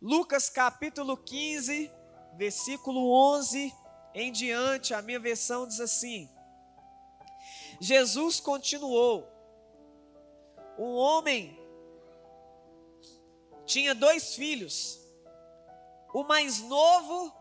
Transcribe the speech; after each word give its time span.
Lucas 0.00 0.48
capítulo 0.48 1.16
15, 1.16 1.90
versículo 2.36 3.10
11 3.36 3.74
em 4.14 4.30
diante, 4.30 4.94
a 4.94 5.02
minha 5.02 5.18
versão 5.18 5.66
diz 5.66 5.80
assim: 5.80 6.28
Jesus 7.80 8.38
continuou. 8.38 9.28
Um 10.78 10.94
homem 10.94 11.58
tinha 13.66 13.94
dois 13.94 14.34
filhos. 14.34 15.00
O 16.12 16.22
mais 16.22 16.60
novo 16.60 17.34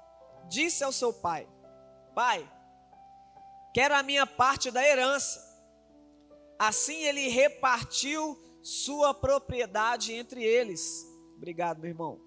disse 0.47 0.83
ao 0.83 0.91
seu 0.91 1.13
pai: 1.13 1.47
Pai, 2.15 2.49
quero 3.73 3.93
a 3.95 4.01
minha 4.01 4.25
parte 4.25 4.71
da 4.71 4.83
herança. 4.83 5.51
Assim 6.57 7.03
ele 7.03 7.27
repartiu 7.27 8.42
sua 8.63 9.13
propriedade 9.13 10.13
entre 10.13 10.41
eles. 10.43 11.07
Obrigado, 11.35 11.79
meu 11.79 11.89
irmão. 11.89 12.19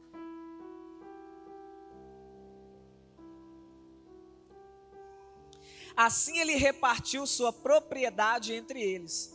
Assim 5.96 6.38
ele 6.38 6.54
repartiu 6.56 7.26
sua 7.26 7.50
propriedade 7.50 8.52
entre 8.52 8.82
eles. 8.82 9.34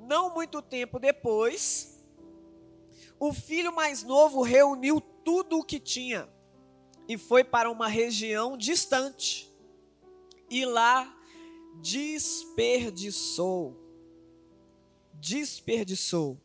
Não 0.00 0.34
muito 0.34 0.60
tempo 0.60 0.98
depois, 0.98 2.02
o 3.20 3.32
filho 3.32 3.72
mais 3.72 4.02
novo 4.02 4.42
reuniu 4.42 5.00
tudo 5.00 5.58
o 5.58 5.64
que 5.64 5.78
tinha 5.78 6.28
e 7.08 7.16
foi 7.16 7.44
para 7.44 7.70
uma 7.70 7.86
região 7.86 8.56
distante. 8.56 9.48
E 10.50 10.64
lá 10.64 11.16
desperdiçou, 11.80 13.76
desperdiçou 15.20 16.40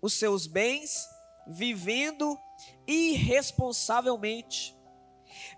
os 0.00 0.12
seus 0.12 0.46
bens 0.46 1.08
vivendo 1.46 2.38
irresponsavelmente. 2.86 4.76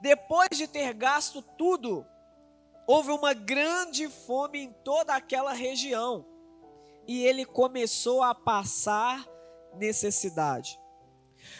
Depois 0.00 0.50
de 0.52 0.66
ter 0.66 0.92
gasto 0.94 1.42
tudo, 1.42 2.06
houve 2.86 3.10
uma 3.10 3.34
grande 3.34 4.08
fome 4.08 4.60
em 4.60 4.72
toda 4.84 5.14
aquela 5.14 5.52
região 5.52 6.26
e 7.06 7.24
ele 7.24 7.44
começou 7.44 8.22
a 8.22 8.34
passar 8.34 9.26
necessidade. 9.74 10.78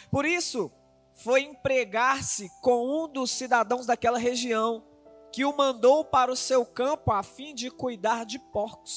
Por 0.09 0.25
isso, 0.25 0.71
foi 1.15 1.41
empregar-se 1.41 2.49
com 2.61 3.03
um 3.03 3.07
dos 3.07 3.31
cidadãos 3.31 3.85
daquela 3.85 4.17
região, 4.17 4.83
que 5.31 5.45
o 5.45 5.55
mandou 5.55 6.05
para 6.05 6.31
o 6.31 6.35
seu 6.35 6.65
campo 6.65 7.11
a 7.11 7.23
fim 7.23 7.53
de 7.53 7.69
cuidar 7.69 8.25
de 8.25 8.39
porcos. 8.39 8.95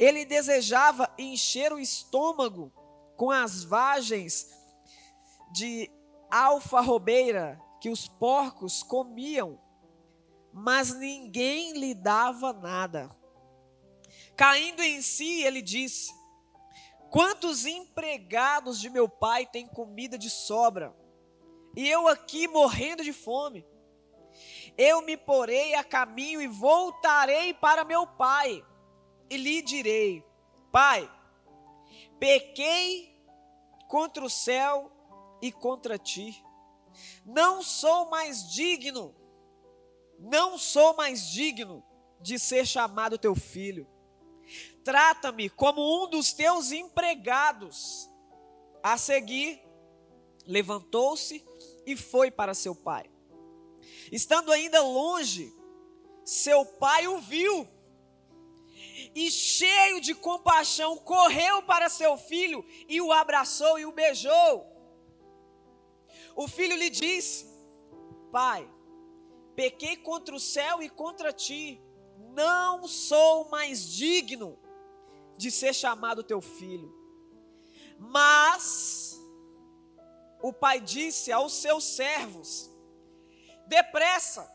Ele 0.00 0.24
desejava 0.24 1.08
encher 1.16 1.72
o 1.72 1.78
estômago 1.78 2.72
com 3.16 3.30
as 3.30 3.62
vagens 3.62 4.50
de 5.52 5.88
alfarrobeira 6.28 7.60
que 7.80 7.88
os 7.88 8.08
porcos 8.08 8.82
comiam 8.82 9.60
mas 10.52 10.94
ninguém 10.94 11.72
lhe 11.72 11.94
dava 11.94 12.52
nada. 12.52 13.10
Caindo 14.36 14.82
em 14.82 15.00
si, 15.00 15.42
ele 15.42 15.62
disse: 15.62 16.12
Quantos 17.10 17.66
empregados 17.66 18.80
de 18.80 18.90
meu 18.90 19.08
pai 19.08 19.46
têm 19.46 19.66
comida 19.66 20.18
de 20.18 20.30
sobra, 20.30 20.94
e 21.76 21.88
eu 21.88 22.08
aqui 22.08 22.48
morrendo 22.48 23.04
de 23.04 23.12
fome? 23.12 23.66
Eu 24.76 25.02
me 25.02 25.16
porei 25.16 25.74
a 25.74 25.84
caminho 25.84 26.40
e 26.40 26.46
voltarei 26.46 27.52
para 27.52 27.84
meu 27.84 28.06
pai, 28.06 28.64
e 29.30 29.36
lhe 29.36 29.62
direi: 29.62 30.22
Pai, 30.70 31.10
pequei 32.18 33.16
contra 33.88 34.22
o 34.24 34.28
céu 34.28 34.90
e 35.40 35.50
contra 35.50 35.96
ti, 35.96 36.44
não 37.24 37.62
sou 37.62 38.10
mais 38.10 38.50
digno 38.50 39.14
não 40.20 40.58
sou 40.58 40.94
mais 40.94 41.30
digno 41.30 41.82
de 42.20 42.38
ser 42.38 42.66
chamado 42.66 43.16
teu 43.16 43.34
filho. 43.34 43.88
Trata-me 44.84 45.48
como 45.48 46.04
um 46.04 46.10
dos 46.10 46.32
teus 46.32 46.72
empregados. 46.72 48.08
A 48.82 48.98
seguir, 48.98 49.62
levantou-se 50.46 51.44
e 51.86 51.96
foi 51.96 52.30
para 52.30 52.54
seu 52.54 52.74
pai. 52.74 53.10
Estando 54.12 54.52
ainda 54.52 54.82
longe, 54.82 55.54
seu 56.24 56.64
pai 56.64 57.06
o 57.06 57.18
viu 57.18 57.66
e, 59.14 59.30
cheio 59.30 60.00
de 60.00 60.14
compaixão, 60.14 60.96
correu 60.96 61.62
para 61.62 61.88
seu 61.88 62.16
filho 62.16 62.64
e 62.88 63.00
o 63.00 63.12
abraçou 63.12 63.78
e 63.78 63.86
o 63.86 63.92
beijou. 63.92 64.66
O 66.36 66.46
filho 66.46 66.76
lhe 66.76 66.90
disse: 66.90 67.46
Pai, 68.30 68.68
pequei 69.54 69.96
contra 69.96 70.34
o 70.34 70.40
céu 70.40 70.82
e 70.82 70.88
contra 70.88 71.32
ti, 71.32 71.80
não 72.32 72.86
sou 72.86 73.48
mais 73.48 73.86
digno 73.86 74.58
de 75.36 75.50
ser 75.50 75.74
chamado 75.74 76.22
teu 76.22 76.40
filho. 76.40 76.94
Mas 77.98 79.20
o 80.42 80.52
pai 80.52 80.80
disse 80.80 81.32
aos 81.32 81.52
seus 81.54 81.84
servos: 81.84 82.70
depressa, 83.66 84.50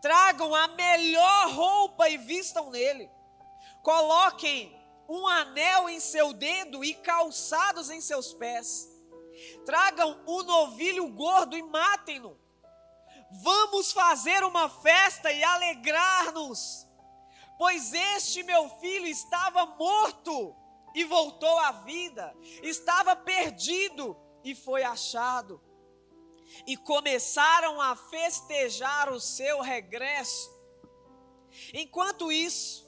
tragam 0.00 0.54
a 0.54 0.68
melhor 0.68 1.50
roupa 1.50 2.08
e 2.08 2.16
vistam 2.16 2.70
nele, 2.70 3.10
coloquem 3.82 4.74
um 5.08 5.26
anel 5.26 5.88
em 5.88 6.00
seu 6.00 6.32
dedo 6.32 6.84
e 6.84 6.94
calçados 6.94 7.90
em 7.90 8.00
seus 8.00 8.32
pés, 8.32 8.88
tragam 9.66 10.20
um 10.26 10.42
novilho 10.42 11.08
gordo 11.08 11.56
e 11.56 11.62
matem-no 11.62 12.42
Vamos 13.40 13.92
fazer 13.92 14.44
uma 14.44 14.68
festa 14.68 15.32
e 15.32 15.42
alegrar-nos, 15.42 16.86
pois 17.56 17.94
este 17.94 18.42
meu 18.42 18.68
filho 18.78 19.06
estava 19.06 19.64
morto 19.64 20.54
e 20.94 21.02
voltou 21.04 21.58
à 21.60 21.72
vida, 21.72 22.36
estava 22.62 23.16
perdido 23.16 24.14
e 24.44 24.54
foi 24.54 24.82
achado. 24.82 25.62
E 26.66 26.76
começaram 26.76 27.80
a 27.80 27.96
festejar 27.96 29.10
o 29.10 29.18
seu 29.18 29.62
regresso. 29.62 30.50
Enquanto 31.72 32.30
isso, 32.30 32.81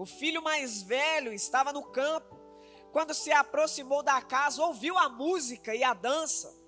o 0.00 0.06
filho 0.06 0.40
mais 0.40 0.80
velho 0.80 1.30
estava 1.30 1.74
no 1.74 1.82
campo. 1.82 2.34
Quando 2.90 3.12
se 3.12 3.30
aproximou 3.32 4.02
da 4.02 4.22
casa, 4.22 4.64
ouviu 4.64 4.96
a 4.96 5.10
música 5.10 5.74
e 5.74 5.84
a 5.84 5.92
dança. 5.92 6.58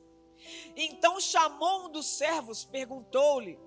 Então 0.76 1.18
chamou 1.18 1.86
um 1.86 1.88
dos 1.90 2.04
servos, 2.04 2.62
perguntou-lhe 2.62 3.58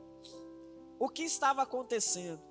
o 0.99 1.09
que 1.09 1.23
estava 1.23 1.63
acontecendo. 1.63 2.43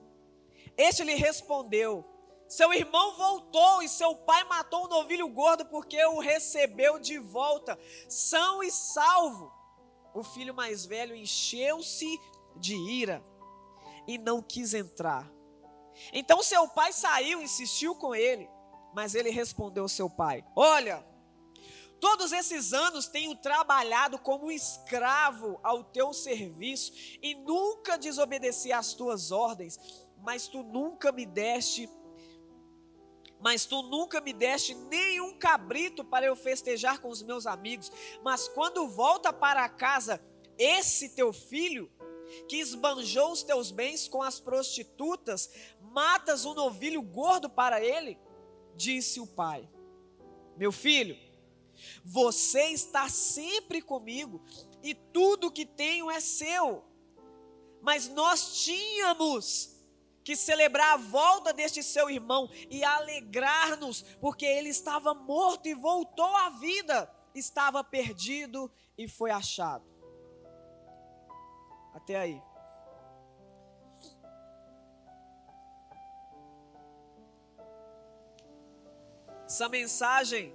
Este 0.76 1.04
lhe 1.04 1.14
respondeu: 1.14 2.04
Seu 2.48 2.74
irmão 2.74 3.16
voltou 3.16 3.80
e 3.80 3.88
seu 3.88 4.16
pai 4.16 4.42
matou 4.42 4.86
um 4.86 4.88
novilho 4.88 5.28
gordo 5.28 5.64
porque 5.66 6.04
o 6.06 6.18
recebeu 6.18 6.98
de 6.98 7.16
volta, 7.16 7.78
são 8.08 8.60
e 8.60 8.72
salvo. 8.72 9.52
O 10.12 10.24
filho 10.24 10.52
mais 10.52 10.84
velho 10.84 11.14
encheu-se 11.14 12.18
de 12.56 12.74
ira 12.74 13.24
e 14.04 14.18
não 14.18 14.42
quis 14.42 14.74
entrar. 14.74 15.33
Então 16.12 16.42
seu 16.42 16.68
pai 16.68 16.92
saiu, 16.92 17.42
insistiu 17.42 17.94
com 17.94 18.14
ele, 18.14 18.48
mas 18.94 19.14
ele 19.14 19.30
respondeu 19.30 19.84
ao 19.84 19.88
seu 19.88 20.08
pai: 20.08 20.44
Olha, 20.54 21.04
Todos 22.04 22.32
esses 22.32 22.74
anos 22.74 23.06
tenho 23.06 23.34
trabalhado 23.34 24.18
como 24.18 24.52
escravo 24.52 25.58
ao 25.62 25.82
teu 25.82 26.12
serviço 26.12 26.92
e 27.22 27.34
nunca 27.34 27.96
desobedeci 27.96 28.70
às 28.70 28.92
tuas 28.92 29.32
ordens, 29.32 29.78
mas 30.18 30.46
tu 30.46 30.62
nunca 30.62 31.10
me 31.10 31.24
deste 31.24 31.88
mas 33.40 33.64
tu 33.64 33.82
nunca 33.82 34.20
me 34.20 34.34
deste 34.34 34.74
nenhum 34.74 35.38
cabrito 35.38 36.04
para 36.04 36.24
eu 36.24 36.34
festejar 36.34 37.00
com 37.00 37.08
os 37.08 37.22
meus 37.22 37.46
amigos. 37.46 37.90
Mas 38.22 38.48
quando 38.48 38.88
volta 38.88 39.32
para 39.32 39.68
casa 39.68 40.18
esse 40.58 41.10
teu 41.10 41.30
filho, 41.30 41.90
que 42.48 42.56
esbanjou 42.56 43.32
os 43.32 43.42
teus 43.42 43.70
bens 43.70 44.08
com 44.08 44.22
as 44.22 44.40
prostitutas, 44.40 45.50
matas 45.80 46.44
um 46.44 46.54
novilho 46.54 47.02
gordo 47.02 47.48
para 47.48 47.84
ele? 47.84 48.18
Disse 48.76 49.20
o 49.20 49.26
pai: 49.26 49.68
Meu 50.56 50.72
filho, 50.72 51.16
você 52.04 52.66
está 52.66 53.08
sempre 53.08 53.80
comigo 53.80 54.42
e 54.82 54.94
tudo 54.94 55.50
que 55.50 55.64
tenho 55.64 56.10
é 56.10 56.20
seu. 56.20 56.84
Mas 57.80 58.08
nós 58.08 58.64
tínhamos 58.64 59.74
que 60.24 60.34
celebrar 60.34 60.94
a 60.94 60.96
volta 60.96 61.52
deste 61.52 61.82
seu 61.82 62.08
irmão 62.08 62.48
e 62.70 62.82
alegrar-nos, 62.82 64.02
porque 64.20 64.46
ele 64.46 64.70
estava 64.70 65.12
morto 65.12 65.68
e 65.68 65.74
voltou 65.74 66.34
à 66.36 66.48
vida, 66.50 67.10
estava 67.34 67.84
perdido 67.84 68.72
e 68.96 69.06
foi 69.06 69.30
achado. 69.30 69.84
Até 71.94 72.16
aí. 72.16 72.42
Essa 79.46 79.68
mensagem, 79.68 80.52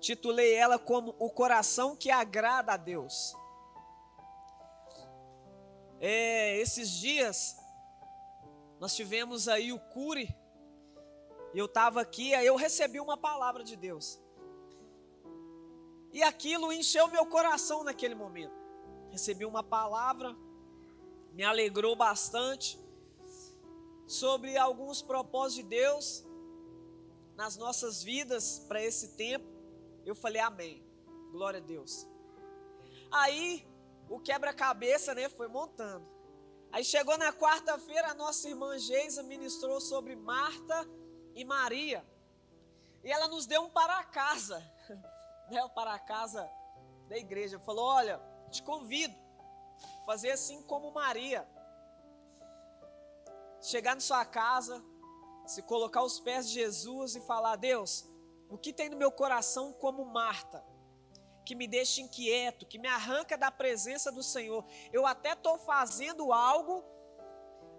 titulei 0.00 0.54
ela 0.54 0.78
como 0.78 1.14
O 1.18 1.30
Coração 1.30 1.94
que 1.94 2.10
Agrada 2.10 2.72
a 2.72 2.76
Deus. 2.76 3.36
É, 6.00 6.56
esses 6.56 6.90
dias, 6.90 7.58
nós 8.80 8.94
tivemos 8.94 9.48
aí 9.48 9.72
o 9.72 9.78
Cure, 9.78 10.34
e 11.52 11.58
eu 11.58 11.66
estava 11.66 12.00
aqui, 12.00 12.34
aí 12.34 12.46
eu 12.46 12.56
recebi 12.56 13.00
uma 13.00 13.16
palavra 13.16 13.62
de 13.64 13.76
Deus. 13.76 14.18
E 16.12 16.22
aquilo 16.22 16.72
encheu 16.72 17.08
meu 17.08 17.26
coração 17.26 17.84
naquele 17.84 18.14
momento. 18.14 18.67
Recebi 19.10 19.44
uma 19.44 19.62
palavra, 19.62 20.36
me 21.32 21.44
alegrou 21.44 21.96
bastante 21.96 22.78
sobre 24.06 24.56
alguns 24.56 25.02
propósitos 25.02 25.54
de 25.56 25.62
Deus 25.62 26.24
nas 27.36 27.56
nossas 27.56 28.02
vidas 28.02 28.64
para 28.66 28.82
esse 28.82 29.16
tempo. 29.16 29.46
Eu 30.04 30.14
falei 30.14 30.40
amém. 30.40 30.82
Glória 31.30 31.60
a 31.60 31.62
Deus. 31.62 32.06
Aí 33.10 33.66
o 34.08 34.18
quebra-cabeça, 34.18 35.14
né, 35.14 35.28
foi 35.28 35.48
montando. 35.48 36.06
Aí 36.72 36.84
chegou 36.84 37.16
na 37.16 37.32
quarta-feira, 37.32 38.10
a 38.10 38.14
nossa 38.14 38.48
irmã 38.48 38.78
Geisa 38.78 39.22
ministrou 39.22 39.80
sobre 39.80 40.16
Marta 40.16 40.86
e 41.34 41.44
Maria. 41.44 42.04
E 43.04 43.10
ela 43.10 43.28
nos 43.28 43.46
deu 43.46 43.62
um 43.62 43.70
para 43.70 44.02
casa, 44.04 44.58
né, 45.50 45.62
o 45.64 45.70
para 45.70 45.98
casa 45.98 46.50
da 47.08 47.16
igreja. 47.16 47.58
Falou: 47.58 47.84
"Olha, 47.86 48.20
te 48.48 48.62
convido 48.62 49.14
a 50.02 50.06
fazer 50.06 50.30
assim 50.30 50.62
como 50.62 50.90
Maria. 50.92 51.48
Chegar 53.60 53.94
na 53.94 54.00
sua 54.00 54.24
casa, 54.24 54.82
se 55.46 55.62
colocar 55.62 56.00
aos 56.00 56.20
pés 56.20 56.48
de 56.48 56.54
Jesus 56.54 57.16
e 57.16 57.20
falar: 57.20 57.56
Deus, 57.56 58.08
o 58.48 58.56
que 58.56 58.72
tem 58.72 58.88
no 58.88 58.96
meu 58.96 59.10
coração 59.10 59.72
como 59.72 60.04
Marta? 60.04 60.64
Que 61.44 61.54
me 61.54 61.66
deixa 61.66 62.00
inquieto, 62.00 62.66
que 62.66 62.78
me 62.78 62.88
arranca 62.88 63.36
da 63.36 63.50
presença 63.50 64.12
do 64.12 64.22
Senhor. 64.22 64.64
Eu 64.92 65.06
até 65.06 65.32
estou 65.32 65.58
fazendo 65.58 66.32
algo, 66.32 66.84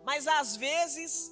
mas 0.04 0.28
às 0.28 0.56
vezes 0.56 1.32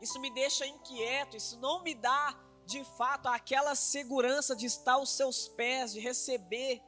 isso 0.00 0.18
me 0.20 0.30
deixa 0.30 0.66
inquieto, 0.66 1.36
isso 1.36 1.58
não 1.58 1.82
me 1.82 1.94
dá 1.94 2.38
de 2.64 2.82
fato 2.96 3.28
aquela 3.28 3.74
segurança 3.74 4.54
de 4.56 4.66
estar 4.66 4.94
aos 4.94 5.10
seus 5.10 5.48
pés, 5.48 5.92
de 5.92 6.00
receber. 6.00 6.82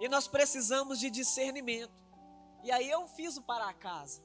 E 0.00 0.08
nós 0.08 0.28
precisamos 0.28 0.98
de 0.98 1.10
discernimento. 1.10 1.92
E 2.62 2.70
aí 2.70 2.90
eu 2.90 3.06
fiz 3.08 3.36
o 3.36 3.42
para 3.42 3.72
casa. 3.72 4.22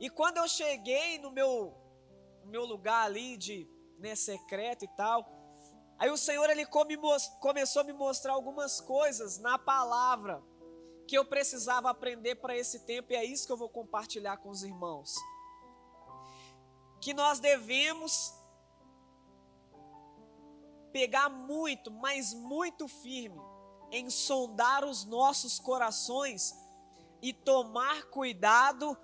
E 0.00 0.08
quando 0.08 0.38
eu 0.38 0.48
cheguei 0.48 1.18
no 1.18 1.30
meu, 1.30 1.74
no 2.44 2.50
meu 2.50 2.64
lugar 2.64 3.04
ali 3.04 3.36
de 3.36 3.68
né, 3.98 4.14
secreto 4.14 4.84
e 4.84 4.88
tal, 4.88 5.26
aí 5.98 6.10
o 6.10 6.16
Senhor 6.16 6.48
ele 6.48 6.64
come, 6.66 6.96
começou 7.40 7.82
a 7.82 7.84
me 7.84 7.92
mostrar 7.92 8.32
algumas 8.32 8.80
coisas 8.80 9.38
na 9.38 9.58
palavra 9.58 10.42
que 11.06 11.16
eu 11.16 11.24
precisava 11.24 11.88
aprender 11.90 12.36
para 12.36 12.56
esse 12.56 12.80
tempo 12.80 13.12
e 13.12 13.16
é 13.16 13.24
isso 13.24 13.46
que 13.46 13.52
eu 13.52 13.56
vou 13.56 13.68
compartilhar 13.68 14.36
com 14.38 14.50
os 14.50 14.62
irmãos. 14.62 15.14
Que 17.00 17.14
nós 17.14 17.38
devemos 17.38 18.34
pegar 20.92 21.28
muito, 21.28 21.90
mas 21.90 22.32
muito 22.34 22.88
firme 22.88 23.40
em 23.90 24.10
sondar 24.10 24.84
os 24.84 25.04
nossos 25.04 25.58
corações 25.58 26.54
e 27.22 27.32
tomar 27.32 28.04
cuidado 28.10 28.96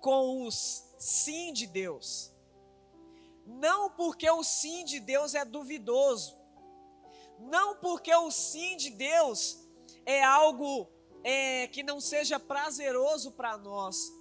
com 0.00 0.46
os 0.46 0.84
sim 0.98 1.52
de 1.52 1.66
Deus. 1.66 2.32
Não 3.46 3.90
porque 3.90 4.30
o 4.30 4.42
sim 4.42 4.84
de 4.84 5.00
Deus 5.00 5.34
é 5.34 5.44
duvidoso, 5.44 6.38
não 7.38 7.76
porque 7.76 8.14
o 8.14 8.30
sim 8.30 8.76
de 8.76 8.90
Deus 8.90 9.58
é 10.06 10.22
algo 10.22 10.88
é, 11.24 11.66
que 11.68 11.82
não 11.82 12.00
seja 12.00 12.38
prazeroso 12.38 13.32
para 13.32 13.56
nós, 13.56 14.12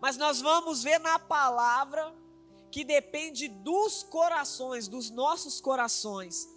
mas 0.00 0.16
nós 0.16 0.40
vamos 0.40 0.82
ver 0.82 0.98
na 1.00 1.18
palavra 1.18 2.14
que 2.70 2.84
depende 2.84 3.48
dos 3.48 4.02
corações, 4.02 4.88
dos 4.88 5.10
nossos 5.10 5.60
corações. 5.60 6.48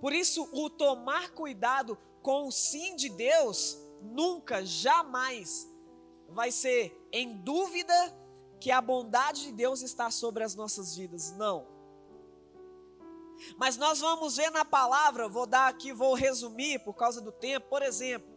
Por 0.00 0.12
isso, 0.12 0.48
o 0.52 0.68
tomar 0.68 1.30
cuidado 1.30 1.98
com 2.22 2.46
o 2.46 2.52
sim 2.52 2.96
de 2.96 3.08
Deus 3.08 3.78
nunca, 4.02 4.64
jamais 4.64 5.68
vai 6.28 6.50
ser 6.50 7.08
em 7.12 7.36
dúvida 7.38 7.94
que 8.60 8.70
a 8.70 8.80
bondade 8.80 9.42
de 9.42 9.52
Deus 9.52 9.82
está 9.82 10.10
sobre 10.10 10.42
as 10.42 10.54
nossas 10.54 10.96
vidas. 10.96 11.32
Não. 11.32 11.66
Mas 13.56 13.76
nós 13.76 14.00
vamos 14.00 14.36
ver 14.36 14.50
na 14.50 14.64
palavra, 14.64 15.28
vou 15.28 15.46
dar 15.46 15.68
aqui, 15.68 15.92
vou 15.92 16.14
resumir 16.14 16.78
por 16.80 16.94
causa 16.94 17.20
do 17.20 17.30
tempo. 17.30 17.68
Por 17.68 17.82
exemplo, 17.82 18.34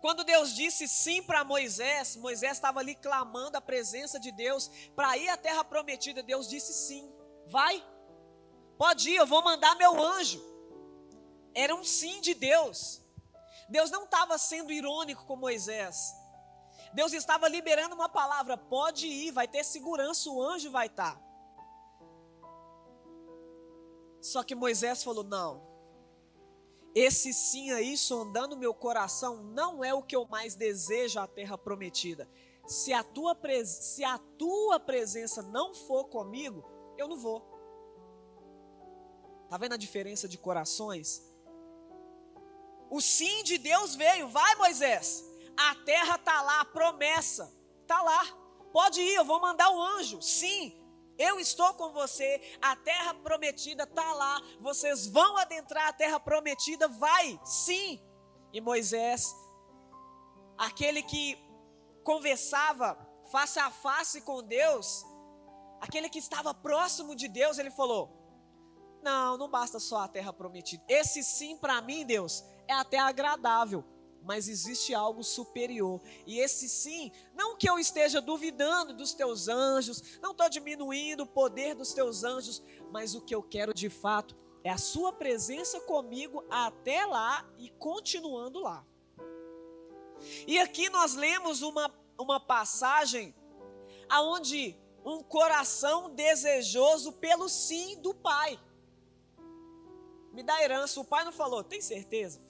quando 0.00 0.24
Deus 0.24 0.54
disse 0.54 0.88
sim 0.88 1.22
para 1.22 1.44
Moisés, 1.44 2.16
Moisés 2.16 2.52
estava 2.52 2.80
ali 2.80 2.94
clamando 2.94 3.56
a 3.56 3.60
presença 3.60 4.18
de 4.18 4.32
Deus 4.32 4.68
para 4.94 5.16
ir 5.16 5.28
à 5.28 5.36
terra 5.36 5.64
prometida. 5.64 6.22
Deus 6.22 6.48
disse 6.48 6.72
sim, 6.72 7.10
vai, 7.46 7.82
pode 8.82 9.10
ir, 9.10 9.14
eu 9.14 9.26
vou 9.28 9.44
mandar 9.44 9.76
meu 9.76 10.02
anjo. 10.02 10.42
Era 11.54 11.72
um 11.72 11.84
sim 11.84 12.20
de 12.20 12.34
Deus. 12.34 13.00
Deus 13.68 13.92
não 13.92 14.02
estava 14.02 14.36
sendo 14.36 14.72
irônico 14.72 15.24
com 15.24 15.36
Moisés. 15.36 16.12
Deus 16.92 17.12
estava 17.12 17.46
liberando 17.46 17.94
uma 17.94 18.08
palavra: 18.08 18.56
pode 18.56 19.06
ir, 19.06 19.30
vai 19.30 19.46
ter 19.46 19.62
segurança, 19.62 20.28
o 20.28 20.42
anjo 20.42 20.68
vai 20.68 20.88
estar. 20.88 21.14
Tá. 21.14 21.22
Só 24.20 24.42
que 24.42 24.56
Moisés 24.56 25.04
falou: 25.04 25.22
não, 25.22 25.64
esse 26.92 27.32
sim 27.32 27.70
aí, 27.70 27.96
sondando 27.96 28.56
meu 28.56 28.74
coração, 28.74 29.44
não 29.44 29.84
é 29.84 29.94
o 29.94 30.02
que 30.02 30.16
eu 30.16 30.26
mais 30.26 30.56
desejo 30.56 31.20
a 31.20 31.28
terra 31.28 31.56
prometida. 31.56 32.28
Se 32.66 32.92
a 32.92 33.04
tua, 33.04 33.38
se 33.64 34.02
a 34.02 34.18
tua 34.18 34.80
presença 34.80 35.40
não 35.40 35.72
for 35.72 36.06
comigo, 36.06 36.64
eu 36.98 37.06
não 37.06 37.16
vou. 37.16 37.51
Está 39.52 39.58
vendo 39.58 39.74
a 39.74 39.76
diferença 39.76 40.26
de 40.26 40.38
corações? 40.38 41.22
O 42.90 43.02
sim 43.02 43.44
de 43.44 43.58
Deus 43.58 43.94
veio. 43.94 44.26
Vai, 44.26 44.54
Moisés. 44.54 45.22
A 45.54 45.74
terra 45.74 46.14
está 46.14 46.40
lá, 46.40 46.60
a 46.62 46.64
promessa 46.64 47.52
está 47.82 48.00
lá. 48.00 48.24
Pode 48.72 49.02
ir, 49.02 49.12
eu 49.12 49.26
vou 49.26 49.42
mandar 49.42 49.68
o 49.68 49.82
anjo. 49.82 50.22
Sim, 50.22 50.74
eu 51.18 51.38
estou 51.38 51.74
com 51.74 51.92
você. 51.92 52.40
A 52.62 52.74
terra 52.76 53.12
prometida 53.12 53.82
está 53.82 54.14
lá. 54.14 54.40
Vocês 54.58 55.06
vão 55.06 55.36
adentrar 55.36 55.88
a 55.88 55.92
terra 55.92 56.18
prometida. 56.18 56.88
Vai, 56.88 57.38
sim. 57.44 58.00
E 58.54 58.58
Moisés, 58.58 59.36
aquele 60.56 61.02
que 61.02 61.36
conversava 62.02 62.96
face 63.30 63.58
a 63.58 63.70
face 63.70 64.22
com 64.22 64.42
Deus, 64.42 65.04
aquele 65.78 66.08
que 66.08 66.20
estava 66.20 66.54
próximo 66.54 67.14
de 67.14 67.28
Deus, 67.28 67.58
ele 67.58 67.70
falou: 67.70 68.21
Não, 69.02 69.36
não 69.36 69.48
basta 69.48 69.80
só 69.80 69.98
a 69.98 70.08
terra 70.08 70.32
prometida. 70.32 70.82
Esse 70.88 71.22
sim 71.22 71.56
para 71.56 71.80
mim, 71.82 72.06
Deus, 72.06 72.44
é 72.68 72.72
até 72.72 72.98
agradável, 72.98 73.84
mas 74.22 74.48
existe 74.48 74.94
algo 74.94 75.24
superior. 75.24 76.00
E 76.24 76.38
esse 76.38 76.68
sim, 76.68 77.10
não 77.34 77.56
que 77.56 77.68
eu 77.68 77.78
esteja 77.78 78.20
duvidando 78.20 78.94
dos 78.94 79.12
teus 79.12 79.48
anjos, 79.48 80.18
não 80.20 80.30
estou 80.30 80.48
diminuindo 80.48 81.24
o 81.24 81.26
poder 81.26 81.74
dos 81.74 81.92
teus 81.92 82.22
anjos, 82.22 82.62
mas 82.90 83.14
o 83.14 83.20
que 83.20 83.34
eu 83.34 83.42
quero 83.42 83.74
de 83.74 83.90
fato 83.90 84.36
é 84.64 84.70
a 84.70 84.78
sua 84.78 85.12
presença 85.12 85.80
comigo 85.80 86.44
até 86.48 87.04
lá 87.04 87.44
e 87.58 87.68
continuando 87.70 88.60
lá. 88.60 88.86
E 90.46 90.58
aqui 90.60 90.88
nós 90.88 91.14
lemos 91.14 91.62
uma, 91.62 91.92
uma 92.16 92.38
passagem 92.38 93.34
aonde 94.08 94.76
um 95.04 95.20
coração 95.22 96.14
desejoso 96.14 97.12
pelo 97.14 97.48
sim 97.48 98.00
do 98.00 98.14
pai. 98.14 98.58
Me 100.32 100.42
dá 100.42 100.62
herança. 100.62 101.00
O 101.00 101.04
pai 101.04 101.24
não 101.24 101.32
falou, 101.32 101.62
tem 101.62 101.80
certeza? 101.80 102.40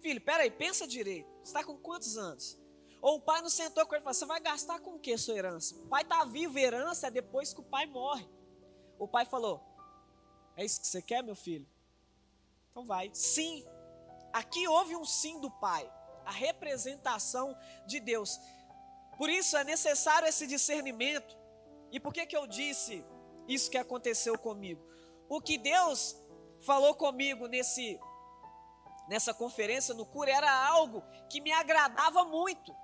Filho, 0.00 0.20
peraí, 0.20 0.50
pensa 0.50 0.86
direito. 0.86 1.28
Você 1.38 1.50
está 1.50 1.64
com 1.64 1.76
quantos 1.76 2.16
anos? 2.16 2.58
Ou 3.00 3.16
o 3.16 3.20
pai 3.20 3.40
não 3.40 3.48
sentou 3.48 3.86
com 3.86 3.94
ele 3.94 4.02
e 4.02 4.04
falou: 4.04 4.14
Você 4.14 4.26
vai 4.26 4.40
gastar 4.40 4.80
com 4.80 4.94
o 4.94 4.98
que 4.98 5.16
sua 5.16 5.36
herança? 5.36 5.74
O 5.76 5.86
pai 5.86 6.02
está 6.02 6.24
vivo, 6.24 6.58
herança 6.58 7.06
é 7.06 7.10
depois 7.10 7.52
que 7.52 7.60
o 7.60 7.64
pai 7.64 7.86
morre. 7.86 8.28
O 8.98 9.06
pai 9.06 9.24
falou: 9.24 9.62
É 10.56 10.64
isso 10.64 10.80
que 10.80 10.86
você 10.86 11.02
quer, 11.02 11.22
meu 11.22 11.36
filho? 11.36 11.66
Então 12.70 12.84
vai. 12.84 13.10
Sim. 13.14 13.64
Aqui 14.32 14.66
houve 14.68 14.96
um 14.96 15.04
sim 15.04 15.40
do 15.40 15.50
pai. 15.50 15.90
A 16.24 16.30
representação 16.30 17.56
de 17.86 18.00
Deus. 18.00 18.38
Por 19.16 19.30
isso 19.30 19.56
é 19.56 19.64
necessário 19.64 20.28
esse 20.28 20.46
discernimento. 20.46 21.36
E 21.92 22.00
por 22.00 22.12
que, 22.12 22.26
que 22.26 22.36
eu 22.36 22.46
disse 22.46 23.04
isso 23.46 23.70
que 23.70 23.78
aconteceu 23.78 24.36
comigo? 24.36 24.84
O 25.28 25.40
que 25.40 25.56
Deus 25.56 26.16
falou 26.60 26.94
comigo 26.94 27.46
nesse 27.46 27.98
nessa 29.08 29.32
conferência 29.32 29.94
no 29.94 30.04
cura 30.04 30.30
era 30.30 30.50
algo 30.66 31.02
que 31.30 31.40
me 31.40 31.52
agradava 31.52 32.24
muito. 32.24 32.74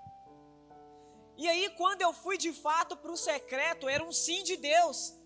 E 1.37 1.49
aí, 1.49 1.71
quando 1.71 2.03
eu 2.03 2.13
fui 2.13 2.39
de 2.39 2.53
fato 2.53 2.97
para 2.97 3.11
o 3.11 3.17
secreto, 3.17 3.89
era 3.89 4.05
um 4.05 4.13
sim 4.13 4.45
de 4.45 4.57
Deus. 4.57 5.19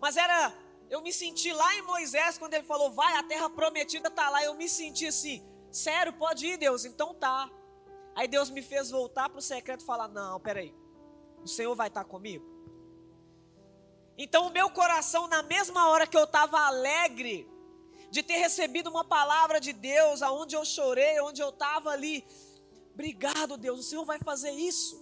Mas 0.00 0.16
era, 0.16 0.54
eu 0.88 1.02
me 1.02 1.12
senti 1.12 1.52
lá 1.52 1.74
em 1.74 1.82
Moisés, 1.82 2.38
quando 2.38 2.54
ele 2.54 2.64
falou, 2.64 2.90
vai, 2.90 3.16
a 3.16 3.22
terra 3.22 3.50
prometida 3.50 4.08
está 4.08 4.30
lá. 4.30 4.42
Eu 4.42 4.54
me 4.54 4.68
senti 4.68 5.06
assim, 5.06 5.44
sério, 5.70 6.12
pode 6.14 6.46
ir, 6.46 6.56
Deus? 6.56 6.84
Então 6.84 7.12
tá. 7.14 7.50
Aí 8.14 8.28
Deus 8.28 8.50
me 8.50 8.62
fez 8.62 8.90
voltar 8.90 9.28
para 9.28 9.38
o 9.38 9.42
secreto 9.42 9.82
e 9.82 9.86
falar: 9.86 10.08
não, 10.08 10.40
peraí, 10.40 10.74
o 11.42 11.48
Senhor 11.48 11.74
vai 11.74 11.88
estar 11.88 12.04
tá 12.04 12.08
comigo. 12.08 12.48
Então, 14.16 14.46
o 14.46 14.50
meu 14.50 14.68
coração, 14.70 15.26
na 15.28 15.42
mesma 15.42 15.88
hora 15.88 16.06
que 16.06 16.16
eu 16.16 16.24
estava 16.24 16.60
alegre 16.60 17.49
de 18.10 18.22
ter 18.22 18.38
recebido 18.38 18.90
uma 18.90 19.04
palavra 19.04 19.60
de 19.60 19.72
Deus, 19.72 20.20
aonde 20.20 20.56
eu 20.56 20.64
chorei, 20.64 21.20
onde 21.20 21.40
eu 21.40 21.50
estava 21.50 21.90
ali, 21.90 22.26
obrigado, 22.92 23.56
Deus, 23.56 23.80
o 23.80 23.82
Senhor 23.82 24.04
vai 24.04 24.18
fazer 24.18 24.50
isso. 24.50 25.00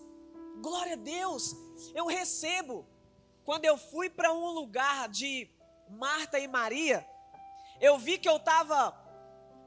Glória 0.61 0.93
a 0.93 0.97
Deus, 0.97 1.55
eu 1.95 2.07
recebo. 2.07 2.87
Quando 3.45 3.65
eu 3.65 3.79
fui 3.79 4.11
para 4.11 4.33
um 4.33 4.51
lugar 4.51 5.09
de 5.09 5.51
Marta 5.89 6.39
e 6.39 6.47
Maria, 6.47 7.09
eu 7.81 7.99
vi 7.99 8.19
que 8.19 8.29
eu 8.29 8.37
estava, 8.37 8.93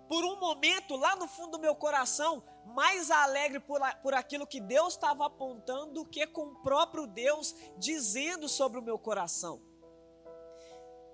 por 0.08 0.24
um 0.24 0.40
momento, 0.40 0.96
lá 0.96 1.16
no 1.16 1.28
fundo 1.28 1.52
do 1.52 1.60
meu 1.60 1.74
coração, 1.74 2.44
mais 2.66 3.10
alegre 3.10 3.60
por, 3.60 3.82
por 4.04 4.14
aquilo 4.14 4.46
que 4.46 4.60
Deus 4.60 4.94
estava 4.94 5.26
apontando 5.26 5.94
do 5.94 6.06
que 6.06 6.28
com 6.28 6.44
o 6.44 6.62
próprio 6.62 7.08
Deus 7.08 7.56
dizendo 7.78 8.48
sobre 8.48 8.78
o 8.78 8.84
meu 8.84 9.00
coração. 9.00 9.71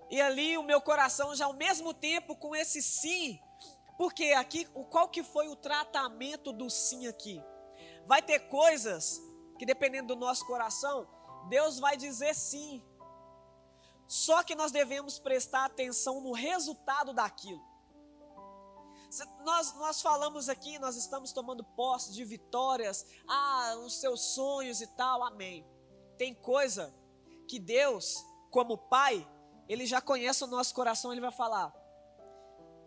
E 0.10 0.22
ali 0.22 0.58
o 0.58 0.64
meu 0.64 0.82
coração 0.82 1.36
já 1.36 1.46
ao 1.46 1.54
mesmo 1.54 1.94
tempo 1.94 2.36
com 2.36 2.56
esse 2.56 2.82
sim, 2.82 3.40
porque 3.98 4.26
aqui, 4.34 4.66
qual 4.90 5.10
que 5.10 5.24
foi 5.24 5.48
o 5.48 5.56
tratamento 5.56 6.54
do 6.54 6.70
sim 6.70 7.08
aqui? 7.08 7.44
Vai 8.06 8.22
ter 8.22 8.40
coisas 8.48 9.22
que 9.58 9.66
dependendo 9.66 10.10
do 10.10 10.20
nosso 10.20 10.46
coração, 10.46 11.08
Deus 11.50 11.80
vai 11.80 11.98
dizer 11.98 12.36
sim. 12.36 12.84
Só 14.08 14.44
que 14.44 14.56
nós 14.56 14.72
devemos 14.72 15.20
prestar 15.20 15.66
atenção 15.66 16.22
no 16.22 16.32
resultado 16.32 17.12
daquilo. 17.12 17.62
Nós, 19.44 19.74
nós 19.76 20.02
falamos 20.02 20.48
aqui, 20.48 20.78
nós 20.80 20.96
estamos 20.96 21.32
tomando 21.32 21.64
posse 21.64 22.14
de 22.14 22.24
vitórias, 22.24 23.06
ah, 23.28 23.76
os 23.84 24.00
seus 24.00 24.34
sonhos 24.34 24.80
e 24.80 24.88
tal, 24.88 25.24
amém. 25.24 25.66
Tem 26.18 26.34
coisa 26.34 26.94
que 27.48 27.60
Deus, 27.60 28.24
como 28.52 28.78
Pai, 28.78 29.28
Ele 29.68 29.86
já 29.86 30.02
conhece 30.02 30.44
o 30.44 30.48
nosso 30.48 30.74
coração, 30.74 31.12
Ele 31.12 31.22
vai 31.22 31.32
falar: 31.32 31.74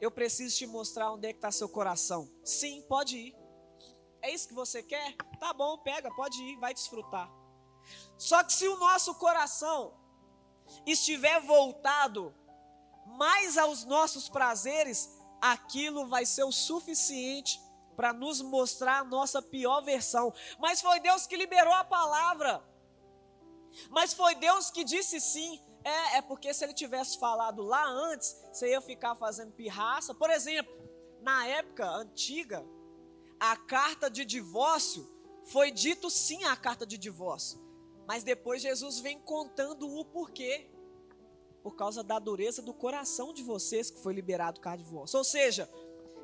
Eu 0.01 0.11
preciso 0.11 0.57
te 0.57 0.67
mostrar 0.67 1.13
onde 1.13 1.29
é 1.29 1.33
que 1.33 1.39
está 1.39 1.51
seu 1.51 1.69
coração. 1.69 2.31
Sim, 2.45 2.83
pode 2.89 3.17
ir. 3.17 3.37
É 4.23 4.31
isso 4.31 4.49
que 4.49 4.55
você 4.55 4.83
quer? 4.83 5.17
Tá 5.39 5.53
bom, 5.53 5.79
pega, 5.79 6.15
pode 6.15 6.43
ir, 6.43 6.57
vai 6.59 6.75
desfrutar. 6.75 7.31
Só 8.19 8.43
que 8.45 8.53
se 8.53 8.69
o 8.69 8.77
nosso 8.77 9.15
coração 9.15 9.99
estiver 10.87 11.41
voltado 11.41 12.35
mais 13.07 13.57
aos 13.57 13.85
nossos 13.85 14.29
prazeres, 14.29 15.09
aquilo 15.41 16.07
vai 16.07 16.27
ser 16.27 16.45
o 16.45 16.53
suficiente 16.53 17.61
para 17.97 18.13
nos 18.13 18.41
mostrar 18.41 19.01
a 19.01 19.05
nossa 19.05 19.43
pior 19.43 19.83
versão. 19.83 20.33
Mas 20.59 20.81
foi 20.81 21.01
Deus 21.01 21.27
que 21.27 21.37
liberou 21.37 21.73
a 21.75 21.85
palavra. 21.85 22.63
Mas 23.91 24.13
foi 24.13 24.35
Deus 24.35 24.71
que 24.71 24.85
disse 24.85 25.21
sim. 25.21 25.61
É, 25.85 26.19
é 26.19 26.23
porque 26.23 26.53
se 26.53 26.65
ele 26.65 26.75
tivesse 26.75 27.19
falado 27.19 27.63
lá 27.63 27.85
antes, 27.87 28.37
você 28.53 28.71
ia 28.71 28.81
ficar 28.81 29.15
fazendo 29.15 29.53
pirraça. 29.53 30.15
Por 30.15 30.31
exemplo, 30.31 30.73
na 31.23 31.47
época 31.47 31.89
antiga, 31.89 32.65
a 33.39 33.57
carta 33.57 34.11
de 34.11 34.25
divórcio 34.25 35.09
foi 35.45 35.71
dito 35.71 36.11
sim 36.11 36.45
a 36.45 36.57
carta 36.57 36.87
de 36.87 36.99
divórcio. 36.99 37.59
Mas 38.07 38.23
depois 38.23 38.63
Jesus 38.63 39.01
vem 39.01 39.19
contando 39.19 39.89
o 39.89 40.05
porquê. 40.05 40.69
Por 41.63 41.77
causa 41.77 42.03
da 42.03 42.19
dureza 42.19 42.63
do 42.63 42.73
coração 42.73 43.33
de 43.33 43.43
vocês 43.43 43.91
que 43.91 44.01
foi 44.01 44.15
liberado 44.15 44.59
o 44.59 44.63
de 44.77 44.83
divórcio. 44.83 45.19
Ou 45.19 45.25
seja, 45.25 45.69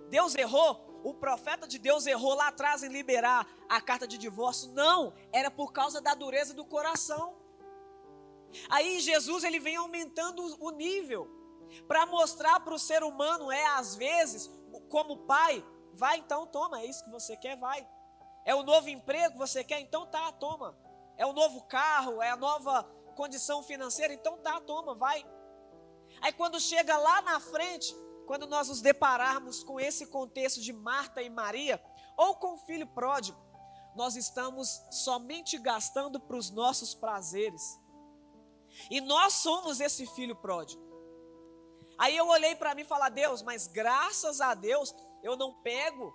Deus 0.08 0.34
errou, 0.34 1.00
o 1.04 1.12
profeta 1.12 1.66
de 1.66 1.78
Deus 1.78 2.06
errou 2.06 2.34
lá 2.34 2.48
atrás 2.48 2.82
em 2.82 2.88
liberar 2.88 3.46
a 3.68 3.80
carta 3.80 4.06
de 4.06 4.18
divórcio. 4.18 4.72
Não, 4.72 5.12
era 5.32 5.50
por 5.50 5.72
causa 5.72 6.00
da 6.00 6.14
dureza 6.14 6.54
do 6.54 6.64
coração. 6.64 7.36
Aí 8.68 9.00
Jesus 9.00 9.44
ele 9.44 9.60
vem 9.60 9.76
aumentando 9.76 10.42
o 10.60 10.70
nível 10.70 11.28
para 11.88 12.06
mostrar 12.06 12.60
para 12.60 12.75
o 12.75 12.78
ser 12.78 13.02
humano 13.02 13.50
é 13.50 13.66
às 13.66 13.96
vezes 13.96 14.50
como 14.88 15.26
pai 15.26 15.64
Vai 15.96 16.18
então, 16.18 16.46
toma, 16.46 16.80
é 16.80 16.86
isso 16.86 17.02
que 17.04 17.10
você 17.10 17.36
quer, 17.36 17.56
vai. 17.56 17.88
É 18.44 18.54
o 18.54 18.62
novo 18.62 18.88
emprego 18.88 19.32
que 19.32 19.38
você 19.38 19.64
quer, 19.64 19.80
então 19.80 20.06
tá, 20.06 20.30
toma. 20.30 20.76
É 21.16 21.25
o 21.25 21.32
novo 21.32 21.62
carro, 21.62 22.22
é 22.22 22.30
a 22.30 22.36
nova 22.36 22.84
condição 23.16 23.62
financeira, 23.62 24.12
então 24.12 24.36
tá, 24.38 24.60
toma, 24.60 24.94
vai. 24.94 25.25
Aí 26.20 26.32
quando 26.34 26.60
chega 26.60 26.98
lá 26.98 27.22
na 27.22 27.40
frente, 27.40 27.96
quando 28.26 28.46
nós 28.46 28.68
nos 28.68 28.82
depararmos 28.82 29.64
com 29.64 29.80
esse 29.80 30.06
contexto 30.08 30.60
de 30.60 30.72
Marta 30.72 31.22
e 31.22 31.30
Maria, 31.30 31.82
ou 32.14 32.36
com 32.36 32.54
o 32.54 32.58
filho 32.58 32.86
pródigo, 32.86 33.40
nós 33.94 34.16
estamos 34.16 34.82
somente 34.90 35.56
gastando 35.56 36.20
para 36.20 36.36
os 36.36 36.50
nossos 36.50 36.94
prazeres. 36.94 37.62
E 38.90 39.00
nós 39.00 39.35
somos 39.35 39.80
esse 39.80 40.06
filho 40.06 40.37
pródigo. 40.37 40.83
Aí 41.99 42.16
eu 42.16 42.28
olhei 42.28 42.54
para 42.54 42.75
mim 42.75 42.83
e 42.83 42.85
falei, 42.85 43.11
Deus, 43.11 43.42
mas 43.42 43.66
graças 43.66 44.40
a 44.40 44.54
Deus 44.54 44.95
eu 45.23 45.37
não 45.37 45.54
pego 45.62 46.14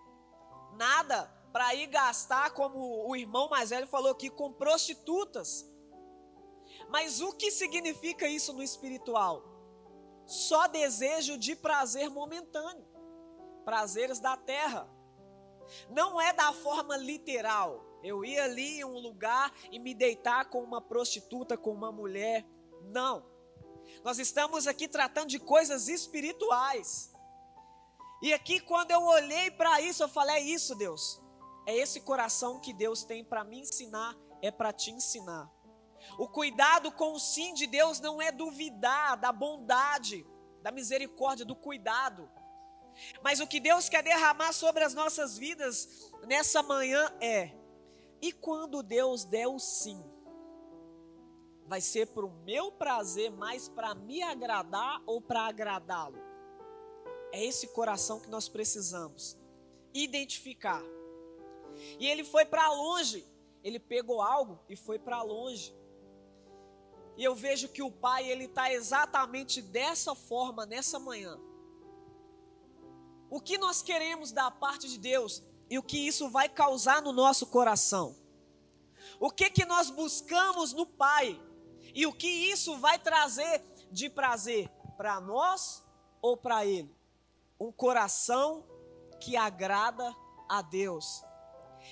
nada 0.73 1.25
para 1.51 1.73
ir 1.75 1.87
gastar, 1.87 2.51
como 2.51 3.07
o 3.07 3.15
irmão 3.15 3.49
mais 3.49 3.71
velho 3.71 3.87
falou 3.87 4.11
aqui, 4.11 4.29
com 4.29 4.53
prostitutas. 4.53 5.69
Mas 6.89 7.19
o 7.19 7.33
que 7.33 7.51
significa 7.51 8.27
isso 8.27 8.53
no 8.53 8.63
espiritual? 8.63 9.43
Só 10.25 10.67
desejo 10.67 11.37
de 11.37 11.55
prazer 11.55 12.09
momentâneo, 12.09 12.87
prazeres 13.65 14.19
da 14.19 14.37
terra. 14.37 14.89
Não 15.89 16.21
é 16.21 16.31
da 16.31 16.53
forma 16.53 16.95
literal. 16.95 17.90
Eu 18.03 18.25
ir 18.25 18.39
ali 18.39 18.79
em 18.79 18.85
um 18.85 18.97
lugar 18.97 19.53
e 19.71 19.79
me 19.79 19.93
deitar 19.93 20.45
com 20.45 20.61
uma 20.63 20.81
prostituta, 20.81 21.57
com 21.57 21.71
uma 21.71 21.91
mulher. 21.91 22.45
Não. 22.85 23.25
Nós 24.03 24.17
estamos 24.17 24.67
aqui 24.67 24.87
tratando 24.87 25.29
de 25.29 25.39
coisas 25.39 25.87
espirituais. 25.87 27.11
E 28.21 28.33
aqui, 28.33 28.59
quando 28.59 28.91
eu 28.91 29.01
olhei 29.01 29.51
para 29.51 29.81
isso, 29.81 30.03
eu 30.03 30.09
falei: 30.09 30.37
é 30.37 30.39
isso, 30.41 30.75
Deus. 30.75 31.21
É 31.65 31.75
esse 31.75 32.01
coração 32.01 32.59
que 32.59 32.73
Deus 32.73 33.03
tem 33.03 33.23
para 33.23 33.43
me 33.43 33.59
ensinar, 33.59 34.15
é 34.41 34.49
para 34.49 34.73
te 34.73 34.91
ensinar. 34.91 35.49
O 36.17 36.27
cuidado 36.27 36.91
com 36.91 37.13
o 37.13 37.19
sim 37.19 37.53
de 37.53 37.67
Deus 37.67 37.99
não 37.99 38.21
é 38.21 38.31
duvidar 38.31 39.19
da 39.19 39.31
bondade, 39.31 40.25
da 40.61 40.71
misericórdia, 40.71 41.45
do 41.45 41.55
cuidado. 41.55 42.29
Mas 43.23 43.39
o 43.39 43.47
que 43.47 43.59
Deus 43.59 43.87
quer 43.87 44.03
derramar 44.03 44.53
sobre 44.53 44.83
as 44.83 44.93
nossas 44.93 45.37
vidas 45.37 46.11
nessa 46.27 46.61
manhã 46.61 47.11
é: 47.21 47.55
e 48.21 48.31
quando 48.31 48.83
Deus 48.83 49.23
der 49.23 49.47
o 49.47 49.57
sim? 49.57 50.03
Vai 51.65 51.81
ser 51.81 52.07
para 52.07 52.25
o 52.25 52.43
meu 52.43 52.71
prazer, 52.71 53.31
mais 53.31 53.67
para 53.69 53.95
me 53.95 54.21
agradar 54.21 55.01
ou 55.05 55.21
para 55.21 55.47
agradá-lo? 55.47 56.17
É 57.31 57.43
esse 57.43 57.67
coração 57.69 58.19
que 58.19 58.29
nós 58.29 58.49
precisamos 58.49 59.37
identificar. 59.93 60.83
E 61.99 62.07
ele 62.07 62.23
foi 62.23 62.45
para 62.45 62.69
longe. 62.71 63.25
Ele 63.63 63.79
pegou 63.79 64.21
algo 64.21 64.59
e 64.67 64.75
foi 64.75 64.99
para 64.99 65.21
longe. 65.21 65.73
E 67.17 67.23
eu 67.23 67.35
vejo 67.35 67.69
que 67.69 67.81
o 67.81 67.91
pai 67.91 68.29
ele 68.29 68.45
está 68.45 68.71
exatamente 68.71 69.61
dessa 69.61 70.15
forma 70.15 70.65
nessa 70.65 70.99
manhã. 70.99 71.39
O 73.29 73.39
que 73.39 73.57
nós 73.57 73.81
queremos 73.81 74.31
da 74.31 74.51
parte 74.51 74.89
de 74.89 74.97
Deus 74.97 75.43
e 75.71 75.79
o 75.79 75.83
que 75.83 75.97
isso 75.97 76.29
vai 76.29 76.47
causar 76.47 77.01
no 77.01 77.11
nosso 77.11 77.47
coração? 77.47 78.15
O 79.19 79.31
que 79.31 79.49
que 79.49 79.65
nós 79.65 79.89
buscamos 79.89 80.71
no 80.71 80.85
Pai 80.85 81.41
e 81.95 82.05
o 82.05 82.13
que 82.13 82.27
isso 82.27 82.77
vai 82.77 82.99
trazer 82.99 83.63
de 83.91 84.07
prazer 84.07 84.69
para 84.95 85.19
nós 85.19 85.83
ou 86.21 86.37
para 86.37 86.63
Ele? 86.63 87.01
um 87.61 87.71
coração 87.71 88.65
que 89.19 89.37
agrada 89.37 90.15
a 90.49 90.63
Deus. 90.63 91.23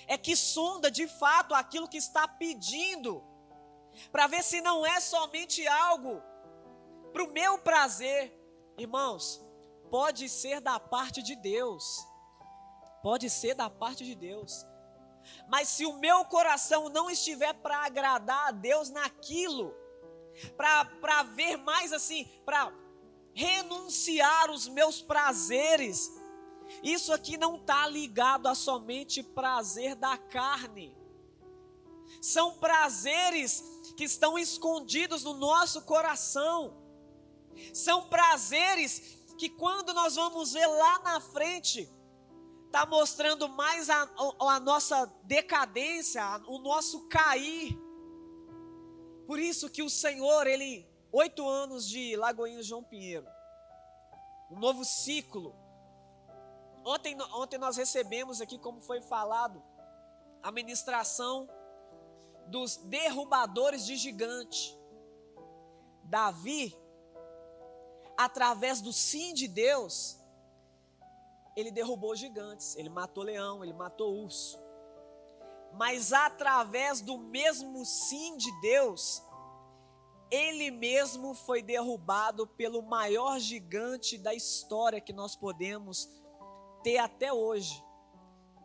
É 0.08 0.18
que 0.18 0.34
sonda 0.34 0.90
de 0.90 1.06
fato 1.06 1.54
aquilo 1.54 1.88
que 1.88 1.96
está 1.96 2.26
pedindo, 2.26 3.22
para 4.10 4.26
ver 4.26 4.42
se 4.42 4.60
não 4.60 4.84
é 4.84 4.98
somente 4.98 5.66
algo 5.68 6.20
para 7.12 7.22
o 7.22 7.32
meu 7.32 7.58
prazer. 7.58 8.36
Irmãos, 8.76 9.40
pode 9.88 10.28
ser 10.28 10.60
da 10.60 10.80
parte 10.80 11.22
de 11.22 11.36
Deus, 11.36 12.04
pode 13.02 13.28
ser 13.30 13.54
da 13.54 13.68
parte 13.68 14.04
de 14.04 14.14
Deus, 14.14 14.66
mas 15.48 15.68
se 15.68 15.86
o 15.86 15.98
meu 15.98 16.24
coração 16.24 16.88
não 16.88 17.10
estiver 17.10 17.52
para 17.54 17.84
agradar 17.84 18.48
a 18.48 18.50
Deus 18.50 18.90
naquilo, 18.90 19.74
para 20.56 21.22
ver 21.22 21.56
mais 21.56 21.92
assim, 21.92 22.24
para 22.44 22.72
renunciar 23.34 24.50
os 24.50 24.68
meus 24.68 25.00
prazeres. 25.00 26.10
Isso 26.82 27.12
aqui 27.12 27.36
não 27.36 27.56
está 27.56 27.86
ligado 27.86 28.46
a 28.46 28.54
somente 28.54 29.22
prazer 29.22 29.94
da 29.94 30.16
carne. 30.16 30.96
São 32.20 32.58
prazeres 32.58 33.62
que 33.96 34.04
estão 34.04 34.38
escondidos 34.38 35.24
no 35.24 35.34
nosso 35.34 35.82
coração. 35.82 36.76
São 37.72 38.08
prazeres 38.08 39.18
que 39.38 39.48
quando 39.48 39.92
nós 39.94 40.16
vamos 40.16 40.52
ver 40.52 40.66
lá 40.66 40.98
na 41.00 41.20
frente, 41.20 41.88
está 42.70 42.86
mostrando 42.86 43.48
mais 43.48 43.90
a, 43.90 44.08
a, 44.38 44.60
nossa 44.60 45.04
decadência, 45.24 46.22
o 46.46 46.60
nosso 46.60 47.08
cair. 47.08 47.76
Por 49.26 49.40
isso 49.40 49.68
que 49.68 49.82
o 49.82 49.90
Senhor, 49.90 50.46
Ele, 50.46 50.88
oito 51.10 51.48
anos 51.48 51.88
de 51.88 52.14
Lagoinha 52.14 52.62
João 52.62 52.84
Pinheiro, 52.84 53.26
um 54.52 54.60
novo 54.60 54.84
ciclo. 54.84 55.52
Ontem, 56.84 57.20
ontem 57.32 57.58
nós 57.58 57.76
recebemos 57.76 58.40
aqui, 58.40 58.56
como 58.56 58.80
foi 58.80 59.02
falado, 59.02 59.60
a 60.40 60.52
ministração 60.52 61.50
dos 62.46 62.76
derrubadores 62.76 63.84
de 63.84 63.96
gigante. 63.96 64.78
Davi, 66.04 66.76
através 68.16 68.80
do 68.80 68.92
sim 68.92 69.34
de 69.34 69.48
Deus, 69.48 70.19
ele 71.56 71.70
derrubou 71.70 72.14
gigantes, 72.14 72.76
ele 72.76 72.88
matou 72.88 73.24
leão, 73.24 73.64
ele 73.64 73.72
matou 73.72 74.22
urso. 74.22 74.58
Mas 75.72 76.12
através 76.12 77.00
do 77.00 77.18
mesmo 77.18 77.84
sim 77.84 78.36
de 78.36 78.50
Deus, 78.60 79.22
ele 80.30 80.70
mesmo 80.70 81.34
foi 81.34 81.62
derrubado 81.62 82.46
pelo 82.46 82.82
maior 82.82 83.38
gigante 83.38 84.16
da 84.16 84.34
história 84.34 85.00
que 85.00 85.12
nós 85.12 85.34
podemos 85.34 86.08
ter 86.82 86.98
até 86.98 87.32
hoje. 87.32 87.84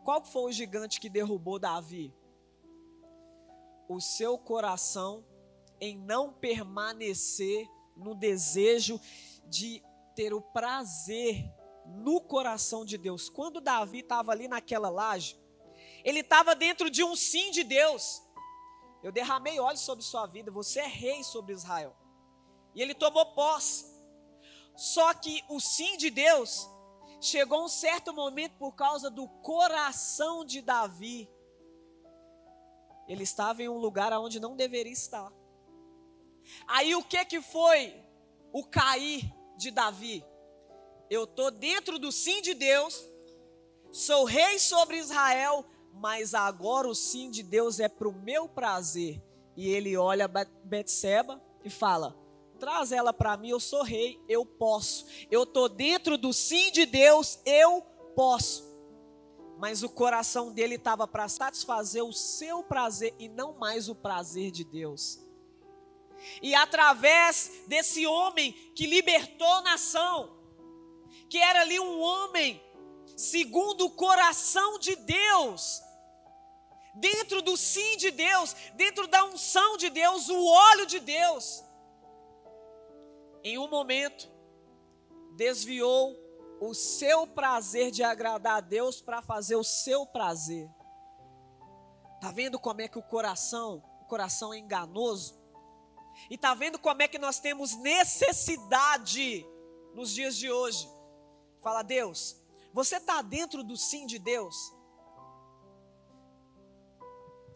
Qual 0.04 0.24
foi 0.24 0.50
o 0.50 0.52
gigante 0.52 1.00
que 1.00 1.08
derrubou 1.08 1.58
Davi? 1.58 2.14
O 3.88 4.00
seu 4.00 4.38
coração 4.38 5.24
em 5.80 5.96
não 5.98 6.32
permanecer 6.32 7.66
no 7.96 8.14
desejo 8.14 9.00
de 9.48 9.82
ter 10.14 10.32
o 10.32 10.40
prazer 10.40 11.52
no 11.86 12.20
coração 12.20 12.84
de 12.84 12.98
Deus. 12.98 13.28
Quando 13.28 13.60
Davi 13.60 14.00
estava 14.00 14.32
ali 14.32 14.48
naquela 14.48 14.88
laje, 14.88 15.38
ele 16.04 16.20
estava 16.20 16.54
dentro 16.54 16.90
de 16.90 17.02
um 17.02 17.16
sim 17.16 17.50
de 17.50 17.64
Deus. 17.64 18.22
Eu 19.02 19.12
derramei 19.12 19.58
óleo 19.58 19.78
sobre 19.78 20.04
sua 20.04 20.26
vida, 20.26 20.50
você 20.50 20.80
é 20.80 20.86
rei 20.86 21.22
sobre 21.22 21.52
Israel. 21.52 21.96
E 22.74 22.82
ele 22.82 22.94
tomou 22.94 23.34
posse. 23.34 23.86
Só 24.74 25.14
que 25.14 25.42
o 25.48 25.58
sim 25.58 25.96
de 25.96 26.10
Deus 26.10 26.68
chegou 27.20 27.64
um 27.64 27.68
certo 27.68 28.12
momento 28.12 28.56
por 28.58 28.72
causa 28.72 29.10
do 29.10 29.26
coração 29.26 30.44
de 30.44 30.60
Davi. 30.60 31.30
Ele 33.08 33.22
estava 33.22 33.62
em 33.62 33.68
um 33.68 33.78
lugar 33.78 34.12
onde 34.12 34.38
não 34.38 34.56
deveria 34.56 34.92
estar. 34.92 35.32
Aí 36.66 36.94
o 36.94 37.02
que 37.02 37.24
que 37.24 37.40
foi 37.40 38.00
o 38.52 38.64
cair 38.64 39.32
de 39.56 39.70
Davi? 39.70 40.24
Eu 41.08 41.24
estou 41.24 41.50
dentro 41.50 41.98
do 41.98 42.10
sim 42.10 42.42
de 42.42 42.54
Deus, 42.54 43.04
sou 43.92 44.24
rei 44.24 44.58
sobre 44.58 44.98
Israel, 44.98 45.64
mas 45.92 46.34
agora 46.34 46.88
o 46.88 46.94
sim 46.94 47.30
de 47.30 47.42
Deus 47.42 47.80
é 47.80 47.88
para 47.88 48.08
o 48.08 48.12
meu 48.12 48.48
prazer. 48.48 49.22
E 49.56 49.70
ele 49.70 49.96
olha 49.96 50.28
Betseba 50.64 51.42
e 51.64 51.70
fala: 51.70 52.16
traz 52.58 52.92
ela 52.92 53.12
para 53.12 53.36
mim, 53.36 53.50
eu 53.50 53.60
sou 53.60 53.82
rei, 53.82 54.20
eu 54.28 54.44
posso. 54.44 55.06
Eu 55.30 55.44
estou 55.44 55.68
dentro 55.68 56.18
do 56.18 56.32
sim 56.32 56.70
de 56.72 56.84
Deus, 56.84 57.38
eu 57.44 57.82
posso. 58.14 58.66
Mas 59.58 59.82
o 59.82 59.88
coração 59.88 60.52
dele 60.52 60.74
estava 60.74 61.06
para 61.06 61.28
satisfazer 61.28 62.04
o 62.04 62.12
seu 62.12 62.62
prazer 62.62 63.14
e 63.18 63.28
não 63.28 63.54
mais 63.54 63.88
o 63.88 63.94
prazer 63.94 64.50
de 64.50 64.64
Deus. 64.64 65.18
E 66.42 66.54
através 66.54 67.50
desse 67.66 68.06
homem 68.06 68.52
que 68.74 68.86
libertou 68.86 69.46
a 69.46 69.62
nação, 69.62 70.35
que 71.28 71.38
era 71.38 71.62
ali 71.62 71.78
um 71.80 72.00
homem 72.00 72.62
segundo 73.16 73.86
o 73.86 73.90
coração 73.90 74.78
de 74.78 74.94
Deus, 74.96 75.82
dentro 76.94 77.42
do 77.42 77.56
sim 77.56 77.96
de 77.96 78.10
Deus, 78.10 78.54
dentro 78.74 79.06
da 79.06 79.24
unção 79.24 79.76
de 79.76 79.88
Deus, 79.90 80.28
o 80.28 80.46
óleo 80.46 80.86
de 80.86 81.00
Deus. 81.00 81.64
Em 83.42 83.58
um 83.58 83.68
momento, 83.68 84.28
desviou 85.36 86.16
o 86.60 86.74
seu 86.74 87.26
prazer 87.26 87.90
de 87.90 88.02
agradar 88.02 88.56
a 88.56 88.60
Deus 88.60 89.00
para 89.00 89.22
fazer 89.22 89.56
o 89.56 89.64
seu 89.64 90.06
prazer. 90.06 90.68
Tá 92.20 92.30
vendo 92.30 92.58
como 92.58 92.80
é 92.80 92.88
que 92.88 92.98
o 92.98 93.02
coração, 93.02 93.82
o 94.00 94.04
coração 94.06 94.52
é 94.52 94.58
enganoso? 94.58 95.38
E 96.30 96.38
tá 96.38 96.54
vendo 96.54 96.78
como 96.78 97.02
é 97.02 97.08
que 97.08 97.18
nós 97.18 97.38
temos 97.38 97.76
necessidade 97.76 99.46
nos 99.94 100.12
dias 100.12 100.36
de 100.36 100.50
hoje 100.50 100.95
Fala, 101.66 101.82
Deus, 101.82 102.40
você 102.72 102.98
está 102.98 103.20
dentro 103.20 103.64
do 103.64 103.76
sim 103.76 104.06
de 104.06 104.20
Deus? 104.20 104.72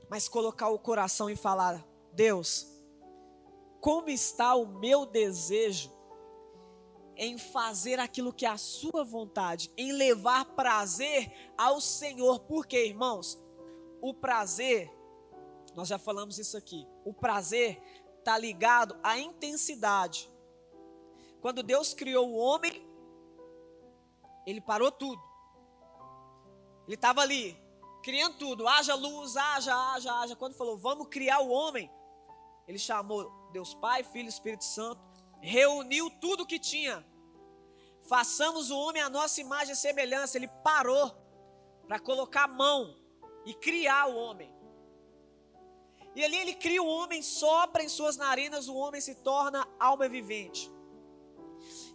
Mas 0.09 0.29
colocar 0.29 0.69
o 0.69 0.81
coração 0.81 1.31
e 1.31 1.37
falar, 1.37 1.87
Deus, 2.13 2.67
como 3.81 4.09
está 4.09 4.57
o 4.57 4.67
meu 4.67 5.07
desejo 5.07 5.93
em 7.15 7.39
fazer 7.39 8.01
aquilo 8.01 8.33
que 8.33 8.45
é 8.45 8.49
a 8.49 8.59
sua 8.59 9.05
vontade, 9.05 9.71
em 9.77 9.93
levar 9.93 10.45
prazer 10.57 11.33
ao 11.57 11.81
Senhor. 11.81 12.41
Porque, 12.41 12.87
irmãos, 12.87 13.39
o 14.03 14.13
prazer, 14.13 14.91
nós 15.77 15.87
já 15.87 15.99
falamos 16.01 16.37
isso 16.37 16.57
aqui, 16.57 16.85
o 17.05 17.15
prazer 17.15 17.81
está 18.19 18.37
ligado 18.37 18.99
à 19.05 19.21
intensidade. 19.21 20.29
Quando 21.41 21.63
Deus 21.63 21.95
criou 21.95 22.29
o 22.29 22.37
homem, 22.37 22.90
ele 24.51 24.61
parou 24.61 24.91
tudo. 24.91 25.23
Ele 26.87 26.95
estava 26.95 27.21
ali, 27.21 27.57
criando 28.03 28.37
tudo. 28.37 28.67
Haja 28.67 28.95
luz, 28.95 29.37
haja, 29.37 29.75
haja, 29.75 30.13
haja. 30.13 30.37
Quando 30.37 30.55
falou, 30.55 30.77
vamos 30.77 31.09
criar 31.09 31.41
o 31.41 31.51
homem, 31.51 31.91
ele 32.67 32.79
chamou 32.79 33.31
Deus 33.53 33.75
Pai, 33.75 34.03
Filho 34.03 34.27
e 34.27 34.29
Espírito 34.29 34.65
Santo, 34.65 35.01
reuniu 35.41 36.11
tudo 36.21 36.47
que 36.47 36.59
tinha. 36.59 37.07
Façamos 38.09 38.71
o 38.71 38.79
homem 38.79 39.03
a 39.03 39.11
nossa 39.11 39.41
imagem 39.41 39.73
e 39.73 39.77
semelhança. 39.77 40.37
Ele 40.37 40.49
parou 40.65 41.15
para 41.87 41.99
colocar 41.99 42.45
a 42.45 42.49
mão 42.49 42.97
e 43.45 43.55
criar 43.55 44.07
o 44.07 44.17
homem. 44.17 44.53
E 46.15 46.25
ali 46.25 46.37
ele 46.37 46.55
cria 46.55 46.83
o 46.83 46.89
homem, 46.89 47.23
sopra 47.23 47.83
em 47.83 47.89
suas 47.89 48.17
narinas, 48.17 48.69
o 48.69 48.75
homem 48.75 49.01
se 49.01 49.15
torna 49.17 49.67
alma 49.79 50.09
vivente. 50.09 50.71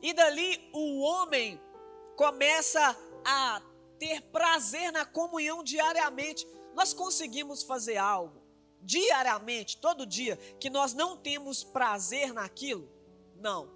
E 0.02 0.13
dali 0.13 0.70
o 0.74 1.02
homem 1.02 1.62
começa 2.15 2.97
a 3.23 3.62
ter 3.99 4.21
prazer 4.23 4.91
na 4.91 5.06
comunhão 5.06 5.63
diariamente. 5.63 6.47
Nós 6.73 6.93
conseguimos 6.93 7.63
fazer 7.63 7.97
algo 7.97 8.45
diariamente, 8.86 9.78
todo 9.78 10.06
dia, 10.06 10.38
que 10.60 10.69
nós 10.69 10.93
não 10.93 11.17
temos 11.17 11.63
prazer 11.63 12.32
naquilo? 12.32 12.88
Não. 13.36 13.73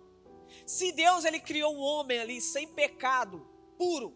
Se 0.65 0.91
Deus 0.91 1.25
ele 1.25 1.39
criou 1.39 1.75
um 1.75 1.82
homem 1.82 2.19
ali 2.19 2.39
sem 2.39 2.67
pecado, 2.67 3.45
puro, 3.78 4.15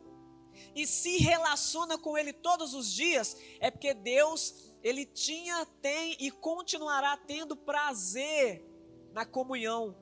e 0.75 0.85
se 0.85 1.17
relaciona 1.17 1.97
com 1.97 2.17
ele 2.17 2.31
todos 2.31 2.73
os 2.73 2.93
dias, 2.93 3.35
é 3.59 3.71
porque 3.71 3.93
Deus 3.93 4.71
ele 4.83 5.05
tinha, 5.05 5.65
tem 5.81 6.15
e 6.19 6.29
continuará 6.29 7.17
tendo 7.17 7.55
prazer 7.55 8.63
na 9.11 9.25
comunhão. 9.25 9.95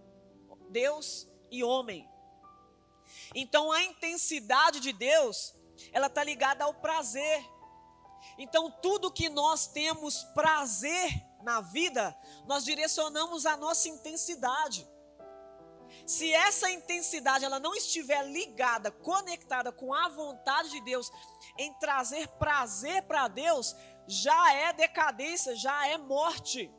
Deus 0.69 1.27
e 1.49 1.63
homem. 1.63 2.07
Então 3.33 3.71
a 3.71 3.81
intensidade 3.83 4.79
de 4.79 4.91
Deus, 4.91 5.53
ela 5.91 6.07
está 6.07 6.23
ligada 6.23 6.63
ao 6.63 6.73
prazer. 6.73 7.45
Então 8.37 8.69
tudo 8.81 9.11
que 9.11 9.29
nós 9.29 9.67
temos 9.67 10.23
prazer 10.35 11.09
na 11.43 11.61
vida, 11.61 12.15
nós 12.45 12.63
direcionamos 12.63 13.45
a 13.45 13.57
nossa 13.57 13.89
intensidade. 13.89 14.87
Se 16.05 16.31
essa 16.31 16.69
intensidade 16.69 17.43
ela 17.43 17.59
não 17.59 17.75
estiver 17.75 18.25
ligada, 18.25 18.91
conectada 18.91 19.71
com 19.71 19.93
a 19.93 20.07
vontade 20.07 20.69
de 20.69 20.81
Deus 20.81 21.11
em 21.57 21.73
trazer 21.75 22.27
prazer 22.29 23.03
para 23.03 23.27
Deus, 23.27 23.75
já 24.07 24.53
é 24.53 24.73
decadência, 24.73 25.55
já 25.55 25.87
é 25.87 25.97
morte 25.97 26.71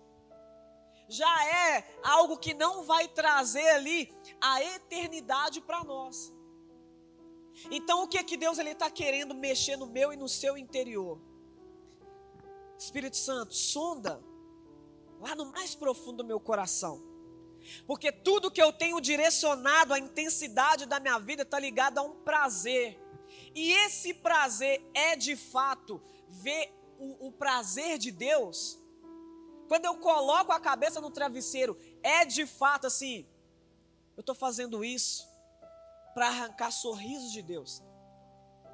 já 1.12 1.46
é 1.46 1.84
algo 2.02 2.38
que 2.38 2.54
não 2.54 2.84
vai 2.84 3.06
trazer 3.08 3.68
ali 3.68 4.12
a 4.40 4.62
eternidade 4.62 5.60
para 5.60 5.84
nós. 5.84 6.32
Então 7.70 8.02
o 8.02 8.08
que 8.08 8.18
é 8.18 8.22
que 8.24 8.36
Deus 8.36 8.58
está 8.58 8.90
querendo 8.90 9.34
mexer 9.34 9.76
no 9.76 9.86
meu 9.86 10.12
e 10.12 10.16
no 10.16 10.28
seu 10.28 10.56
interior? 10.56 11.20
Espírito 12.78 13.16
Santo, 13.16 13.54
sonda 13.54 14.22
lá 15.20 15.34
no 15.34 15.46
mais 15.46 15.74
profundo 15.74 16.18
do 16.18 16.24
meu 16.24 16.40
coração. 16.40 17.02
Porque 17.86 18.10
tudo 18.10 18.50
que 18.50 18.60
eu 18.60 18.72
tenho 18.72 19.00
direcionado, 19.00 19.94
a 19.94 19.98
intensidade 19.98 20.84
da 20.84 20.98
minha 20.98 21.18
vida 21.18 21.42
está 21.42 21.60
ligado 21.60 21.98
a 21.98 22.02
um 22.02 22.16
prazer. 22.22 22.98
E 23.54 23.72
esse 23.72 24.12
prazer 24.12 24.84
é 24.92 25.14
de 25.14 25.36
fato 25.36 26.02
ver 26.28 26.72
o, 26.98 27.28
o 27.28 27.32
prazer 27.32 27.98
de 27.98 28.10
Deus 28.10 28.82
quando 29.72 29.86
eu 29.86 29.96
coloco 29.96 30.52
a 30.52 30.60
cabeça 30.60 31.00
no 31.00 31.10
travesseiro, 31.10 31.78
é 32.02 32.26
de 32.26 32.44
fato 32.44 32.86
assim, 32.86 33.26
eu 34.14 34.20
estou 34.20 34.34
fazendo 34.34 34.84
isso 34.84 35.26
para 36.14 36.28
arrancar 36.28 36.70
sorrisos 36.70 37.32
de 37.32 37.42
Deus. 37.42 37.82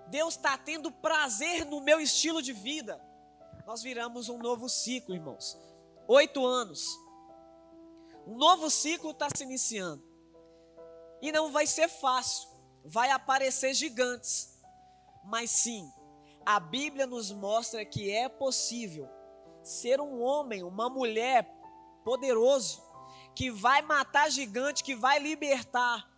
Deus 0.09 0.37
está 0.37 0.57
tendo 0.57 0.91
prazer 0.91 1.65
no 1.65 1.81
meu 1.81 2.01
estilo 2.01 2.43
de 2.43 2.53
vida. 2.53 3.01
Nós 3.67 3.83
viramos 3.83 4.29
um 4.29 4.39
novo 4.39 4.69
ciclo, 4.69 5.15
irmãos. 5.15 5.59
Oito 6.07 6.45
anos. 6.47 6.87
Um 8.27 8.37
novo 8.37 8.71
ciclo 8.71 9.11
está 9.11 9.29
se 9.35 9.43
iniciando. 9.43 10.03
E 11.21 11.31
não 11.31 11.53
vai 11.53 11.67
ser 11.67 11.89
fácil. 11.89 12.49
Vai 12.85 13.11
aparecer 13.11 13.75
gigantes. 13.75 14.59
Mas 15.25 15.51
sim, 15.51 15.87
a 16.47 16.59
Bíblia 16.59 17.07
nos 17.07 17.31
mostra 17.31 17.85
que 17.85 18.11
é 18.11 18.29
possível 18.29 19.07
ser 19.63 20.01
um 20.01 20.23
homem, 20.23 20.63
uma 20.63 20.89
mulher 20.89 21.47
poderoso, 22.03 22.83
que 23.35 23.51
vai 23.51 23.83
matar 23.83 24.31
gigante, 24.31 24.83
que 24.83 24.97
vai 24.97 25.19
libertar, 25.19 26.09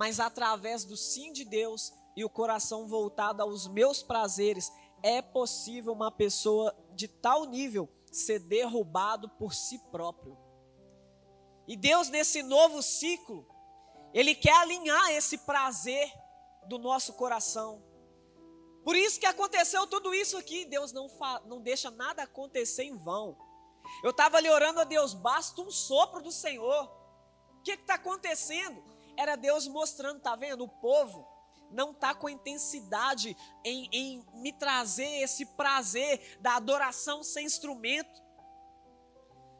mas 0.00 0.18
através 0.18 0.82
do 0.82 0.96
sim 0.96 1.30
de 1.30 1.44
Deus 1.44 1.92
e 2.16 2.24
o 2.24 2.30
coração 2.30 2.88
voltado 2.88 3.42
aos 3.42 3.68
meus 3.68 4.02
prazeres, 4.02 4.72
é 5.02 5.20
possível 5.20 5.92
uma 5.92 6.10
pessoa 6.10 6.74
de 6.94 7.06
tal 7.06 7.44
nível 7.44 7.86
ser 8.10 8.38
derrubado 8.38 9.28
por 9.28 9.52
si 9.52 9.78
próprio. 9.90 10.38
E 11.68 11.76
Deus, 11.76 12.08
nesse 12.08 12.42
novo 12.42 12.80
ciclo, 12.82 13.46
Ele 14.14 14.34
quer 14.34 14.54
alinhar 14.54 15.10
esse 15.10 15.36
prazer 15.36 16.10
do 16.66 16.78
nosso 16.78 17.12
coração. 17.12 17.84
Por 18.82 18.96
isso 18.96 19.20
que 19.20 19.26
aconteceu 19.26 19.86
tudo 19.86 20.14
isso 20.14 20.38
aqui. 20.38 20.64
Deus 20.64 20.92
não, 20.92 21.08
não 21.44 21.60
deixa 21.60 21.90
nada 21.90 22.22
acontecer 22.22 22.84
em 22.84 22.96
vão. 22.96 23.36
Eu 24.02 24.12
estava 24.12 24.38
ali 24.38 24.48
orando 24.48 24.80
a 24.80 24.84
Deus, 24.84 25.12
basta 25.12 25.60
um 25.60 25.70
sopro 25.70 26.22
do 26.22 26.32
Senhor. 26.32 26.90
O 27.58 27.62
que 27.62 27.72
está 27.72 27.96
acontecendo? 27.96 28.89
Era 29.20 29.36
Deus 29.36 29.68
mostrando, 29.68 30.18
tá 30.18 30.34
vendo? 30.34 30.64
O 30.64 30.68
povo 30.68 31.28
não 31.70 31.90
está 31.90 32.14
com 32.14 32.26
intensidade 32.26 33.36
em, 33.62 33.86
em 33.92 34.24
me 34.36 34.50
trazer 34.50 35.20
esse 35.20 35.44
prazer 35.44 36.38
da 36.40 36.56
adoração 36.56 37.22
sem 37.22 37.44
instrumento. 37.44 38.18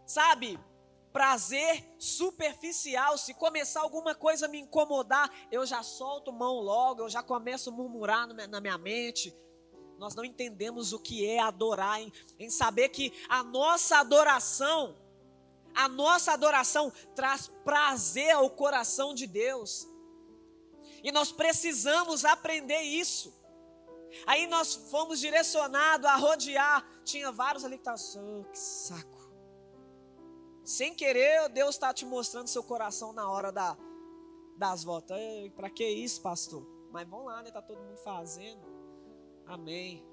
Sabe? 0.07 0.59
Prazer 1.13 1.95
superficial. 1.99 3.19
Se 3.19 3.35
começar 3.35 3.83
alguma 3.83 4.15
coisa 4.15 4.47
a 4.47 4.49
me 4.49 4.59
incomodar, 4.59 5.31
eu 5.53 5.67
já 5.67 5.83
solto 5.83 6.33
mão 6.33 6.55
logo, 6.55 7.03
eu 7.03 7.11
já 7.11 7.23
começo 7.23 7.69
a 7.69 7.73
murmurar 7.73 8.29
na 8.29 8.63
minha 8.63 8.79
mente. 8.79 9.37
Nós 9.99 10.15
não 10.15 10.25
entendemos 10.25 10.95
o 10.95 10.99
que 10.99 11.27
é 11.27 11.39
adorar, 11.39 12.01
em 12.39 12.49
saber 12.49 12.89
que 12.89 13.13
a 13.29 13.45
nossa 13.45 13.99
adoração, 13.99 14.97
a 15.75 15.89
nossa 15.89 16.33
adoração 16.33 16.93
traz 17.15 17.49
prazer 17.65 18.31
ao 18.33 18.51
coração 18.51 19.15
de 19.15 19.27
Deus. 19.27 19.89
E 21.03 21.11
nós 21.11 21.33
precisamos 21.33 22.25
aprender 22.25 22.81
isso. 22.81 23.33
Aí 24.27 24.47
nós 24.47 24.75
fomos 24.75 25.21
direcionados 25.21 26.07
a 26.07 26.17
rodear. 26.17 26.87
Tinha 27.05 27.31
vários 27.31 27.65
ali 27.65 27.79
que 27.79 27.89
estavam, 27.89 28.41
oh, 28.41 28.45
que 28.45 28.59
saco. 28.59 29.21
Sem 30.65 30.95
querer, 30.95 31.49
Deus 31.49 31.77
está 31.77 31.93
te 31.93 32.05
mostrando 32.05 32.49
seu 32.49 32.63
coração 32.63 33.13
na 33.13 33.29
hora 33.31 33.51
da, 33.51 33.77
das 34.57 34.85
voltas. 34.85 35.19
Para 35.57 35.71
que 35.71 35.85
isso, 35.85 36.21
pastor? 36.21 36.67
Mas 36.91 37.09
vamos 37.09 37.27
lá, 37.27 37.43
né? 37.43 37.51
Tá 37.51 37.63
todo 37.63 37.81
mundo 37.81 37.99
fazendo. 37.99 38.61
Amém. 39.47 40.05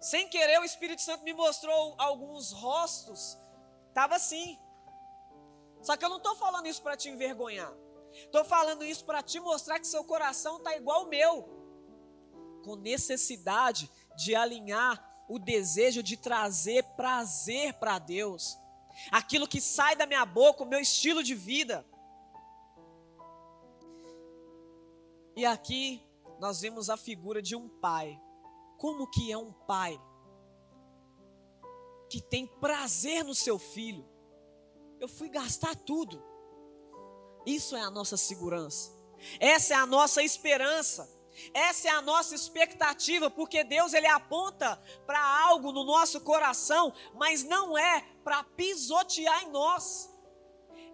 Sem 0.00 0.28
querer, 0.28 0.60
o 0.60 0.64
Espírito 0.64 1.00
Santo 1.02 1.24
me 1.24 1.32
mostrou 1.32 1.94
alguns 1.98 2.52
rostos. 2.52 3.38
Tava 3.94 4.16
assim. 4.16 4.58
Só 5.80 5.96
que 5.96 6.04
eu 6.04 6.08
não 6.08 6.18
estou 6.18 6.34
falando 6.34 6.66
isso 6.66 6.82
para 6.82 6.96
te 6.96 7.08
envergonhar. 7.08 7.72
Estou 8.12 8.44
falando 8.44 8.84
isso 8.84 9.04
para 9.04 9.22
te 9.22 9.40
mostrar 9.40 9.78
que 9.78 9.86
seu 9.86 10.04
coração 10.04 10.58
está 10.58 10.76
igual 10.76 11.04
o 11.04 11.08
meu, 11.08 11.48
com 12.64 12.76
necessidade 12.76 13.90
de 14.16 14.34
alinhar 14.34 15.24
o 15.28 15.38
desejo 15.38 16.02
de 16.02 16.16
trazer 16.16 16.84
prazer 16.96 17.74
para 17.74 17.98
Deus, 17.98 18.58
aquilo 19.10 19.48
que 19.48 19.60
sai 19.60 19.96
da 19.96 20.06
minha 20.06 20.24
boca, 20.24 20.62
o 20.62 20.66
meu 20.66 20.80
estilo 20.80 21.22
de 21.22 21.34
vida. 21.34 21.84
E 25.36 25.44
aqui 25.44 26.06
nós 26.38 26.60
vemos 26.60 26.88
a 26.88 26.96
figura 26.96 27.42
de 27.42 27.56
um 27.56 27.68
pai. 27.68 28.20
Como 28.78 29.10
que 29.10 29.32
é 29.32 29.38
um 29.38 29.52
pai 29.52 30.00
que 32.14 32.20
tem 32.20 32.46
prazer 32.46 33.24
no 33.24 33.34
seu 33.34 33.58
filho? 33.58 34.08
Eu 35.00 35.08
fui 35.08 35.28
gastar 35.28 35.74
tudo 35.74 36.22
isso 37.46 37.76
é 37.76 37.80
a 37.80 37.90
nossa 37.90 38.16
segurança. 38.16 38.92
Essa 39.38 39.74
é 39.74 39.76
a 39.76 39.86
nossa 39.86 40.22
esperança. 40.22 41.10
Essa 41.52 41.88
é 41.88 41.90
a 41.90 42.00
nossa 42.00 42.34
expectativa, 42.34 43.28
porque 43.28 43.64
Deus 43.64 43.92
ele 43.92 44.06
aponta 44.06 44.80
para 45.04 45.20
algo 45.20 45.72
no 45.72 45.84
nosso 45.84 46.20
coração, 46.20 46.92
mas 47.14 47.42
não 47.42 47.76
é 47.76 48.02
para 48.22 48.44
pisotear 48.44 49.42
em 49.42 49.50
nós. 49.50 50.08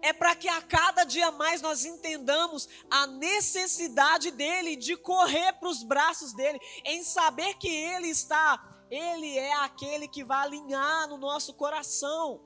É 0.01 0.11
para 0.11 0.35
que 0.35 0.47
a 0.47 0.61
cada 0.63 1.03
dia 1.03 1.29
mais 1.29 1.61
nós 1.61 1.85
entendamos 1.85 2.67
a 2.89 3.05
necessidade 3.05 4.31
dele 4.31 4.75
de 4.75 4.97
correr 4.97 5.53
para 5.53 5.69
os 5.69 5.83
braços 5.83 6.33
dele, 6.33 6.59
em 6.83 7.03
saber 7.03 7.53
que 7.59 7.69
ele 7.69 8.07
está, 8.07 8.57
ele 8.91 9.37
é 9.37 9.53
aquele 9.53 10.05
que 10.07 10.23
vai 10.23 10.43
alinhar 10.43 11.07
no 11.07 11.17
nosso 11.17 11.53
coração. 11.53 12.41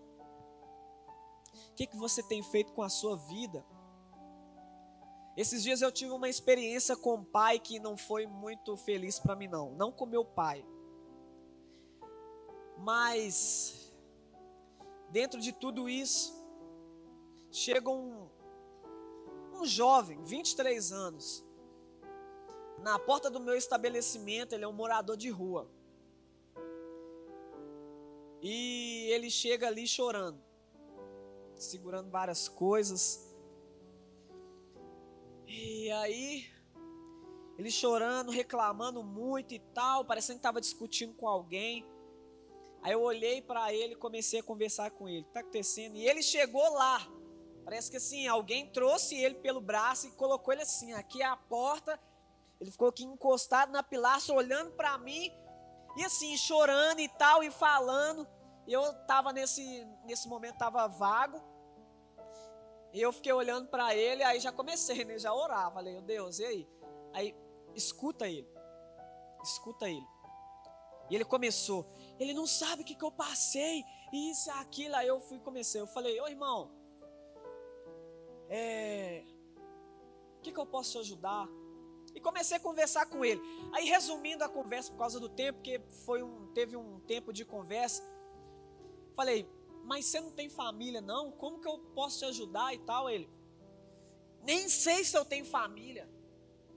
O 1.72 1.74
que, 1.76 1.88
que 1.88 1.98
você 1.98 2.22
tem 2.22 2.44
feito 2.44 2.72
com 2.72 2.84
a 2.84 2.90
sua 2.90 3.18
vida? 3.18 3.66
Esses 5.36 5.64
dias 5.64 5.82
eu 5.82 5.92
tive 5.92 6.12
uma 6.12 6.30
experiência 6.30 6.96
com 6.96 7.16
um 7.16 7.24
pai 7.24 7.60
que 7.60 7.80
não 7.80 7.98
foi 7.98 8.28
muito 8.28 8.78
feliz 8.78 9.20
para 9.20 9.36
mim 9.36 9.48
não, 9.48 9.72
não 9.72 9.92
com 9.92 10.06
meu 10.06 10.24
pai. 10.24 10.64
Mas 12.78 13.92
dentro 15.10 15.42
de 15.42 15.52
tudo 15.52 15.90
isso, 15.90 16.34
chega 17.52 17.90
um 17.90 18.30
um 19.56 19.66
jovem, 19.66 20.22
23 20.24 20.92
anos, 20.92 21.46
na 22.80 23.00
porta 23.00 23.30
do 23.30 23.40
meu 23.40 23.56
estabelecimento, 23.56 24.54
ele 24.54 24.66
é 24.66 24.68
um 24.68 24.74
morador 24.74 25.16
de 25.16 25.30
rua. 25.30 25.70
E 28.42 29.08
ele 29.12 29.30
chega 29.30 29.68
ali 29.68 29.88
chorando, 29.88 30.42
segurando 31.56 32.10
várias 32.10 32.48
coisas. 32.48 33.34
E 35.48 35.90
aí, 35.92 36.46
ele 37.58 37.72
chorando, 37.72 38.32
reclamando 38.32 39.04
muito 39.04 39.54
e 39.54 39.60
tal, 39.60 40.04
parecendo 40.04 40.38
que 40.38 40.40
estava 40.40 40.60
discutindo 40.60 41.14
com 41.14 41.28
alguém. 41.28 41.86
Aí 42.82 42.92
eu 42.92 43.02
olhei 43.02 43.42
para 43.42 43.74
ele 43.74 43.94
e 43.94 43.98
comecei 43.98 44.42
a 44.42 44.44
conversar 44.44 44.92
com 44.92 45.08
ele. 45.08 45.22
O 45.22 45.24
que 45.24 45.30
está 45.30 45.40
acontecendo? 45.40 45.96
E 45.96 46.08
ele 46.08 46.22
chegou 46.22 46.68
lá. 46.74 47.08
Parece 47.64 47.90
que 47.90 47.98
assim, 47.98 48.28
alguém 48.28 48.70
trouxe 48.72 49.16
ele 49.16 49.36
pelo 49.36 49.60
braço 49.60 50.08
e 50.08 50.12
colocou 50.12 50.54
ele 50.54 50.62
assim, 50.62 50.94
aqui 50.94 51.22
é 51.22 51.26
a 51.26 51.36
porta. 51.36 52.00
Ele 52.62 52.70
ficou 52.70 52.90
aqui 52.90 53.04
encostado 53.04 53.72
na 53.72 53.82
pilastra, 53.82 54.36
olhando 54.36 54.72
para 54.74 54.98
mim. 55.00 55.32
E 55.96 56.04
assim, 56.04 56.36
chorando 56.38 57.00
e 57.00 57.08
tal, 57.08 57.44
e 57.44 57.52
falando. 57.52 58.28
Eu 58.68 58.84
estava 58.84 59.32
nesse, 59.32 59.86
nesse 60.06 60.28
momento, 60.28 60.54
estava 60.54 60.88
vago. 60.88 61.42
E 62.92 63.02
eu 63.02 63.12
fiquei 63.12 63.32
olhando 63.34 63.68
para 63.68 63.96
ele, 63.96 64.24
aí 64.24 64.40
já 64.40 64.52
comecei, 64.52 65.04
né? 65.04 65.20
Já 65.20 65.34
orava, 65.34 65.76
falei, 65.76 66.02
Deus, 66.02 66.40
e 66.40 66.46
aí? 66.46 66.70
Aí, 67.14 67.36
escuta 67.76 68.28
ele, 68.28 68.50
escuta 69.44 69.90
ele. 69.90 70.08
E 71.10 71.16
ele 71.16 71.26
começou, 71.26 71.86
ele 72.20 72.34
não 72.34 72.48
sabe 72.48 72.82
o 72.82 72.86
que, 72.86 72.96
que 72.96 73.04
eu 73.04 73.12
passei, 73.12 73.84
isso, 74.12 74.50
aquilo. 74.52 74.96
Aí 74.96 75.08
eu 75.08 75.20
fui 75.20 75.40
comecei, 75.40 75.80
eu 75.80 75.88
falei, 75.88 76.20
ô 76.20 76.28
irmão, 76.28 76.72
é, 78.50 79.24
o 80.38 80.42
que, 80.42 80.52
que 80.52 80.60
eu 80.60 80.66
posso 80.66 80.94
te 80.94 80.98
ajudar? 81.00 81.48
E 82.16 82.20
comecei 82.22 82.58
a 82.58 82.60
conversar 82.60 83.06
com 83.08 83.24
ele. 83.24 83.42
Aí, 83.74 83.86
resumindo 83.86 84.44
a 84.44 84.50
conversa 84.50 84.90
por 84.92 84.98
causa 84.98 85.20
do 85.20 85.30
tempo, 85.30 85.60
porque 85.60 85.82
foi 86.06 86.24
um, 86.24 86.48
teve 86.54 86.78
um 86.78 87.00
tempo 87.02 87.34
de 87.34 87.44
conversa, 87.44 88.02
falei, 89.16 89.48
mas 89.84 90.06
você 90.06 90.20
não 90.20 90.32
tem 90.32 90.50
família, 90.50 91.02
não? 91.02 91.32
Como 91.32 91.60
que 91.60 91.68
eu 91.68 91.78
posso 91.94 92.20
te 92.20 92.26
ajudar 92.26 92.74
e 92.74 92.80
tal? 92.80 93.10
Ele, 93.10 93.30
nem 94.42 94.70
sei 94.70 95.04
se 95.04 95.18
eu 95.18 95.26
tenho 95.26 95.46
família. 95.46 96.10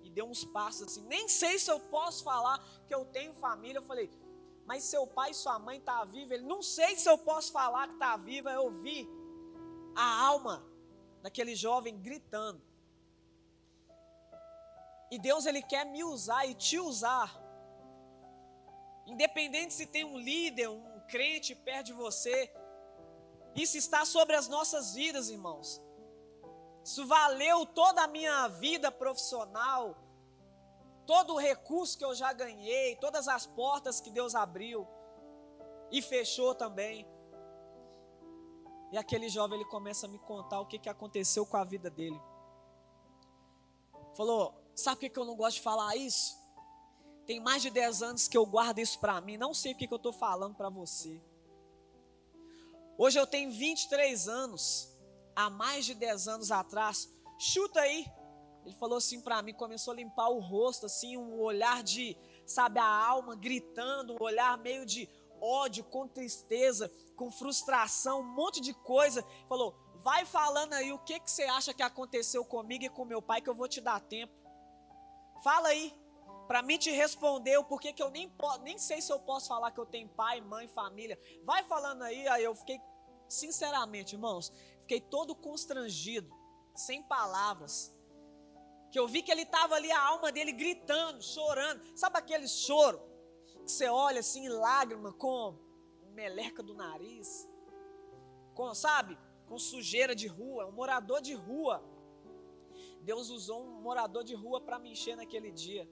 E 0.03 0.11
deu 0.11 0.27
uns 0.27 0.44
passos 0.44 0.83
assim, 0.83 1.07
nem 1.07 1.29
sei 1.29 1.59
se 1.59 1.70
eu 1.70 1.79
posso 1.79 2.24
falar 2.24 2.62
que 2.87 2.94
eu 2.94 3.05
tenho 3.05 3.33
família. 3.35 3.79
Eu 3.79 3.83
falei, 3.83 4.11
mas 4.66 4.85
seu 4.85 5.07
pai 5.07 5.31
e 5.31 5.35
sua 5.35 5.59
mãe 5.59 5.81
tá 5.81 6.05
vivos? 6.05 6.33
Ele, 6.33 6.44
não 6.44 6.62
sei 6.62 6.96
se 6.96 7.09
eu 7.09 7.16
posso 7.16 7.53
falar 7.53 7.88
que 7.88 7.94
está 7.94 8.16
viva. 8.16 8.51
Eu 8.51 8.64
ouvi 8.64 9.09
a 9.94 10.27
alma 10.27 10.62
daquele 11.22 11.55
jovem 11.55 11.98
gritando. 11.98 12.61
E 15.11 15.18
Deus, 15.18 15.47
Ele 15.47 15.62
quer 15.62 15.85
me 15.87 16.05
usar 16.05 16.47
e 16.47 16.55
te 16.55 16.79
usar. 16.79 17.29
Independente 19.07 19.73
se 19.73 19.87
tem 19.87 20.05
um 20.05 20.18
líder, 20.18 20.68
um 20.68 21.01
crente 21.09 21.55
perto 21.55 21.87
de 21.87 21.92
você, 21.92 22.53
Isso 23.55 23.77
está 23.77 24.05
sobre 24.05 24.37
as 24.37 24.47
nossas 24.49 24.94
vidas, 24.94 25.31
irmãos. 25.31 25.81
Isso 26.85 27.07
valeu 27.07 27.66
toda 27.66 28.03
a 28.03 28.07
minha 28.07 28.49
vida 28.49 28.90
profissional, 28.90 29.97
todo 31.07 31.35
o 31.35 31.38
recurso 31.38 31.99
que 31.99 32.05
eu 32.05 32.14
já 32.14 32.33
ganhei, 32.33 32.97
todas 32.97 33.29
as 33.29 33.47
portas 33.47 34.01
que 34.01 34.11
Deus 34.11 34.35
abriu 34.35 34.87
e 35.90 36.01
fechou 36.01 36.55
também. 36.55 37.07
E 38.92 38.97
aquele 38.97 39.29
jovem 39.29 39.59
ele 39.61 39.68
começa 39.68 40.07
a 40.07 40.09
me 40.09 40.18
contar 40.18 40.61
o 40.61 40.66
que, 40.66 40.79
que 40.79 40.88
aconteceu 40.88 41.44
com 41.44 41.57
a 41.57 41.64
vida 41.64 41.90
dele. 41.90 42.21
Falou: 44.14 44.55
Sabe 44.79 45.01
por 45.01 45.11
que, 45.11 45.19
eu 45.19 45.25
não 45.25 45.35
gosto 45.35 45.57
de 45.57 45.62
falar 45.62 45.97
isso? 45.97 46.38
Tem 47.27 47.41
mais 47.41 47.61
de 47.61 47.69
10 47.69 48.01
anos 48.01 48.29
que 48.29 48.38
eu 48.38 48.47
guardo 48.47 48.79
isso 48.79 49.01
para 49.01 49.21
mim. 49.21 49.37
Não 49.37 49.53
sei 49.53 49.73
o 49.73 49.77
que, 49.77 49.88
que 49.88 49.93
eu 49.93 49.97
estou 49.97 50.12
falando 50.12 50.55
para 50.55 50.69
você. 50.69 51.21
Hoje 52.97 53.19
eu 53.19 53.27
tenho 53.27 53.51
23 53.51 54.29
anos. 54.29 54.97
Há 55.35 55.51
mais 55.51 55.85
de 55.85 55.95
10 55.95 56.29
anos 56.29 56.53
atrás. 56.53 57.12
Chuta 57.41 57.81
aí. 57.81 58.07
Ele 58.64 58.75
falou 58.77 58.99
assim 58.99 59.21
para 59.21 59.43
mim, 59.43 59.53
começou 59.53 59.93
a 59.93 59.97
limpar 59.97 60.29
o 60.29 60.38
rosto, 60.38 60.87
assim, 60.87 61.17
um 61.17 61.41
olhar 61.41 61.83
de, 61.83 62.17
sabe, 62.47 62.79
a 62.79 62.87
alma 62.87 63.35
gritando, 63.35 64.12
um 64.12 64.23
olhar 64.23 64.57
meio 64.59 64.87
de 64.87 65.09
ódio, 65.41 65.83
com 65.83 66.07
tristeza, 66.07 66.88
com 67.17 67.33
frustração, 67.33 68.21
um 68.21 68.33
monte 68.33 68.61
de 68.61 68.73
coisa. 68.73 69.27
Falou: 69.49 69.75
vai 70.05 70.25
falando 70.25 70.75
aí 70.75 70.93
o 70.93 71.01
que, 71.01 71.19
que 71.19 71.29
você 71.29 71.43
acha 71.43 71.75
que 71.75 71.83
aconteceu 71.83 72.45
comigo 72.45 72.85
e 72.85 72.88
com 72.88 73.05
meu 73.05 73.21
pai, 73.21 73.41
que 73.41 73.51
eu 73.51 73.57
vou 73.57 73.67
te 73.67 73.81
dar 73.81 73.99
tempo. 73.99 74.38
Fala 75.42 75.68
aí, 75.68 75.94
para 76.46 76.62
mim 76.62 76.79
te 76.79 76.90
responder 76.90 77.59
o 77.59 77.64
porquê 77.64 77.92
que 77.92 78.03
eu 78.03 78.11
nem, 78.11 78.33
nem 78.62 78.79
sei 78.79 79.01
se 79.01 79.12
eu 79.12 79.20
posso 79.20 79.48
falar 79.48 79.70
que 79.70 79.79
eu 79.79 79.87
tenho 79.87 80.09
pai, 80.09 80.40
mãe, 80.40 80.66
família. 80.66 81.18
Vai 81.44 81.62
falando 81.64 82.03
aí, 82.03 82.27
aí 82.29 82.42
eu 82.42 82.55
fiquei, 82.55 82.81
sinceramente, 83.29 84.14
irmãos, 84.14 84.53
fiquei 84.81 85.01
todo 85.01 85.35
constrangido, 85.35 86.35
sem 86.74 87.03
palavras. 87.03 87.94
Que 88.90 88.98
eu 88.98 89.07
vi 89.07 89.22
que 89.22 89.31
ele 89.31 89.42
estava 89.42 89.74
ali, 89.74 89.92
a 89.92 90.01
alma 90.01 90.33
dele 90.33 90.53
gritando, 90.53 91.22
chorando. 91.22 91.83
Sabe 91.94 92.18
aquele 92.18 92.48
choro? 92.48 92.98
Que 93.46 93.70
você 93.70 93.88
olha 93.88 94.20
assim, 94.20 94.48
lágrima, 94.48 95.12
com 95.12 95.59
meleca 96.12 96.62
do 96.62 96.74
nariz. 96.74 97.46
Com, 98.55 98.74
sabe? 98.74 99.18
Com 99.46 99.59
sujeira 99.59 100.14
de 100.14 100.27
rua, 100.27 100.66
um 100.66 100.72
morador 100.72 101.20
de 101.20 101.35
rua. 101.35 101.85
Deus 103.11 103.31
usou 103.31 103.59
um 103.64 103.81
morador 103.81 104.23
de 104.23 104.35
rua 104.35 104.61
para 104.61 104.79
me 104.79 104.90
encher 104.94 105.16
naquele 105.16 105.51
dia. 105.51 105.88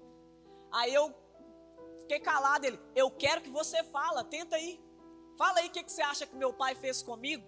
Aí 0.71 0.93
eu 0.93 1.05
fiquei 2.01 2.21
calado. 2.21 2.67
Ele, 2.67 2.79
eu 2.95 3.11
quero 3.11 3.41
que 3.41 3.49
você 3.49 3.83
fala, 3.85 4.23
tenta 4.23 4.57
aí. 4.57 4.73
Fala 5.39 5.61
aí 5.61 5.69
o 5.69 5.71
que, 5.71 5.83
que 5.83 5.91
você 5.91 6.03
acha 6.03 6.27
que 6.27 6.37
meu 6.37 6.53
pai 6.53 6.75
fez 6.75 7.03
comigo. 7.03 7.43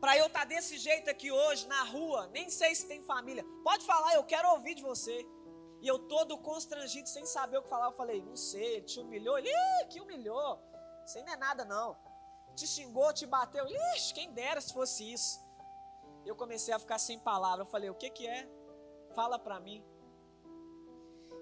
Para 0.00 0.16
eu 0.16 0.26
estar 0.26 0.40
tá 0.40 0.46
desse 0.46 0.78
jeito 0.78 1.10
aqui 1.10 1.30
hoje, 1.30 1.68
na 1.68 1.82
rua, 1.84 2.28
nem 2.28 2.48
sei 2.48 2.74
se 2.74 2.88
tem 2.88 3.02
família. 3.02 3.44
Pode 3.62 3.84
falar, 3.84 4.14
eu 4.14 4.24
quero 4.24 4.48
ouvir 4.52 4.74
de 4.74 4.82
você. 4.82 5.16
E 5.82 5.86
eu 5.86 5.98
todo 6.14 6.38
constrangido, 6.38 7.10
sem 7.10 7.26
saber 7.26 7.58
o 7.58 7.62
que 7.62 7.68
falar, 7.68 7.88
eu 7.88 7.92
falei, 7.92 8.22
não 8.22 8.36
sei, 8.36 8.76
ele 8.76 8.86
te 8.86 8.98
humilhou. 9.00 9.36
Ele, 9.38 9.50
que 9.90 10.00
humilhou. 10.00 10.58
Isso 11.04 11.18
aí 11.18 11.24
não 11.24 11.34
é 11.34 11.36
nada 11.36 11.66
não. 11.66 11.94
Te 12.56 12.66
xingou, 12.66 13.12
te 13.12 13.26
bateu. 13.26 13.66
Ixi, 13.68 14.14
quem 14.14 14.32
dera 14.32 14.62
se 14.62 14.72
fosse 14.72 15.12
isso. 15.12 15.38
Eu 16.24 16.34
comecei 16.34 16.72
a 16.72 16.78
ficar 16.78 16.98
sem 16.98 17.18
palavra. 17.18 17.64
Eu 17.64 17.66
falei, 17.66 17.90
o 17.90 17.94
que 17.94 18.08
que 18.08 18.26
é? 18.26 18.48
Fala 19.14 19.38
para 19.38 19.60
mim. 19.60 19.84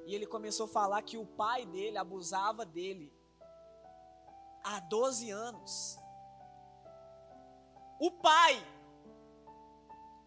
E 0.06 0.14
ele 0.14 0.26
começou 0.26 0.66
a 0.66 0.68
falar 0.68 1.02
que 1.02 1.16
o 1.16 1.26
pai 1.26 1.64
dele 1.66 1.96
abusava 1.96 2.64
dele 2.64 3.12
há 4.64 4.80
12 4.80 5.30
anos. 5.30 5.98
O 8.00 8.11
pai. 8.11 8.66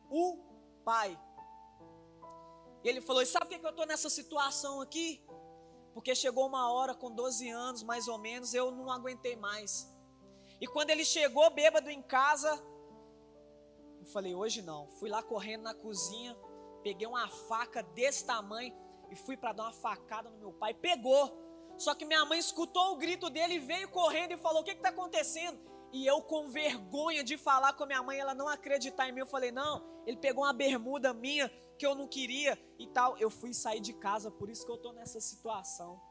O 0.10 0.38
pai. 0.86 1.19
E 2.84 2.89
ele 2.89 3.01
falou: 3.01 3.21
e 3.21 3.25
sabe 3.25 3.47
por 3.47 3.60
que 3.60 3.65
eu 3.65 3.69
estou 3.71 3.86
nessa 3.86 4.10
situação 4.10 4.82
aqui? 4.82 5.25
Porque 5.93 6.15
chegou 6.15 6.47
uma 6.47 6.71
hora 6.71 6.93
com 6.93 7.12
12 7.12 7.49
anos, 7.49 7.84
mais 7.84 8.08
ou 8.08 8.17
menos, 8.17 8.53
eu 8.53 8.71
não 8.71 8.91
aguentei 8.91 9.36
mais. 9.36 9.91
E 10.60 10.67
quando 10.67 10.89
ele 10.89 11.06
chegou 11.06 11.49
bêbado 11.49 11.89
em 11.89 12.01
casa, 12.01 12.51
eu 13.99 14.06
falei: 14.08 14.36
hoje 14.36 14.62
não. 14.62 14.89
Fui 14.91 15.10
lá 15.10 15.23
correndo 15.23 15.63
na 15.63 15.73
cozinha, 15.73 16.38
peguei 16.83 17.07
uma 17.07 17.27
faca 17.29 17.81
desse 17.81 18.25
tamanho 18.25 18.75
e 19.09 19.15
fui 19.15 19.37
para 19.37 19.53
dar 19.53 19.63
uma 19.63 19.73
facada 19.73 20.29
no 20.29 20.37
meu 20.37 20.53
pai. 20.53 20.73
Pegou. 20.73 21.41
Só 21.77 21.95
que 21.95 22.05
minha 22.05 22.23
mãe 22.25 22.37
escutou 22.37 22.91
o 22.91 22.97
grito 22.97 23.29
dele 23.29 23.57
veio 23.59 23.89
correndo 23.89 24.33
e 24.33 24.37
falou: 24.37 24.61
O 24.61 24.63
que 24.63 24.71
está 24.71 24.89
acontecendo? 24.89 25.59
E 25.91 26.05
eu, 26.05 26.21
com 26.21 26.49
vergonha 26.49 27.23
de 27.23 27.37
falar 27.37 27.73
com 27.73 27.83
a 27.83 27.87
minha 27.87 28.03
mãe, 28.03 28.19
ela 28.19 28.33
não 28.35 28.47
acreditar 28.47 29.07
em 29.07 29.11
mim, 29.11 29.21
eu 29.21 29.27
falei: 29.27 29.51
Não, 29.51 29.83
ele 30.05 30.17
pegou 30.17 30.43
uma 30.43 30.53
bermuda 30.53 31.13
minha 31.13 31.49
que 31.77 31.85
eu 31.85 31.95
não 31.95 32.07
queria 32.07 32.59
e 32.77 32.87
tal. 32.87 33.17
Eu 33.17 33.29
fui 33.29 33.53
sair 33.53 33.79
de 33.79 33.93
casa, 33.93 34.29
por 34.29 34.49
isso 34.49 34.65
que 34.65 34.71
eu 34.71 34.75
estou 34.75 34.93
nessa 34.93 35.19
situação. 35.19 36.01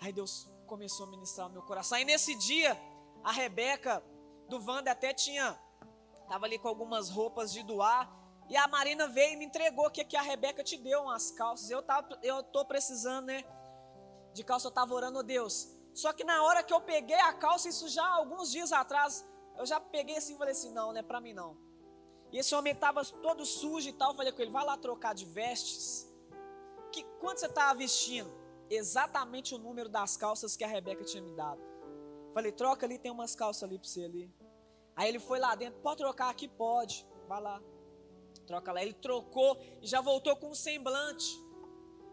Aí 0.00 0.12
Deus 0.12 0.50
começou 0.66 1.06
a 1.06 1.10
ministrar 1.10 1.48
o 1.48 1.50
meu 1.50 1.62
coração. 1.62 1.98
Aí 1.98 2.04
nesse 2.04 2.34
dia, 2.36 2.78
a 3.22 3.32
Rebeca 3.32 4.02
do 4.48 4.56
Wanda 4.66 4.90
até 4.90 5.12
tinha, 5.12 5.58
estava 6.22 6.46
ali 6.46 6.58
com 6.58 6.68
algumas 6.68 7.10
roupas 7.10 7.52
de 7.52 7.62
doar. 7.62 8.19
E 8.50 8.56
a 8.56 8.66
Marina 8.66 9.06
veio 9.06 9.34
e 9.34 9.36
me 9.36 9.44
entregou 9.44 9.88
que, 9.92 10.04
que 10.04 10.16
a 10.16 10.22
Rebeca 10.22 10.64
te 10.64 10.76
deu 10.76 11.02
umas 11.02 11.30
calças. 11.30 11.70
Eu, 11.70 11.80
tava, 11.80 12.18
eu 12.20 12.42
tô 12.42 12.64
precisando, 12.64 13.26
né? 13.26 13.44
De 14.34 14.42
calça, 14.42 14.66
eu 14.66 14.70
estava 14.70 14.92
orando, 14.92 15.22
Deus. 15.22 15.68
Só 15.94 16.12
que 16.12 16.24
na 16.24 16.42
hora 16.42 16.64
que 16.64 16.74
eu 16.74 16.80
peguei 16.80 17.20
a 17.20 17.32
calça, 17.32 17.68
isso 17.68 17.88
já 17.88 18.04
alguns 18.04 18.50
dias 18.50 18.72
atrás, 18.72 19.24
eu 19.56 19.64
já 19.64 19.78
peguei 19.78 20.16
assim 20.16 20.34
e 20.34 20.38
falei 20.38 20.50
assim: 20.50 20.72
não, 20.72 20.92
não 20.92 20.98
é 20.98 21.02
para 21.02 21.20
mim 21.20 21.32
não. 21.32 21.56
E 22.32 22.38
esse 22.38 22.52
homem 22.52 22.72
estava 22.72 23.04
todo 23.04 23.46
sujo 23.46 23.88
e 23.88 23.92
tal. 23.92 24.10
Eu 24.10 24.16
falei 24.16 24.32
com 24.32 24.42
ele: 24.42 24.50
vai 24.50 24.64
lá 24.64 24.76
trocar 24.76 25.14
de 25.14 25.26
vestes. 25.26 26.12
Que, 26.90 27.04
quanto 27.20 27.38
você 27.38 27.46
estava 27.46 27.78
vestindo? 27.78 28.32
Exatamente 28.68 29.54
o 29.54 29.58
número 29.58 29.88
das 29.88 30.16
calças 30.16 30.56
que 30.56 30.64
a 30.64 30.68
Rebeca 30.68 31.04
tinha 31.04 31.22
me 31.22 31.36
dado. 31.36 31.62
Falei: 32.34 32.50
troca 32.50 32.84
ali, 32.84 32.98
tem 32.98 33.12
umas 33.12 33.36
calças 33.36 33.62
ali 33.62 33.78
para 33.78 33.88
você 33.88 34.02
ali. 34.02 34.34
Aí 34.96 35.08
ele 35.08 35.20
foi 35.20 35.38
lá 35.38 35.54
dentro: 35.54 35.78
pode 35.80 35.98
trocar 35.98 36.30
aqui? 36.30 36.48
Pode. 36.48 37.06
Vai 37.28 37.40
lá 37.40 37.62
troca 38.50 38.72
lá. 38.72 38.82
Ele 38.82 38.94
trocou 39.08 39.50
e 39.82 39.86
já 39.86 40.00
voltou 40.10 40.34
com 40.40 40.48
um 40.54 40.58
semblante 40.68 41.30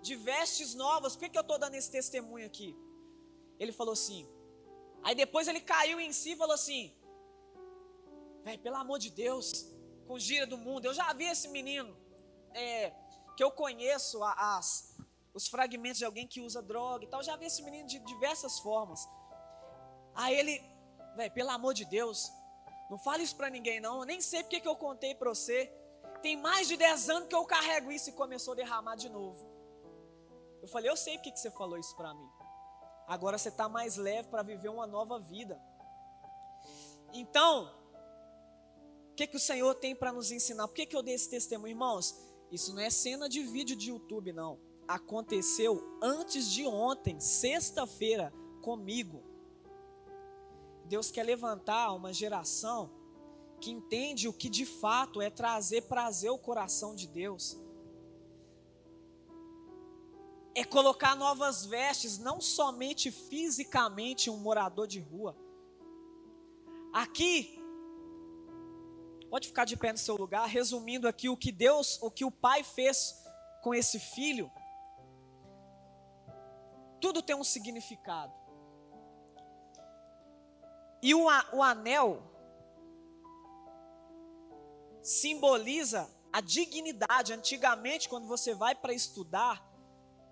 de 0.01 0.15
vestes 0.15 0.73
novas. 0.85 1.13
Por 1.13 1.21
que, 1.21 1.29
que 1.29 1.39
eu 1.41 1.47
estou 1.47 1.57
dando 1.63 1.75
esse 1.75 1.91
testemunho 1.97 2.45
aqui? 2.51 2.69
Ele 3.59 3.71
falou 3.79 3.93
assim. 3.99 4.21
Aí 5.05 5.15
depois 5.23 5.47
ele 5.47 5.61
caiu 5.73 5.99
em 5.99 6.11
si 6.19 6.31
e 6.33 6.39
falou 6.43 6.53
assim: 6.61 6.83
Velho, 8.45 8.59
pelo 8.59 8.77
amor 8.83 8.99
de 9.05 9.09
Deus, 9.09 9.47
com 10.07 10.17
gira 10.27 10.45
do 10.53 10.57
mundo. 10.57 10.85
Eu 10.85 10.93
já 10.93 11.11
vi 11.19 11.25
esse 11.25 11.47
menino 11.57 11.91
é, 12.53 12.93
que 13.35 13.43
eu 13.43 13.51
conheço 13.63 14.23
as, 14.23 14.95
os 15.33 15.47
fragmentos 15.47 15.97
de 15.97 16.05
alguém 16.05 16.27
que 16.33 16.39
usa 16.47 16.61
droga 16.61 17.03
e 17.03 17.07
tal. 17.07 17.19
Eu 17.19 17.29
já 17.31 17.35
vi 17.35 17.45
esse 17.51 17.63
menino 17.67 17.87
de 17.93 17.99
diversas 18.13 18.59
formas. 18.59 19.07
Aí 20.13 20.35
ele, 20.39 20.55
velho, 21.15 21.33
pelo 21.39 21.51
amor 21.57 21.73
de 21.73 21.85
Deus, 21.97 22.31
não 22.91 22.97
fale 22.97 23.23
isso 23.23 23.35
para 23.35 23.49
ninguém 23.49 23.79
não. 23.79 23.99
Eu 23.99 24.05
nem 24.05 24.21
sei 24.21 24.43
porque 24.43 24.59
que 24.59 24.67
eu 24.67 24.75
contei 24.75 25.13
para 25.15 25.29
você. 25.29 25.59
Tem 26.21 26.35
mais 26.35 26.67
de 26.67 26.75
10 26.77 27.09
anos 27.09 27.29
que 27.29 27.35
eu 27.35 27.45
carrego 27.45 27.91
isso 27.91 28.09
e 28.09 28.13
começou 28.13 28.53
a 28.53 28.55
derramar 28.55 28.95
de 28.95 29.09
novo. 29.09 29.45
Eu 30.61 30.67
falei, 30.67 30.89
eu 30.89 30.97
sei 30.97 31.17
porque 31.17 31.31
que 31.31 31.39
você 31.39 31.51
falou 31.51 31.77
isso 31.77 31.95
para 31.95 32.13
mim. 32.13 32.29
Agora 33.07 33.37
você 33.37 33.49
está 33.49 33.69
mais 33.69 33.95
leve 33.95 34.27
para 34.29 34.43
viver 34.43 34.69
uma 34.69 34.85
nova 34.85 35.19
vida. 35.19 35.61
Então, 37.13 37.73
o 39.11 39.15
que, 39.15 39.27
que 39.27 39.37
o 39.37 39.39
Senhor 39.39 39.73
tem 39.75 39.95
para 39.95 40.11
nos 40.11 40.31
ensinar? 40.31 40.67
Por 40.67 40.73
que, 40.73 40.85
que 40.85 40.95
eu 40.95 41.01
dei 41.01 41.15
esse 41.15 41.29
testemunho, 41.29 41.71
irmãos? 41.71 42.15
Isso 42.51 42.73
não 42.73 42.81
é 42.81 42.89
cena 42.89 43.29
de 43.29 43.41
vídeo 43.43 43.75
de 43.75 43.89
YouTube, 43.89 44.33
não. 44.33 44.59
Aconteceu 44.87 45.97
antes 46.01 46.51
de 46.51 46.65
ontem, 46.65 47.19
sexta-feira, 47.19 48.33
comigo. 48.61 49.23
Deus 50.85 51.11
quer 51.11 51.23
levantar 51.23 51.93
uma 51.93 52.13
geração 52.13 52.91
que 53.59 53.71
entende 53.71 54.27
o 54.27 54.33
que 54.33 54.49
de 54.49 54.65
fato 54.65 55.21
é 55.21 55.29
trazer 55.29 55.83
prazer 55.83 56.29
ao 56.29 56.37
coração 56.37 56.95
de 56.95 57.07
Deus. 57.07 57.57
É 60.55 60.63
colocar 60.63 61.15
novas 61.15 61.65
vestes, 61.65 62.17
não 62.17 62.41
somente 62.41 63.11
fisicamente 63.11 64.29
um 64.29 64.37
morador 64.37 64.87
de 64.87 64.99
rua. 64.99 65.35
Aqui, 66.93 67.59
pode 69.29 69.47
ficar 69.47 69.65
de 69.65 69.77
pé 69.77 69.91
no 69.91 69.97
seu 69.97 70.15
lugar, 70.15 70.47
resumindo 70.47 71.07
aqui 71.07 71.29
o 71.29 71.37
que 71.37 71.51
Deus, 71.51 71.99
o 72.01 72.09
que 72.09 72.25
o 72.25 72.31
Pai 72.31 72.63
fez 72.63 73.23
com 73.61 73.73
esse 73.73 73.99
filho. 73.99 74.51
Tudo 76.99 77.21
tem 77.21 77.35
um 77.35 77.43
significado. 77.43 78.33
E 81.01 81.13
o, 81.13 81.25
o 81.53 81.61
anel, 81.61 82.23
simboliza 85.07 86.13
a 86.33 86.41
dignidade. 86.41 87.31
Antigamente, 87.31 88.09
quando 88.09 88.27
você 88.27 88.53
vai 88.53 88.75
para 88.75 88.93
estudar, 88.93 89.65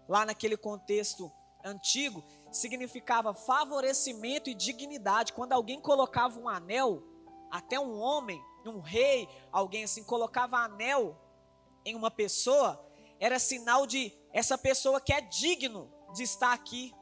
lá 0.08 0.26
naquele 0.26 0.58
contexto 0.58 1.32
antigo, 1.64 2.24
significava 2.52 3.34
favorecimento 3.34 4.50
e 4.50 4.54
dignidade. 4.54 5.32
Quando 5.32 5.54
alguém 5.54 5.80
colocava 5.80 6.38
um 6.38 6.50
anel, 6.50 7.02
até 7.50 7.80
um 7.80 7.98
homem, 7.98 8.44
um 8.66 8.82
rei, 8.82 9.30
alguém 9.52 9.86
assim, 9.86 10.04
colocava 10.04 10.58
anel 10.58 11.18
em 11.86 11.96
uma 11.96 12.12
pessoa, 12.12 12.84
era 13.18 13.40
sinal 13.40 13.88
de 13.88 14.12
essa 14.34 14.58
pessoa 14.58 15.00
que 15.00 15.14
é 15.14 15.22
digno 15.22 15.90
de 16.14 16.24
estar 16.24 16.52
aqui. 16.52 16.94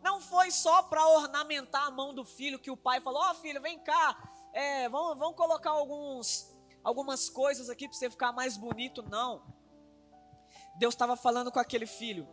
Não 0.00 0.20
foi 0.20 0.50
só 0.50 0.82
para 0.82 1.06
ornamentar 1.06 1.86
a 1.86 1.90
mão 1.90 2.14
do 2.14 2.24
filho 2.24 2.58
que 2.58 2.70
o 2.70 2.76
pai 2.76 3.00
falou: 3.00 3.20
Ó 3.22 3.30
oh, 3.30 3.34
filho, 3.34 3.60
vem 3.60 3.78
cá, 3.78 4.16
é, 4.52 4.88
vamos, 4.88 5.18
vamos 5.18 5.36
colocar 5.36 5.70
alguns, 5.70 6.51
algumas 6.82 7.28
coisas 7.28 7.68
aqui 7.68 7.88
para 7.88 7.96
você 7.96 8.10
ficar 8.10 8.32
mais 8.32 8.56
bonito. 8.56 9.02
Não. 9.02 9.42
Deus 10.76 10.94
estava 10.94 11.16
falando 11.16 11.52
com 11.52 11.58
aquele 11.58 11.86
filho. 11.86 12.28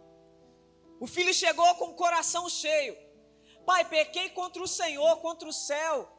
O 0.99 1.07
filho 1.07 1.33
chegou 1.33 1.75
com 1.75 1.85
o 1.85 1.95
coração 1.95 2.49
cheio. 2.49 2.95
Pai, 3.65 3.87
pequei 3.87 4.29
contra 4.29 4.61
o 4.61 4.67
Senhor, 4.67 5.17
contra 5.17 5.47
o 5.47 5.53
céu. 5.53 6.09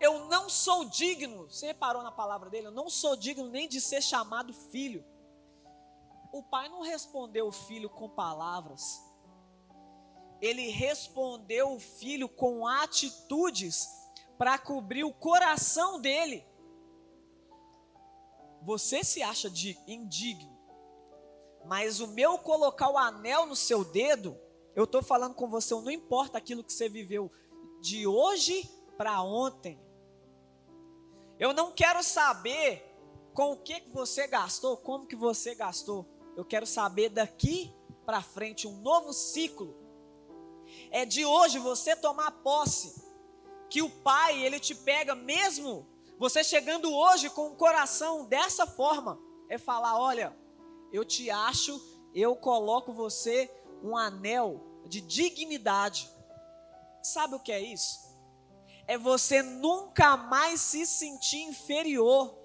Eu 0.00 0.26
não 0.26 0.48
sou 0.48 0.84
digno. 0.84 1.48
Você 1.50 1.66
reparou 1.66 2.02
na 2.02 2.10
palavra 2.10 2.50
dele? 2.50 2.68
Eu 2.68 2.72
não 2.72 2.90
sou 2.90 3.16
digno 3.16 3.48
nem 3.48 3.68
de 3.68 3.80
ser 3.80 4.02
chamado 4.02 4.52
filho. 4.52 5.04
O 6.32 6.42
pai 6.42 6.68
não 6.68 6.82
respondeu 6.82 7.46
o 7.46 7.52
filho 7.52 7.88
com 7.88 8.08
palavras. 8.08 9.00
Ele 10.40 10.68
respondeu 10.70 11.72
o 11.72 11.80
filho 11.80 12.28
com 12.28 12.66
atitudes 12.66 13.88
para 14.36 14.58
cobrir 14.58 15.04
o 15.04 15.14
coração 15.14 16.00
dele. 16.00 16.44
Você 18.64 19.04
se 19.04 19.22
acha 19.22 19.48
de 19.48 19.78
indigno 19.86 20.54
mas 21.64 22.00
o 22.00 22.06
meu 22.06 22.38
colocar 22.38 22.90
o 22.90 22.98
anel 22.98 23.46
no 23.46 23.56
seu 23.56 23.84
dedo, 23.84 24.38
eu 24.76 24.84
estou 24.84 25.02
falando 25.02 25.34
com 25.34 25.48
você, 25.48 25.74
não 25.74 25.90
importa 25.90 26.36
aquilo 26.36 26.62
que 26.62 26.72
você 26.72 26.88
viveu 26.88 27.32
de 27.80 28.06
hoje 28.06 28.70
para 28.96 29.22
ontem. 29.22 29.80
Eu 31.38 31.52
não 31.52 31.72
quero 31.72 32.02
saber 32.02 32.84
com 33.32 33.52
o 33.52 33.56
que, 33.56 33.80
que 33.80 33.90
você 33.90 34.26
gastou, 34.26 34.76
como 34.76 35.06
que 35.06 35.16
você 35.16 35.54
gastou. 35.54 36.06
Eu 36.36 36.44
quero 36.44 36.66
saber 36.66 37.08
daqui 37.08 37.74
para 38.04 38.22
frente 38.22 38.68
um 38.68 38.80
novo 38.82 39.12
ciclo. 39.12 39.74
É 40.90 41.04
de 41.04 41.24
hoje 41.24 41.58
você 41.58 41.96
tomar 41.96 42.30
posse 42.42 43.02
que 43.70 43.80
o 43.80 43.90
Pai, 43.90 44.44
ele 44.44 44.60
te 44.60 44.74
pega 44.74 45.14
mesmo 45.14 45.86
você 46.18 46.44
chegando 46.44 46.92
hoje 46.92 47.28
com 47.30 47.48
o 47.48 47.56
coração 47.56 48.26
dessa 48.26 48.66
forma, 48.66 49.18
é 49.48 49.58
falar, 49.58 49.98
olha, 49.98 50.36
eu 50.92 51.04
te 51.04 51.30
acho, 51.30 51.80
eu 52.14 52.36
coloco 52.36 52.92
você 52.92 53.50
um 53.82 53.96
anel 53.96 54.60
de 54.86 55.00
dignidade. 55.00 56.10
Sabe 57.02 57.34
o 57.34 57.40
que 57.40 57.52
é 57.52 57.60
isso? 57.60 58.04
É 58.86 58.96
você 58.96 59.42
nunca 59.42 60.16
mais 60.16 60.60
se 60.60 60.86
sentir 60.86 61.42
inferior. 61.42 62.38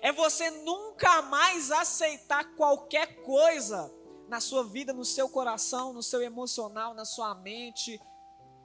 É 0.00 0.12
você 0.12 0.50
nunca 0.50 1.22
mais 1.22 1.70
aceitar 1.70 2.44
qualquer 2.56 3.22
coisa 3.22 3.92
na 4.28 4.40
sua 4.40 4.64
vida, 4.64 4.92
no 4.92 5.04
seu 5.04 5.28
coração, 5.28 5.92
no 5.92 6.02
seu 6.02 6.22
emocional, 6.22 6.94
na 6.94 7.04
sua 7.04 7.34
mente, 7.34 8.00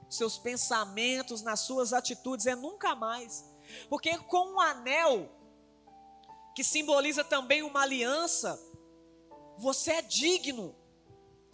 seus 0.08 0.38
pensamentos, 0.38 1.42
nas 1.42 1.60
suas 1.60 1.92
atitudes. 1.92 2.46
É 2.46 2.54
nunca 2.54 2.94
mais. 2.94 3.49
Porque 3.88 4.16
com 4.18 4.54
um 4.54 4.60
anel, 4.60 5.28
que 6.54 6.64
simboliza 6.64 7.24
também 7.24 7.62
uma 7.62 7.82
aliança. 7.82 8.60
Você 9.58 9.92
é 9.92 10.02
digno. 10.02 10.74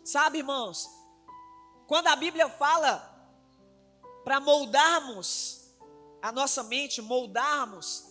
Sabe, 0.05 0.39
irmãos? 0.39 0.89
Quando 1.87 2.09
a 2.09 2.17
Bíblia 2.17 2.49
fala 2.49 3.13
para 4.25 4.41
moldarmos 4.41 5.75
a 6.23 6.33
nossa 6.33 6.63
mente, 6.65 7.01
moldarmos 7.01 8.05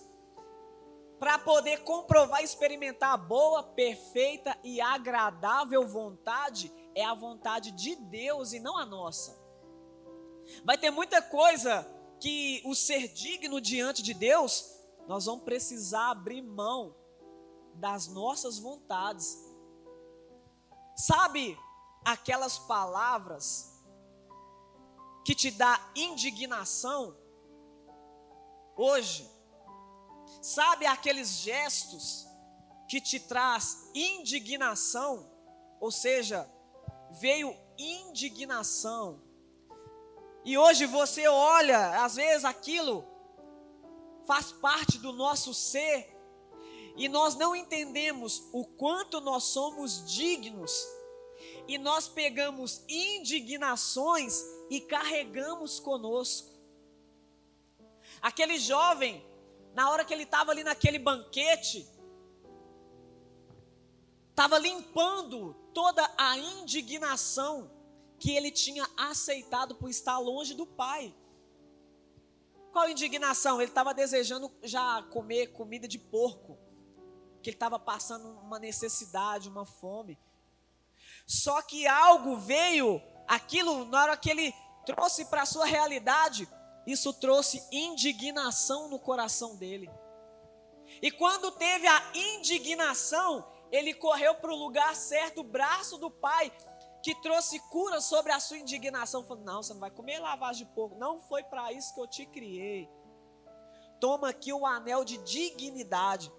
para 1.20 1.40
poder 1.40 1.84
comprovar 1.84 2.42
e 2.42 2.46
experimentar 2.46 3.14
a 3.14 3.18
boa, 3.18 3.64
perfeita 3.64 4.58
e 4.64 4.80
agradável 4.80 5.88
vontade, 5.88 6.72
é 6.94 7.04
a 7.04 7.14
vontade 7.14 7.72
de 7.72 7.96
Deus 7.96 8.54
e 8.54 8.60
não 8.60 8.78
a 8.78 8.86
nossa. 8.86 9.38
Vai 10.64 10.78
ter 10.78 10.92
muita 10.92 11.22
coisa 11.22 11.86
que 12.20 12.62
o 12.66 12.74
ser 12.74 13.08
digno 13.10 13.60
diante 13.60 14.02
de 14.02 14.14
Deus 14.14 14.76
nós 15.08 15.26
vamos 15.26 15.44
precisar 15.44 16.12
abrir 16.12 16.42
mão 16.42 16.96
das 17.76 18.08
nossas 18.08 18.58
vontades. 18.58 19.38
Sabe 20.96 21.58
aquelas 22.04 22.58
palavras 22.58 23.84
que 25.24 25.36
te 25.36 25.52
dá 25.52 25.92
indignação 25.96 27.16
hoje? 28.76 29.30
Sabe 30.42 30.86
aqueles 30.86 31.30
gestos 31.30 32.26
que 32.88 33.02
te 33.02 33.20
traz 33.20 33.90
indignação? 33.94 35.32
Ou 35.80 35.92
seja, 35.92 36.50
veio 37.12 37.56
indignação. 37.78 39.22
E 40.46 40.60
hoje 40.60 40.86
você 40.86 41.28
olha, 41.28 42.06
às 42.06 42.18
vezes 42.18 42.46
aquilo 42.46 43.04
faz 44.28 44.52
parte 44.52 45.00
do 45.00 45.12
nosso 45.12 45.56
ser, 45.56 46.16
e 46.96 47.10
nós 47.10 47.34
não 47.34 47.56
entendemos 47.56 48.48
o 48.54 48.64
quanto 48.64 49.20
nós 49.20 49.46
somos 49.46 50.06
dignos, 50.06 50.88
e 51.68 51.80
nós 51.80 52.08
pegamos 52.08 52.84
indignações 52.88 54.44
e 54.70 54.80
carregamos 54.80 55.80
conosco. 55.80 56.54
Aquele 58.22 58.60
jovem, 58.60 59.26
na 59.74 59.90
hora 59.90 60.06
que 60.06 60.14
ele 60.14 60.24
estava 60.24 60.52
ali 60.52 60.64
naquele 60.64 61.00
banquete, 61.00 61.90
estava 64.30 64.60
limpando 64.60 65.56
toda 65.74 66.08
a 66.16 66.38
indignação 66.38 67.75
que 68.20 68.32
ele 68.36 68.52
tinha 68.52 68.88
aceitado 68.98 69.76
por 69.76 69.90
estar 69.90 70.18
longe 70.18 70.54
do 70.54 70.66
Pai. 70.66 71.14
Qual 72.72 72.90
indignação? 72.90 73.62
Ele 73.62 73.72
estava 73.72 73.94
desejando 73.94 74.52
já 74.62 75.02
comer 75.04 75.48
comida 75.54 75.88
de 75.88 75.98
porco, 75.98 76.58
que 77.42 77.50
ele 77.50 77.56
estava 77.56 77.80
passando 77.80 78.28
uma 78.40 78.60
necessidade, 78.60 79.50
uma 79.50 79.66
fome. 79.66 80.20
Só 81.26 81.62
que 81.62 81.88
algo 81.88 82.38
veio, 82.38 83.02
aquilo, 83.28 83.86
na 83.86 84.02
hora 84.02 84.18
que 84.18 84.30
ele 84.30 84.54
trouxe 84.86 85.26
para 85.26 85.44
a 85.44 85.46
sua 85.46 85.66
realidade, 85.66 86.48
isso 86.86 87.14
trouxe 87.14 87.66
indignação 87.72 88.90
no 88.90 89.00
coração 89.00 89.56
dele. 89.56 89.90
E 91.02 91.12
quando 91.12 91.52
teve 91.52 91.88
a 91.88 92.12
indignação, 92.14 93.46
ele 93.72 93.94
correu 93.94 94.36
para 94.36 94.52
o 94.52 94.56
lugar 94.56 94.96
certo, 94.96 95.42
o 95.42 95.44
braço 95.44 95.98
do 95.98 96.12
pai, 96.12 96.52
que 97.06 97.14
trouxe 97.14 97.60
cura 97.70 98.02
sobre 98.02 98.32
a 98.32 98.40
sua 98.40 98.58
indignação, 98.58 99.24
falando: 99.24 99.46
Não, 99.46 99.62
você 99.62 99.74
não 99.74 99.80
vai 99.80 99.92
comer 99.92 100.18
lavagem 100.18 100.66
de 100.66 100.74
porco. 100.74 100.98
Não 100.98 101.20
foi 101.20 101.44
para 101.44 101.72
isso 101.72 101.94
que 101.94 102.02
eu 102.02 102.08
te 102.08 102.26
criei. 102.26 102.90
Toma 104.02 104.30
aqui 104.30 104.52
o 104.52 104.62
um 104.62 104.66
anel 104.66 105.06
de 105.06 105.20
dignidade. 105.20 106.34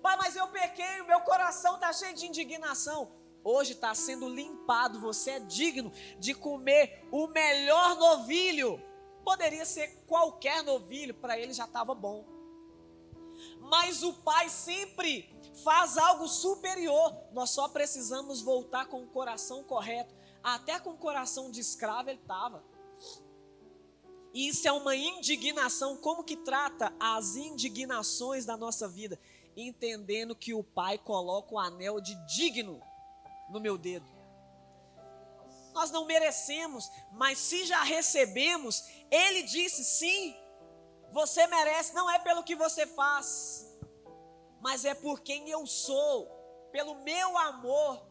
Pai, 0.00 0.16
mas 0.16 0.36
eu 0.36 0.46
pequei, 0.46 1.02
meu 1.02 1.22
coração 1.22 1.74
está 1.74 1.92
cheio 1.92 2.14
de 2.14 2.26
indignação. 2.26 3.10
Hoje 3.42 3.72
está 3.72 3.92
sendo 3.96 4.28
limpado, 4.28 5.00
você 5.00 5.32
é 5.32 5.40
digno 5.40 5.90
de 6.20 6.34
comer 6.34 7.04
o 7.10 7.26
melhor 7.26 7.96
novilho. 7.96 8.80
Poderia 9.24 9.64
ser 9.64 10.04
qualquer 10.06 10.62
novilho, 10.62 11.14
para 11.14 11.36
ele 11.36 11.52
já 11.52 11.64
estava 11.64 11.96
bom. 11.96 12.24
Mas 13.58 14.04
o 14.04 14.12
Pai 14.12 14.48
sempre 14.48 15.34
faz 15.64 15.98
algo 15.98 16.26
superior. 16.28 17.14
Nós 17.32 17.50
só 17.50 17.68
precisamos 17.68 18.40
voltar 18.40 18.86
com 18.86 19.02
o 19.02 19.08
coração 19.08 19.62
correto. 19.64 20.14
Até 20.42 20.78
com 20.78 20.90
o 20.90 20.98
coração 20.98 21.50
de 21.50 21.60
escravo 21.60 22.10
ele 22.10 22.20
estava. 22.20 22.64
E 24.34 24.48
isso 24.48 24.66
é 24.66 24.72
uma 24.72 24.96
indignação. 24.96 25.96
Como 25.96 26.24
que 26.24 26.36
trata 26.36 26.92
as 26.98 27.36
indignações 27.36 28.44
da 28.44 28.56
nossa 28.56 28.88
vida? 28.88 29.20
Entendendo 29.56 30.34
que 30.34 30.54
o 30.54 30.64
Pai 30.64 30.98
coloca 30.98 31.54
o 31.54 31.58
anel 31.58 32.00
de 32.00 32.14
digno 32.26 32.80
no 33.50 33.60
meu 33.60 33.76
dedo. 33.76 34.06
Nós 35.74 35.90
não 35.90 36.04
merecemos, 36.04 36.90
mas 37.12 37.38
se 37.38 37.64
já 37.64 37.82
recebemos, 37.82 38.84
Ele 39.10 39.42
disse 39.42 39.84
sim, 39.84 40.36
você 41.10 41.46
merece, 41.46 41.94
não 41.94 42.10
é 42.10 42.18
pelo 42.18 42.42
que 42.42 42.54
você 42.54 42.86
faz, 42.86 43.71
mas 44.62 44.86
é 44.86 44.94
por 44.94 45.20
quem 45.20 45.50
eu 45.50 45.66
sou, 45.66 46.26
pelo 46.72 46.94
meu 46.94 47.36
amor. 47.36 48.02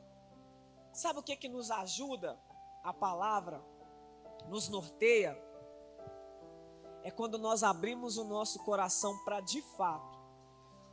Sabe 0.94 1.20
o 1.20 1.24
que 1.24 1.36
que 1.36 1.50
nos 1.50 1.72
ajuda? 1.72 2.40
A 2.84 2.94
palavra 2.94 3.64
nos 4.48 4.70
norteia. 4.70 5.36
É 7.04 7.10
quando 7.10 7.40
nós 7.40 7.64
abrimos 7.64 8.18
o 8.18 8.24
nosso 8.24 8.64
coração 8.64 9.18
para 9.26 9.40
de 9.42 9.64
fato 9.76 10.20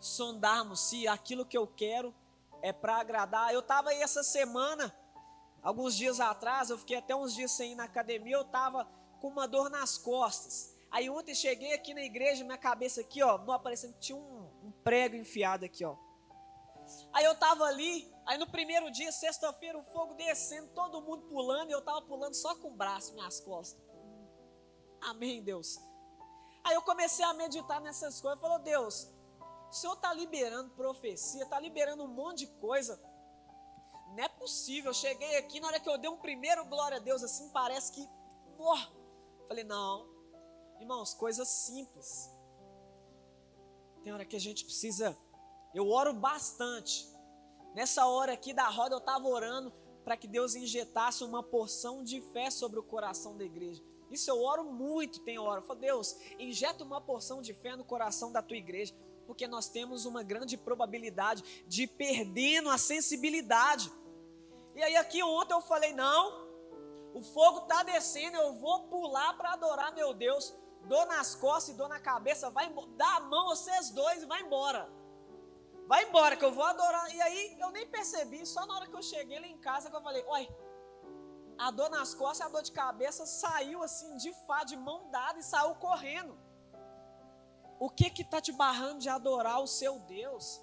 sondarmos 0.00 0.88
se 0.88 1.06
aquilo 1.06 1.44
que 1.44 1.58
eu 1.58 1.66
quero 1.66 2.14
é 2.62 2.72
para 2.72 2.96
agradar. 2.96 3.52
Eu 3.52 3.60
estava 3.60 3.90
aí 3.90 4.00
essa 4.00 4.22
semana 4.22 4.94
Alguns 5.62 5.96
dias 5.96 6.20
atrás, 6.20 6.70
eu 6.70 6.78
fiquei 6.78 6.96
até 6.96 7.14
uns 7.14 7.34
dias 7.34 7.50
sem 7.50 7.72
ir 7.72 7.74
na 7.74 7.84
academia, 7.84 8.36
eu 8.36 8.42
estava 8.42 8.88
com 9.20 9.28
uma 9.28 9.46
dor 9.46 9.68
nas 9.68 9.98
costas. 9.98 10.74
Aí 10.90 11.10
ontem 11.10 11.34
cheguei 11.34 11.74
aqui 11.74 11.92
na 11.92 12.02
igreja, 12.02 12.44
minha 12.44 12.56
cabeça 12.56 13.00
aqui, 13.00 13.22
ó, 13.22 13.36
não 13.38 13.52
aparecendo, 13.52 13.94
tinha 13.98 14.16
um, 14.16 14.20
um 14.20 14.47
prego 14.84 15.16
enfiado 15.16 15.64
aqui, 15.64 15.84
ó. 15.84 15.96
Aí 17.12 17.24
eu 17.24 17.34
tava 17.34 17.64
ali, 17.64 18.10
aí 18.26 18.38
no 18.38 18.50
primeiro 18.50 18.90
dia, 18.90 19.12
sexta-feira, 19.12 19.78
o 19.78 19.84
fogo 19.84 20.14
descendo, 20.14 20.68
todo 20.68 21.02
mundo 21.02 21.26
pulando, 21.28 21.70
e 21.70 21.72
eu 21.72 21.82
tava 21.82 22.02
pulando 22.02 22.34
só 22.34 22.54
com 22.56 22.68
o 22.68 22.76
braço, 22.76 23.14
minhas 23.14 23.40
costas. 23.40 23.82
Amém, 25.02 25.42
Deus. 25.42 25.78
Aí 26.64 26.74
eu 26.74 26.82
comecei 26.82 27.24
a 27.24 27.34
meditar 27.34 27.80
nessas 27.80 28.20
coisas, 28.20 28.40
falou, 28.40 28.58
Deus, 28.58 29.10
o 29.68 29.72
Senhor 29.72 29.94
está 29.94 30.12
liberando 30.12 30.70
profecia, 30.70 31.44
está 31.44 31.60
liberando 31.60 32.04
um 32.04 32.08
monte 32.08 32.38
de 32.38 32.46
coisa. 32.58 33.00
Não 34.10 34.24
é 34.24 34.28
possível. 34.28 34.90
Eu 34.90 34.94
cheguei 34.94 35.36
aqui, 35.36 35.60
na 35.60 35.68
hora 35.68 35.80
que 35.80 35.88
eu 35.88 35.98
dei 35.98 36.10
um 36.10 36.16
primeiro 36.16 36.64
glória 36.64 36.96
a 36.96 37.00
Deus, 37.00 37.22
assim, 37.22 37.50
parece 37.50 37.92
que. 37.92 38.08
Oh. 38.58 38.78
Falei, 39.46 39.64
não. 39.64 40.08
Irmãos, 40.80 41.14
coisas 41.14 41.48
simples. 41.48 42.30
Tem 44.08 44.14
hora 44.14 44.24
que 44.24 44.36
a 44.36 44.40
gente 44.40 44.64
precisa. 44.64 45.14
Eu 45.74 45.90
oro 45.90 46.14
bastante. 46.14 47.06
Nessa 47.74 48.06
hora 48.06 48.32
aqui 48.32 48.54
da 48.54 48.66
roda, 48.66 48.94
eu 48.94 49.00
estava 49.00 49.28
orando 49.28 49.70
para 50.02 50.16
que 50.16 50.26
Deus 50.26 50.54
injetasse 50.54 51.22
uma 51.22 51.42
porção 51.42 52.02
de 52.02 52.22
fé 52.32 52.50
sobre 52.50 52.80
o 52.80 52.82
coração 52.82 53.36
da 53.36 53.44
igreja. 53.44 53.84
Isso 54.10 54.30
eu 54.30 54.42
oro 54.42 54.64
muito, 54.64 55.20
tem 55.20 55.38
hora. 55.38 55.60
Eu 55.60 55.66
falo, 55.66 55.80
Deus, 55.80 56.16
injeta 56.38 56.82
uma 56.82 57.02
porção 57.02 57.42
de 57.42 57.52
fé 57.52 57.76
no 57.76 57.84
coração 57.84 58.32
da 58.32 58.40
tua 58.40 58.56
igreja 58.56 58.94
porque 59.26 59.46
nós 59.46 59.68
temos 59.68 60.06
uma 60.06 60.22
grande 60.22 60.56
probabilidade 60.56 61.44
de 61.66 61.86
perdendo 61.86 62.70
a 62.70 62.78
sensibilidade. 62.78 63.92
E 64.74 64.82
aí 64.82 64.96
aqui 64.96 65.22
ontem 65.22 65.52
eu 65.52 65.60
falei, 65.60 65.92
não, 65.92 66.48
o 67.12 67.20
fogo 67.20 67.58
está 67.58 67.82
descendo, 67.82 68.38
eu 68.38 68.54
vou 68.54 68.84
pular 68.84 69.36
para 69.36 69.52
adorar 69.52 69.94
meu 69.94 70.14
Deus. 70.14 70.56
Dou 70.84 71.06
nas 71.06 71.34
costas 71.34 71.74
e 71.74 71.78
dou 71.78 71.88
na 71.88 72.00
cabeça, 72.00 72.50
vai 72.50 72.72
dá 72.96 73.16
a 73.16 73.20
mão 73.20 73.48
vocês 73.48 73.90
dois 73.90 74.22
e 74.22 74.26
vai 74.26 74.42
embora. 74.42 74.90
Vai 75.86 76.04
embora 76.04 76.36
que 76.36 76.44
eu 76.44 76.52
vou 76.52 76.64
adorar. 76.64 77.14
E 77.14 77.20
aí 77.20 77.58
eu 77.60 77.70
nem 77.70 77.86
percebi, 77.86 78.44
só 78.46 78.66
na 78.66 78.74
hora 78.76 78.86
que 78.86 78.94
eu 78.94 79.02
cheguei 79.02 79.40
lá 79.40 79.46
em 79.46 79.58
casa 79.58 79.90
que 79.90 79.96
eu 79.96 80.02
falei, 80.02 80.24
oi, 80.26 80.48
a 81.58 81.70
dor 81.70 81.90
nas 81.90 82.14
costas 82.14 82.40
e 82.40 82.42
a 82.48 82.52
dor 82.52 82.62
de 82.62 82.72
cabeça 82.72 83.26
saiu 83.26 83.82
assim 83.82 84.16
de 84.16 84.32
fato, 84.46 84.68
de 84.68 84.76
mão 84.76 85.10
dada 85.10 85.38
e 85.38 85.42
saiu 85.42 85.74
correndo. 85.76 86.38
O 87.80 87.88
que 87.88 88.10
que 88.10 88.22
está 88.22 88.40
te 88.40 88.52
barrando 88.52 89.00
de 89.00 89.08
adorar 89.08 89.60
o 89.60 89.66
seu 89.66 89.98
Deus? 90.00 90.60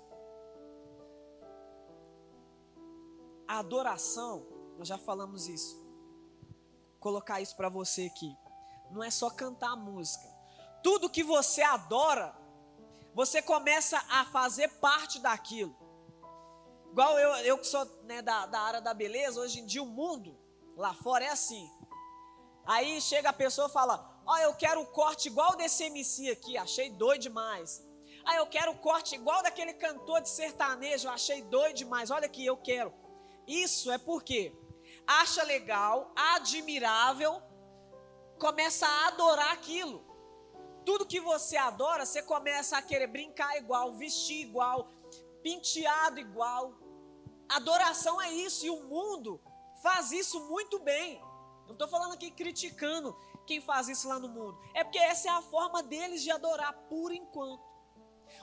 A 3.48 3.60
adoração, 3.60 4.46
nós 4.78 4.88
já 4.88 4.98
falamos 4.98 5.48
isso. 5.48 5.76
Vou 6.92 7.00
colocar 7.00 7.42
isso 7.42 7.56
para 7.56 7.70
você 7.70 8.12
aqui. 8.14 8.36
Não 8.96 9.04
é 9.04 9.12
só 9.12 9.30
cantar 9.30 9.76
música. 9.76 10.26
Tudo 10.82 11.10
que 11.10 11.22
você 11.22 11.62
adora, 11.62 12.34
você 13.14 13.42
começa 13.42 14.02
a 14.10 14.24
fazer 14.26 14.70
parte 14.80 15.20
daquilo. 15.20 15.76
Igual 16.92 17.20
eu, 17.20 17.30
eu 17.44 17.58
que 17.58 17.68
sou 17.68 17.86
né, 18.04 18.22
da, 18.22 18.46
da 18.46 18.62
área 18.62 18.82
da 18.82 18.94
beleza, 18.94 19.42
hoje 19.42 19.60
em 19.60 19.66
dia 19.66 19.84
o 19.84 19.86
mundo 19.86 20.40
lá 20.78 20.94
fora 20.94 21.26
é 21.26 21.30
assim. 21.30 21.70
Aí 22.66 23.02
chega 23.02 23.30
a 23.30 23.34
pessoa 23.34 23.68
e 23.68 23.72
fala: 23.72 24.22
Ó, 24.26 24.34
oh, 24.34 24.38
eu 24.38 24.54
quero 24.56 24.80
o 24.82 24.86
corte 24.86 25.28
igual 25.28 25.58
desse 25.58 25.84
MC 25.84 26.32
aqui, 26.32 26.58
achei 26.58 26.90
doido 26.90 27.24
demais. 27.24 27.86
Ah, 28.24 28.38
eu 28.38 28.48
quero 28.48 28.72
o 28.72 28.78
corte 28.78 29.14
igual 29.14 29.44
daquele 29.44 29.74
cantor 29.74 30.22
de 30.22 30.30
sertanejo, 30.30 31.10
achei 31.10 31.42
doido 31.42 31.76
demais. 31.76 32.10
Olha 32.12 32.28
aqui, 32.28 32.46
eu 32.46 32.56
quero. 32.56 32.94
Isso 33.46 33.92
é 33.92 33.98
porque 33.98 34.56
acha 35.06 35.44
legal, 35.44 36.14
admirável, 36.16 37.44
começa 38.40 38.88
a 38.88 39.08
adorar 39.08 39.52
aquilo. 39.52 40.04
Tudo 40.86 41.06
que 41.06 41.20
você 41.20 41.58
adora, 41.58 42.06
você 42.06 42.22
começa 42.22 42.78
a 42.78 42.82
querer 42.82 43.08
brincar 43.08 43.58
igual, 43.58 43.94
vestir 43.94 44.42
igual, 44.42 44.88
penteado 45.42 46.20
igual. 46.20 46.74
Adoração 47.50 48.22
é 48.22 48.32
isso 48.32 48.66
e 48.66 48.70
o 48.70 48.84
mundo 48.84 49.42
faz 49.82 50.12
isso 50.12 50.40
muito 50.48 50.80
bem. 50.80 51.22
Não 51.66 51.74
estou 51.74 51.88
falando 51.88 52.14
aqui 52.14 52.30
criticando 52.30 53.16
quem 53.46 53.62
faz 53.62 53.88
isso 53.88 54.08
lá 54.08 54.20
no 54.20 54.28
mundo. 54.28 54.58
É 54.74 54.84
porque 54.84 55.00
essa 55.00 55.28
é 55.28 55.32
a 55.32 55.42
forma 55.42 55.82
deles 55.82 56.22
de 56.22 56.32
adorar 56.32 56.74
por 56.90 57.12
enquanto. 57.12 57.64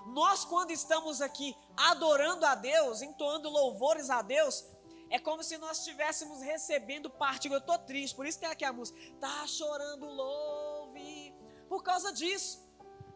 Nós, 0.07 0.45
quando 0.45 0.71
estamos 0.71 1.21
aqui 1.21 1.57
adorando 1.77 2.45
a 2.45 2.55
Deus, 2.55 3.03
entoando 3.03 3.49
louvores 3.49 4.11
a 4.11 4.23
Deus, 4.23 4.65
é 5.13 5.19
como 5.19 5.43
se 5.45 5.59
nós 5.59 5.81
estivéssemos 5.81 6.41
recebendo 6.41 7.11
parte. 7.11 7.47
Eu 7.47 7.59
estou 7.59 7.79
triste, 7.79 8.17
por 8.17 8.27
isso 8.27 8.41
tem 8.41 8.49
aqui 8.49 8.65
a 8.65 8.73
música. 8.73 8.99
Tá 9.21 9.47
chorando, 9.47 10.07
louve. 10.07 11.35
Por 11.69 11.83
causa 11.83 12.11
disso. 12.15 12.67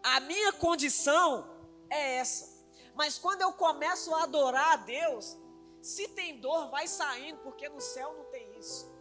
A 0.03 0.21
minha 0.21 0.53
condição 0.53 1.49
é 1.89 2.17
essa. 2.19 2.55
Mas 2.95 3.19
quando 3.19 3.41
eu 3.41 3.53
começo 3.55 4.15
a 4.15 4.25
adorar 4.25 4.75
a 4.75 4.77
Deus, 4.77 5.39
se 5.81 6.07
tem 6.09 6.39
dor, 6.39 6.69
vai 6.71 6.87
saindo, 6.87 7.39
porque 7.39 7.67
no 7.67 7.81
céu 7.81 8.15
não 8.15 8.27
tem 8.27 8.59
isso. 8.59 8.95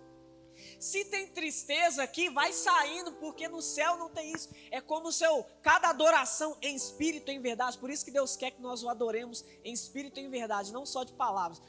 Se 0.79 1.03
tem 1.05 1.27
tristeza 1.27 2.03
aqui, 2.03 2.29
vai 2.29 2.53
saindo, 2.53 3.11
porque 3.13 3.47
no 3.47 3.61
céu 3.61 3.97
não 3.97 4.09
tem 4.09 4.31
isso. 4.31 4.49
É 4.71 4.79
como 4.79 5.09
o 5.09 5.11
seu, 5.11 5.45
cada 5.61 5.89
adoração 5.89 6.57
em 6.61 6.75
espírito, 6.75 7.29
em 7.29 7.41
verdade. 7.41 7.77
Por 7.77 7.89
isso 7.89 8.05
que 8.05 8.11
Deus 8.11 8.35
quer 8.35 8.51
que 8.51 8.61
nós 8.61 8.83
o 8.83 8.89
adoremos 8.89 9.43
em 9.63 9.73
espírito 9.73 10.19
e 10.19 10.23
em 10.23 10.29
verdade, 10.29 10.71
não 10.71 10.85
só 10.85 11.03
de 11.03 11.13
palavras. 11.13 11.61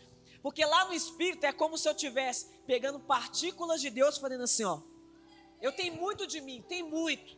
Porque 0.47 0.64
lá 0.64 0.84
no 0.84 0.94
espírito 0.94 1.42
é 1.42 1.53
como 1.53 1.76
se 1.76 1.88
eu 1.88 1.92
estivesse 1.92 2.47
pegando 2.68 3.01
partículas 3.01 3.80
de 3.80 3.90
Deus, 3.90 4.16
fazendo 4.16 4.44
assim, 4.44 4.62
ó. 4.62 4.80
Eu 5.61 5.72
tenho 5.72 5.97
muito 5.97 6.24
de 6.24 6.40
mim, 6.40 6.64
tem 6.68 6.84
muito. 6.84 7.36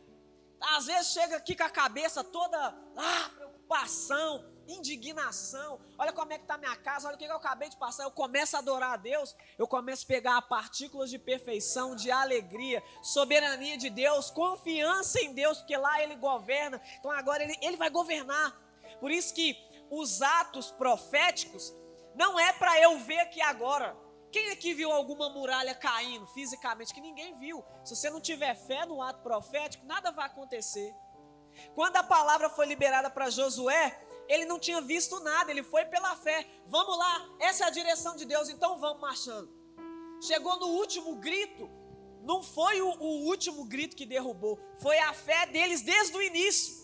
Às 0.61 0.85
vezes 0.85 1.11
chega 1.11 1.37
aqui 1.37 1.55
com 1.55 1.63
a 1.63 1.71
cabeça 1.71 2.23
toda, 2.23 2.55
ah, 2.95 3.31
preocupação, 3.35 4.45
indignação. 4.67 5.81
Olha 5.97 6.13
como 6.13 6.33
é 6.33 6.37
que 6.37 6.43
está 6.43 6.55
minha 6.55 6.75
casa, 6.75 7.07
olha 7.07 7.15
o 7.15 7.17
que 7.17 7.25
eu 7.25 7.35
acabei 7.35 7.67
de 7.67 7.77
passar. 7.77 8.03
Eu 8.03 8.11
começo 8.11 8.55
a 8.55 8.59
adorar 8.59 8.93
a 8.93 8.97
Deus, 8.97 9.35
eu 9.57 9.67
começo 9.67 10.05
a 10.05 10.07
pegar 10.07 10.39
partículas 10.43 11.09
de 11.09 11.17
perfeição, 11.17 11.95
de 11.95 12.11
alegria, 12.11 12.83
soberania 13.01 13.75
de 13.75 13.89
Deus, 13.89 14.29
confiança 14.29 15.19
em 15.19 15.33
Deus, 15.33 15.57
porque 15.57 15.75
lá 15.75 15.99
Ele 16.03 16.15
governa. 16.15 16.79
Então 16.99 17.09
agora 17.09 17.41
Ele, 17.41 17.57
ele 17.63 17.75
vai 17.75 17.89
governar. 17.89 18.55
Por 18.99 19.09
isso 19.09 19.33
que 19.33 19.57
os 19.89 20.21
atos 20.21 20.69
proféticos 20.69 21.73
não 22.19 22.37
é 22.37 22.51
para 22.51 22.77
eu 22.81 22.99
ver 22.99 23.21
aqui 23.21 23.41
agora. 23.41 23.97
Quem 24.29 24.51
aqui 24.51 24.73
viu 24.73 24.91
alguma 24.91 25.29
muralha 25.29 25.73
caindo 25.73 26.27
fisicamente? 26.27 26.93
Que 26.93 26.99
ninguém 26.99 27.33
viu. 27.39 27.63
Se 27.85 27.95
você 27.95 28.09
não 28.09 28.19
tiver 28.19 28.53
fé 28.55 28.85
no 28.85 29.01
ato 29.01 29.23
profético, 29.23 29.85
nada 29.85 30.11
vai 30.11 30.25
acontecer. 30.25 30.93
Quando 31.73 31.95
a 31.95 32.03
palavra 32.03 32.49
foi 32.49 32.65
liberada 32.65 33.09
para 33.09 33.29
Josué, 33.29 33.97
ele 34.27 34.45
não 34.45 34.59
tinha 34.59 34.81
visto 34.81 35.17
nada, 35.21 35.49
ele 35.49 35.63
foi 35.63 35.85
pela 35.85 36.13
fé. 36.17 36.45
Vamos 36.67 36.97
lá, 36.97 37.37
essa 37.39 37.63
é 37.63 37.67
a 37.67 37.71
direção 37.71 38.17
de 38.17 38.25
Deus, 38.25 38.49
então 38.49 38.77
vamos 38.77 38.99
marchando. 38.99 39.49
Chegou 40.21 40.59
no 40.59 40.67
último 40.67 41.15
grito, 41.15 41.69
não 42.21 42.43
foi 42.43 42.81
o, 42.81 42.89
o 42.99 43.27
último 43.27 43.63
grito 43.63 43.95
que 43.95 44.05
derrubou, 44.05 44.59
foi 44.81 44.99
a 44.99 45.13
fé 45.13 45.45
deles 45.45 45.81
desde 45.81 46.17
o 46.17 46.21
início. 46.21 46.79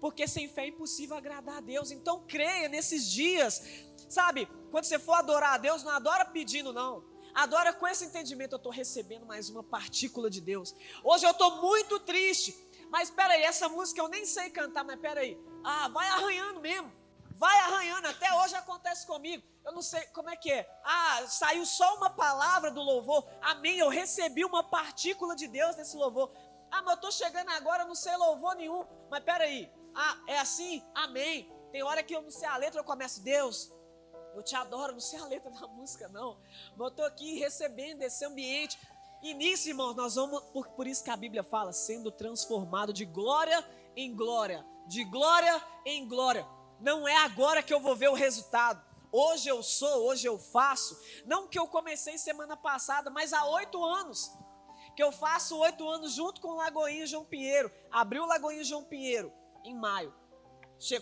Porque 0.00 0.28
sem 0.28 0.48
fé 0.48 0.64
é 0.64 0.68
impossível 0.68 1.16
agradar 1.16 1.56
a 1.56 1.60
Deus. 1.60 1.90
Então 1.90 2.24
creia 2.26 2.68
nesses 2.68 3.10
dias. 3.10 3.60
Sabe, 4.08 4.48
quando 4.70 4.84
você 4.84 4.98
for 4.98 5.14
adorar 5.14 5.54
a 5.54 5.58
Deus, 5.58 5.82
não 5.82 5.92
adora 5.92 6.24
pedindo, 6.24 6.72
não. 6.72 7.04
Adora 7.34 7.72
com 7.72 7.86
esse 7.86 8.04
entendimento, 8.04 8.52
eu 8.52 8.56
estou 8.56 8.72
recebendo 8.72 9.26
mais 9.26 9.48
uma 9.50 9.62
partícula 9.62 10.30
de 10.30 10.40
Deus. 10.40 10.74
Hoje 11.04 11.26
eu 11.26 11.30
estou 11.30 11.60
muito 11.60 12.00
triste. 12.00 12.56
Mas 12.90 13.10
peraí, 13.10 13.42
essa 13.42 13.68
música 13.68 14.00
eu 14.00 14.08
nem 14.08 14.24
sei 14.24 14.50
cantar, 14.50 14.82
mas 14.82 14.98
peraí. 14.98 15.38
Ah, 15.62 15.88
vai 15.88 16.08
arranhando 16.08 16.60
mesmo. 16.60 16.90
Vai 17.36 17.56
arranhando, 17.60 18.08
até 18.08 18.32
hoje 18.42 18.56
acontece 18.56 19.06
comigo. 19.06 19.46
Eu 19.64 19.72
não 19.72 19.82
sei 19.82 20.00
como 20.06 20.30
é 20.30 20.36
que 20.36 20.50
é. 20.50 20.68
Ah, 20.82 21.24
saiu 21.28 21.64
só 21.64 21.96
uma 21.96 22.10
palavra 22.10 22.70
do 22.70 22.82
louvor. 22.82 23.28
Amém. 23.42 23.78
Eu 23.78 23.88
recebi 23.88 24.44
uma 24.44 24.64
partícula 24.64 25.36
de 25.36 25.46
Deus 25.46 25.76
nesse 25.76 25.96
louvor. 25.96 26.32
Ah, 26.70 26.82
mas 26.82 26.88
eu 26.88 26.94
estou 26.94 27.12
chegando 27.12 27.50
agora, 27.50 27.84
não 27.84 27.94
sei 27.94 28.16
louvor 28.16 28.56
nenhum. 28.56 28.84
Mas 29.10 29.22
peraí. 29.22 29.70
Ah, 29.94 30.16
é 30.26 30.38
assim? 30.38 30.82
Amém. 30.94 31.52
Tem 31.70 31.82
hora 31.82 32.02
que 32.02 32.16
eu 32.16 32.22
não 32.22 32.30
sei 32.30 32.48
a 32.48 32.56
letra, 32.56 32.80
eu 32.80 32.84
começo, 32.84 33.22
Deus, 33.22 33.70
eu 34.38 34.42
te 34.42 34.56
adoro, 34.56 34.92
não 34.92 35.00
sei 35.00 35.18
a 35.18 35.26
letra 35.26 35.50
da 35.50 35.66
música, 35.66 36.08
não. 36.08 36.38
Mas 36.70 36.80
eu 36.80 36.88
estou 36.88 37.04
aqui 37.04 37.38
recebendo 37.38 38.02
esse 38.02 38.24
ambiente. 38.24 38.78
E 39.22 39.34
nisso, 39.34 39.68
irmãos, 39.68 39.94
nós 39.94 40.14
vamos, 40.14 40.40
por, 40.52 40.68
por 40.68 40.86
isso 40.86 41.02
que 41.04 41.10
a 41.10 41.16
Bíblia 41.16 41.42
fala, 41.42 41.72
sendo 41.72 42.10
transformado 42.10 42.92
de 42.92 43.04
glória 43.04 43.64
em 43.96 44.14
glória 44.14 44.64
de 44.88 45.04
glória 45.04 45.62
em 45.84 46.08
glória. 46.08 46.46
Não 46.80 47.06
é 47.06 47.16
agora 47.18 47.62
que 47.62 47.72
eu 47.72 47.78
vou 47.78 47.94
ver 47.94 48.08
o 48.08 48.14
resultado. 48.14 48.82
Hoje 49.12 49.48
eu 49.48 49.62
sou, 49.62 50.06
hoje 50.06 50.26
eu 50.26 50.38
faço. 50.38 50.98
Não 51.26 51.46
que 51.46 51.58
eu 51.58 51.68
comecei 51.68 52.16
semana 52.16 52.56
passada, 52.56 53.10
mas 53.10 53.32
há 53.32 53.44
oito 53.44 53.84
anos. 53.84 54.32
Que 54.96 55.02
eu 55.02 55.12
faço 55.12 55.58
oito 55.58 55.86
anos 55.88 56.12
junto 56.12 56.40
com 56.40 56.48
o 56.48 56.56
Lagoinha 56.56 57.06
João 57.06 57.24
Pinheiro. 57.24 57.70
Abriu 57.90 58.24
o 58.24 58.26
Lagoinha 58.26 58.64
João 58.64 58.82
Pinheiro 58.82 59.32
em 59.62 59.74
maio. 59.74 60.12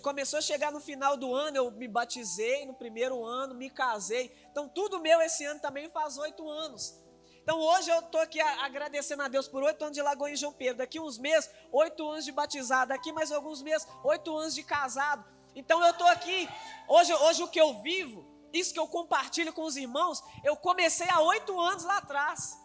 Começou 0.02 0.38
a 0.38 0.42
chegar 0.42 0.72
no 0.72 0.80
final 0.80 1.16
do 1.16 1.34
ano, 1.34 1.58
eu 1.58 1.70
me 1.70 1.86
batizei 1.86 2.64
no 2.64 2.72
primeiro 2.72 3.22
ano, 3.24 3.54
me 3.54 3.68
casei. 3.68 4.34
Então, 4.50 4.68
tudo 4.68 5.00
meu 5.00 5.20
esse 5.20 5.44
ano 5.44 5.60
também 5.60 5.90
faz 5.90 6.16
oito 6.16 6.48
anos. 6.48 6.98
Então, 7.42 7.60
hoje 7.60 7.90
eu 7.90 8.00
estou 8.00 8.20
aqui 8.20 8.40
agradecendo 8.40 9.22
a 9.22 9.28
Deus 9.28 9.46
por 9.46 9.62
oito 9.62 9.82
anos 9.82 9.94
de 9.94 10.02
Lagoa 10.02 10.30
em 10.30 10.36
João 10.36 10.52
Pedro. 10.52 10.78
Daqui 10.78 10.98
uns 10.98 11.18
meses, 11.18 11.50
oito 11.70 12.08
anos 12.10 12.24
de 12.24 12.32
batizado. 12.32 12.88
Daqui 12.88 13.12
mais 13.12 13.30
alguns 13.30 13.62
meses, 13.62 13.86
oito 14.02 14.34
anos 14.36 14.54
de 14.54 14.62
casado. 14.62 15.24
Então, 15.54 15.84
eu 15.84 15.90
estou 15.90 16.06
aqui. 16.06 16.48
Hoje, 16.88 17.12
hoje, 17.12 17.42
o 17.42 17.48
que 17.48 17.60
eu 17.60 17.80
vivo, 17.82 18.26
isso 18.52 18.72
que 18.72 18.80
eu 18.80 18.88
compartilho 18.88 19.52
com 19.52 19.62
os 19.62 19.76
irmãos, 19.76 20.22
eu 20.42 20.56
comecei 20.56 21.06
há 21.10 21.20
oito 21.20 21.60
anos 21.60 21.84
lá 21.84 21.98
atrás. 21.98 22.58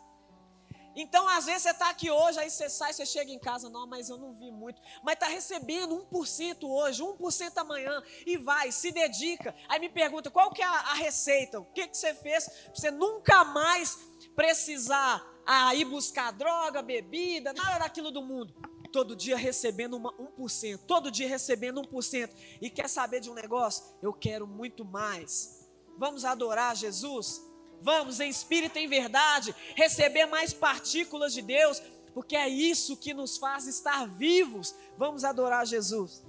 Então, 0.96 1.28
às 1.28 1.46
vezes, 1.46 1.64
você 1.64 1.70
está 1.70 1.89
aqui 1.89 2.12
hoje, 2.12 2.39
aí 2.39 2.50
você 2.50 2.70
sai, 2.70 2.94
você 2.94 3.06
chega 3.06 3.32
em 3.32 3.39
casa, 3.39 3.70
não, 3.70 3.88
mas 3.88 4.10
eu 4.10 4.18
não 4.18 4.34
vi 4.34 4.52
muito. 4.52 4.82
Mas 5.04 5.14
está 5.14 5.28
recebendo 5.28 6.08
1% 6.12 6.64
hoje, 6.64 7.02
1% 7.02 7.58
amanhã, 7.58 8.02
e 8.26 8.38
vai, 8.38 8.72
se 8.72 8.92
dedica. 8.92 9.56
Aí 9.70 9.80
me 9.80 9.89
pergunta, 9.89 10.30
qual 10.30 10.52
que 10.52 10.62
é 10.62 10.66
a, 10.66 10.94
receita? 10.94 11.60
O 11.60 11.66
que, 11.66 11.88
que 11.88 11.98
você 11.98 12.14
fez 12.14 12.46
para 12.46 12.76
você 12.76 12.92
nunca 12.92 13.44
mais 13.44 13.98
precisar 14.36 15.26
ah, 15.46 15.74
ir 15.74 15.86
buscar 15.86 16.32
droga, 16.32 16.82
bebida, 16.82 17.54
nada 17.54 17.80
daquilo 17.80 18.12
do 18.12 18.22
mundo? 18.22 18.54
Todo 18.92 19.16
dia 19.16 19.38
recebendo 19.38 19.96
uma, 19.96 20.12
1%, 20.14 20.80
todo 20.86 21.10
dia 21.10 21.28
recebendo 21.28 21.82
1%. 21.82 22.30
E 22.62 22.70
quer 22.70 22.89
saber 22.89 23.22
de 23.22 23.30
um 23.30 23.34
negócio? 23.34 23.86
Eu 24.02 24.12
quero 24.12 24.46
muito 24.46 24.84
mais. 24.84 25.70
Vamos 25.98 26.26
adorar 26.26 26.76
Jesus? 26.76 27.51
Vamos 27.82 28.20
em 28.20 28.30
espírito 28.30 28.78
e 28.78 28.84
em 28.84 28.88
verdade 28.88 29.56
receber 29.76 30.26
mais 30.28 30.54
partículas 30.54 31.34
de 31.34 31.42
Deus, 31.42 31.82
porque 32.14 32.36
é 32.36 32.48
isso 32.48 32.98
que 32.98 33.14
nos 33.14 33.38
faz 33.38 33.68
estar 33.68 34.08
vivos. 34.08 34.76
Vamos 34.98 35.24
adorar 35.24 35.66
Jesus. 35.66 36.24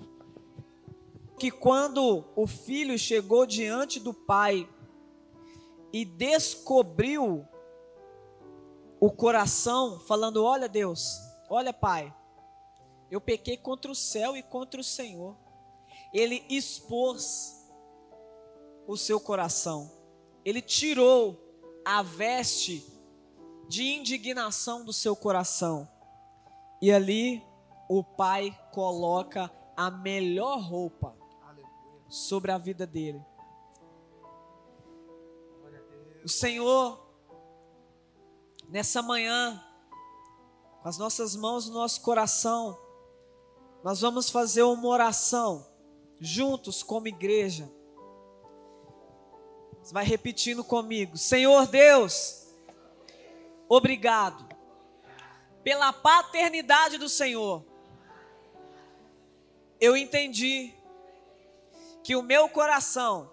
Que 1.38 1.50
quando 1.50 2.24
o 2.34 2.46
filho 2.46 2.98
chegou 2.98 3.44
diante 3.44 4.00
do 4.00 4.14
pai 4.14 4.68
e 5.92 6.04
descobriu 6.04 7.46
o 8.98 9.10
coração, 9.10 10.00
falando: 10.00 10.44
Olha, 10.44 10.68
Deus, 10.68 11.18
olha, 11.50 11.72
pai, 11.72 12.14
eu 13.10 13.20
pequei 13.20 13.56
contra 13.56 13.90
o 13.90 13.94
céu 13.94 14.36
e 14.36 14.42
contra 14.42 14.80
o 14.80 14.84
Senhor. 14.84 15.36
Ele 16.14 16.44
expôs 16.48 17.68
o 18.86 18.96
seu 18.96 19.18
coração, 19.20 19.90
ele 20.44 20.60
tirou 20.60 21.38
a 21.84 22.02
veste 22.02 22.86
de 23.68 23.84
indignação 23.84 24.84
do 24.84 24.92
seu 24.92 25.14
coração. 25.14 25.88
E 26.80 26.90
ali 26.92 27.42
o 27.88 28.02
pai 28.02 28.56
coloca 28.72 29.50
a 29.76 29.90
melhor 29.90 30.60
roupa 30.60 31.16
sobre 32.08 32.50
a 32.50 32.58
vida 32.58 32.86
dele. 32.86 33.24
O 36.24 36.28
Senhor, 36.28 37.00
nessa 38.68 39.02
manhã, 39.02 39.62
com 40.82 40.88
as 40.88 40.98
nossas 40.98 41.34
mãos 41.34 41.68
no 41.68 41.74
nosso 41.74 42.00
coração, 42.02 42.78
nós 43.82 44.00
vamos 44.00 44.30
fazer 44.30 44.62
uma 44.62 44.86
oração 44.86 45.66
juntos 46.20 46.82
como 46.82 47.08
igreja 47.08 47.70
você 49.82 49.92
vai 49.92 50.04
repetindo 50.04 50.62
comigo: 50.62 51.18
Senhor 51.18 51.66
Deus, 51.66 52.46
obrigado 53.68 54.48
pela 55.64 55.92
paternidade 55.92 56.98
do 56.98 57.08
Senhor. 57.08 57.64
Eu 59.80 59.96
entendi 59.96 60.72
que 62.04 62.14
o 62.14 62.22
meu 62.22 62.48
coração, 62.48 63.32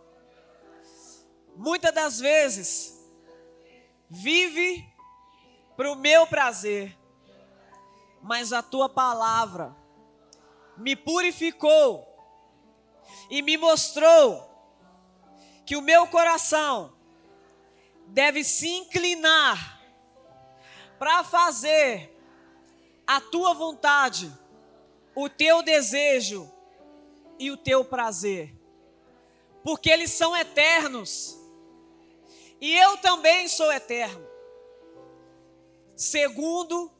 muitas 1.55 1.93
das 1.93 2.19
vezes, 2.19 2.97
vive 4.09 4.87
para 5.77 5.91
o 5.91 5.95
meu 5.95 6.25
prazer, 6.25 6.97
mas 8.21 8.51
a 8.51 8.63
tua 8.63 8.89
palavra 8.89 9.75
me 10.75 10.95
purificou 10.95 12.07
e 13.29 13.41
me 13.41 13.55
mostrou 13.55 14.48
que 15.69 15.75
o 15.75 15.83
meu 15.83 16.07
coração 16.07 16.91
deve 18.07 18.43
se 18.43 18.67
inclinar 18.67 19.79
para 20.97 21.23
fazer 21.23 22.11
a 23.05 23.21
tua 23.21 23.53
vontade, 23.53 24.35
o 25.13 25.29
teu 25.29 25.61
desejo 25.61 26.51
e 27.37 27.51
o 27.51 27.55
teu 27.55 27.85
prazer, 27.85 28.51
porque 29.63 29.91
eles 29.91 30.09
são 30.09 30.35
eternos 30.35 31.37
e 32.59 32.75
eu 32.75 32.97
também 32.97 33.47
sou 33.47 33.71
eterno, 33.71 34.27
segundo 35.95 36.91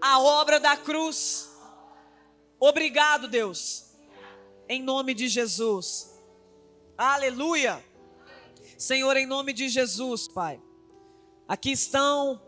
a 0.00 0.18
obra 0.18 0.58
da 0.58 0.76
cruz. 0.76 1.48
Obrigado, 2.58 3.28
Deus, 3.28 3.92
em 4.68 4.82
nome 4.82 5.14
de 5.14 5.28
Jesus. 5.28 6.17
Aleluia. 6.98 7.80
Senhor, 8.76 9.16
em 9.16 9.24
nome 9.24 9.52
de 9.52 9.68
Jesus, 9.68 10.26
Pai. 10.26 10.60
Aqui 11.46 11.70
estão 11.70 12.42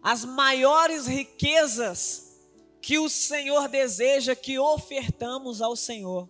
as 0.00 0.24
maiores 0.24 1.08
riquezas 1.08 2.40
que 2.80 3.00
o 3.00 3.08
Senhor 3.08 3.66
deseja 3.66 4.36
que 4.36 4.56
ofertamos 4.56 5.60
ao 5.60 5.74
Senhor, 5.74 6.28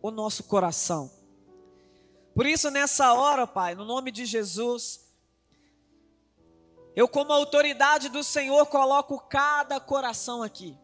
o 0.00 0.12
nosso 0.12 0.44
coração. 0.44 1.10
Por 2.32 2.46
isso, 2.46 2.70
nessa 2.70 3.12
hora, 3.14 3.44
Pai, 3.44 3.74
no 3.74 3.84
nome 3.84 4.12
de 4.12 4.24
Jesus, 4.24 5.00
eu, 6.94 7.08
como 7.08 7.32
autoridade 7.32 8.08
do 8.08 8.22
Senhor, 8.22 8.66
coloco 8.66 9.18
cada 9.18 9.80
coração 9.80 10.44
aqui 10.44 10.78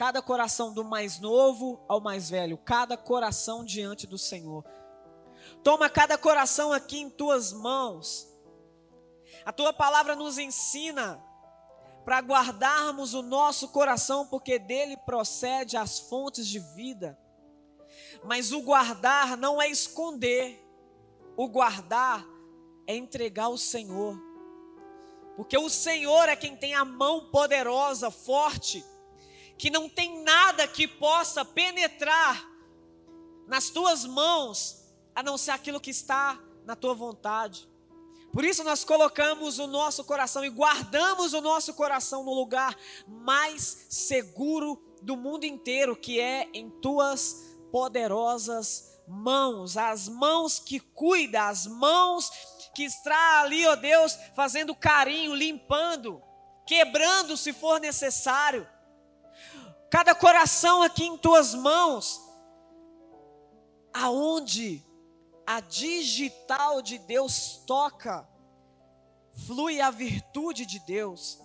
cada 0.00 0.22
coração 0.22 0.72
do 0.72 0.82
mais 0.82 1.20
novo 1.20 1.78
ao 1.86 2.00
mais 2.00 2.30
velho, 2.30 2.56
cada 2.56 2.96
coração 2.96 3.62
diante 3.62 4.06
do 4.06 4.16
Senhor. 4.16 4.64
Toma 5.62 5.90
cada 5.90 6.16
coração 6.16 6.72
aqui 6.72 7.00
em 7.00 7.10
tuas 7.10 7.52
mãos. 7.52 8.26
A 9.44 9.52
tua 9.52 9.74
palavra 9.74 10.16
nos 10.16 10.38
ensina 10.38 11.22
para 12.02 12.18
guardarmos 12.20 13.12
o 13.12 13.20
nosso 13.20 13.68
coração, 13.68 14.26
porque 14.26 14.58
dele 14.58 14.96
procede 14.96 15.76
as 15.76 15.98
fontes 15.98 16.48
de 16.48 16.60
vida. 16.60 17.18
Mas 18.24 18.52
o 18.52 18.62
guardar 18.62 19.36
não 19.36 19.60
é 19.60 19.68
esconder, 19.68 20.66
o 21.36 21.46
guardar 21.46 22.24
é 22.86 22.96
entregar 22.96 23.44
ao 23.44 23.58
Senhor. 23.58 24.18
Porque 25.36 25.58
o 25.58 25.68
Senhor 25.68 26.26
é 26.26 26.36
quem 26.36 26.56
tem 26.56 26.74
a 26.74 26.86
mão 26.86 27.30
poderosa, 27.30 28.10
forte, 28.10 28.82
que 29.60 29.68
não 29.68 29.90
tem 29.90 30.22
nada 30.22 30.66
que 30.66 30.88
possa 30.88 31.44
penetrar 31.44 32.48
nas 33.46 33.68
tuas 33.68 34.06
mãos, 34.06 34.82
a 35.14 35.22
não 35.22 35.36
ser 35.36 35.50
aquilo 35.50 35.78
que 35.78 35.90
está 35.90 36.40
na 36.64 36.74
tua 36.74 36.94
vontade. 36.94 37.68
Por 38.32 38.42
isso 38.42 38.64
nós 38.64 38.84
colocamos 38.84 39.58
o 39.58 39.66
nosso 39.66 40.02
coração 40.02 40.42
e 40.42 40.48
guardamos 40.48 41.34
o 41.34 41.42
nosso 41.42 41.74
coração 41.74 42.24
no 42.24 42.32
lugar 42.32 42.74
mais 43.06 43.86
seguro 43.90 44.82
do 45.02 45.14
mundo 45.14 45.44
inteiro, 45.44 45.94
que 45.94 46.18
é 46.18 46.48
em 46.54 46.70
tuas 46.80 47.58
poderosas 47.70 48.98
mãos, 49.06 49.76
as 49.76 50.08
mãos 50.08 50.58
que 50.58 50.80
cuida, 50.80 51.48
as 51.48 51.66
mãos 51.66 52.30
que 52.74 52.84
está 52.84 53.42
ali, 53.42 53.66
ó 53.66 53.76
Deus, 53.76 54.16
fazendo 54.34 54.74
carinho, 54.74 55.34
limpando, 55.34 56.22
quebrando 56.66 57.36
se 57.36 57.52
for 57.52 57.78
necessário 57.78 58.66
cada 59.90 60.14
coração 60.14 60.82
aqui 60.82 61.04
em 61.04 61.18
tuas 61.18 61.52
mãos, 61.52 62.20
aonde 63.92 64.86
a 65.44 65.58
digital 65.60 66.80
de 66.80 66.96
Deus 66.96 67.60
toca, 67.66 68.26
flui 69.46 69.80
a 69.80 69.90
virtude 69.90 70.64
de 70.64 70.78
Deus. 70.78 71.40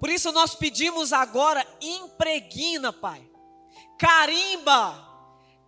Por 0.00 0.08
isso 0.08 0.32
nós 0.32 0.54
pedimos 0.54 1.12
agora, 1.12 1.66
impregna, 1.80 2.90
Pai, 2.90 3.28
carimba 3.98 5.12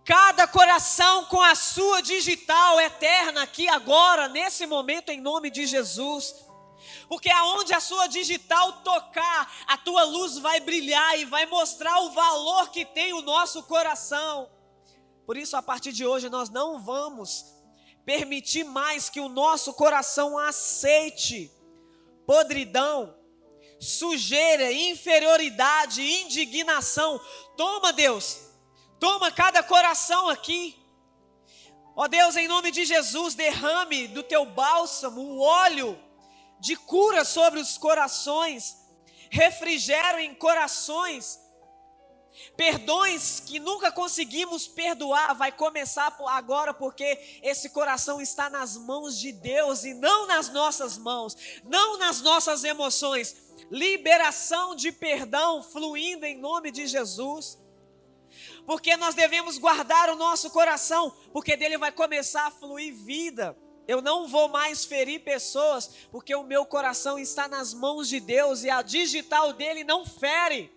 cada 0.03 0.47
coração 0.47 1.25
com 1.25 1.41
a 1.41 1.53
sua 1.53 2.01
digital 2.01 2.79
eterna 2.79 3.43
aqui 3.43 3.67
agora, 3.67 4.27
nesse 4.27 4.65
momento, 4.65 5.09
em 5.09 5.21
nome 5.21 5.51
de 5.51 5.67
Jesus 5.67 6.46
porque 7.07 7.29
aonde 7.29 7.73
a 7.73 7.79
sua 7.79 8.07
digital 8.07 8.81
tocar, 8.81 9.51
a 9.67 9.77
tua 9.77 10.03
luz 10.03 10.37
vai 10.37 10.59
brilhar 10.59 11.19
e 11.19 11.25
vai 11.25 11.45
mostrar 11.45 11.99
o 12.01 12.11
valor 12.11 12.69
que 12.69 12.85
tem 12.85 13.13
o 13.13 13.21
nosso 13.21 13.63
coração. 13.63 14.49
Por 15.25 15.37
isso, 15.37 15.57
a 15.57 15.61
partir 15.61 15.91
de 15.91 16.05
hoje, 16.05 16.29
nós 16.29 16.49
não 16.49 16.79
vamos 16.79 17.45
permitir 18.05 18.63
mais 18.63 19.09
que 19.09 19.19
o 19.19 19.29
nosso 19.29 19.73
coração 19.73 20.37
aceite 20.37 21.51
podridão, 22.25 23.15
sujeira, 23.79 24.71
inferioridade, 24.71 26.01
indignação. 26.01 27.19
Toma, 27.55 27.91
Deus, 27.93 28.47
Toma 28.99 29.31
cada 29.31 29.61
coração 29.61 30.27
aqui. 30.29 30.75
Ó 31.95 32.07
Deus, 32.07 32.35
em 32.35 32.47
nome 32.47 32.71
de 32.71 32.85
Jesus, 32.85 33.35
derrame 33.35 34.07
do 34.07 34.23
teu 34.23 34.45
bálsamo 34.45 35.21
o 35.21 35.39
óleo 35.39 35.99
de 36.59 36.75
cura 36.75 37.23
sobre 37.23 37.59
os 37.59 37.77
corações, 37.77 38.77
refrigério 39.29 40.19
em 40.19 40.33
corações. 40.35 41.39
Perdões 42.55 43.39
que 43.39 43.59
nunca 43.59 43.91
conseguimos 43.91 44.67
perdoar, 44.67 45.33
vai 45.33 45.51
começar 45.51 46.15
agora, 46.27 46.71
porque 46.71 47.39
esse 47.41 47.69
coração 47.69 48.21
está 48.21 48.47
nas 48.47 48.77
mãos 48.77 49.17
de 49.17 49.31
Deus 49.31 49.83
e 49.83 49.93
não 49.95 50.27
nas 50.27 50.49
nossas 50.49 50.97
mãos, 50.99 51.35
não 51.63 51.97
nas 51.97 52.21
nossas 52.21 52.63
emoções. 52.63 53.35
Liberação 53.71 54.75
de 54.75 54.91
perdão 54.91 55.63
fluindo 55.63 56.25
em 56.25 56.37
nome 56.37 56.69
de 56.69 56.85
Jesus 56.85 57.57
porque 58.67 58.97
nós 58.97 59.15
devemos 59.15 59.57
guardar 59.57 60.09
o 60.09 60.15
nosso 60.15 60.49
coração, 60.49 61.09
porque 61.31 61.55
dele 61.55 61.77
vai 61.77 61.91
começar 61.91 62.47
a 62.47 62.51
fluir 62.51 62.93
vida. 62.93 63.57
Eu 63.87 64.01
não 64.01 64.27
vou 64.27 64.49
mais 64.49 64.83
ferir 64.83 65.21
pessoas, 65.21 65.89
porque 66.11 66.35
o 66.35 66.43
meu 66.43 66.65
coração 66.65 67.17
está 67.17 67.47
nas 67.47 67.73
mãos 67.73 68.09
de 68.09 68.19
Deus 68.19 68.63
e 68.63 68.69
a 68.69 68.81
digital 68.81 69.53
dele 69.53 69.83
não 69.83 70.05
fere. 70.05 70.69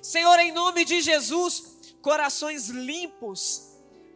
Senhor, 0.00 0.38
em 0.38 0.52
nome 0.52 0.84
de 0.84 1.00
Jesus, 1.00 1.96
corações 2.00 2.68
limpos, 2.68 3.72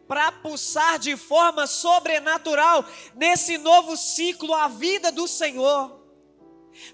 para 0.07 0.31
pulsar 0.31 0.99
de 0.99 1.17
forma 1.17 1.67
sobrenatural 1.67 2.85
nesse 3.15 3.57
novo 3.57 3.97
ciclo 3.97 4.53
a 4.53 4.67
vida 4.67 5.11
do 5.11 5.27
Senhor. 5.27 5.99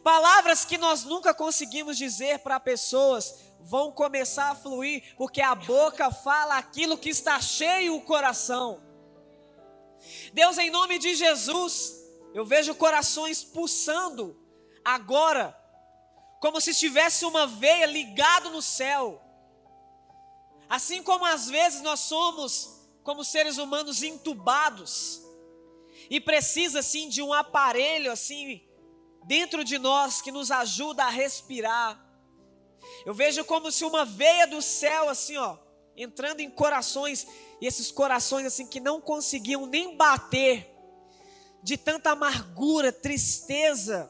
Palavras 0.04 0.66
que 0.66 0.78
nós 0.78 1.04
nunca 1.04 1.34
conseguimos 1.34 1.98
dizer 1.98 2.40
para 2.40 2.60
pessoas, 2.60 3.36
vão 3.60 3.92
começar 3.92 4.52
a 4.52 4.56
fluir, 4.56 5.16
porque 5.16 5.42
a 5.42 5.54
boca 5.54 6.12
fala 6.12 6.58
aquilo 6.58 6.98
que 6.98 7.10
está 7.10 7.40
cheio 7.40 7.96
o 7.96 8.02
coração. 8.02 8.87
Deus, 10.34 10.58
em 10.58 10.70
nome 10.70 11.00
de 11.00 11.16
Jesus, 11.16 11.96
eu 12.34 12.46
vejo 12.46 12.76
corações 12.76 13.44
pulsando 13.44 14.40
agora, 14.84 15.58
como 16.40 16.62
se 16.62 16.74
tivesse 16.74 17.26
uma 17.26 17.48
veia 17.48 17.86
ligado 17.86 18.50
no 18.50 18.62
céu. 18.62 19.22
Assim 20.70 21.02
como 21.02 21.26
às 21.26 21.50
vezes 21.50 21.82
nós 21.82 22.02
somos, 22.02 22.88
como 23.04 23.24
seres 23.24 23.58
humanos, 23.58 24.04
entubados 24.04 25.22
e 26.10 26.20
precisa 26.20 26.80
assim 26.80 27.10
de 27.10 27.22
um 27.22 27.34
aparelho 27.34 28.12
assim 28.12 28.62
dentro 29.26 29.64
de 29.64 29.78
nós 29.78 30.22
que 30.22 30.32
nos 30.32 30.52
ajuda 30.52 31.04
a 31.04 31.10
respirar. 31.10 32.02
Eu 33.06 33.14
vejo 33.14 33.44
como 33.44 33.72
se 33.72 33.84
uma 33.84 34.06
veia 34.06 34.48
do 34.48 34.62
céu, 34.62 35.10
assim, 35.10 35.36
ó, 35.38 35.58
entrando 35.98 36.42
em 36.42 36.50
corações, 36.50 37.26
e 37.60 37.66
esses 37.66 37.92
corações, 37.92 38.46
assim, 38.46 38.68
que 38.68 38.80
não 38.80 39.02
conseguiam 39.02 39.66
nem 39.66 39.98
bater, 39.98 40.74
de 41.64 41.76
tanta 41.76 42.12
amargura, 42.12 42.94
tristeza, 42.94 44.10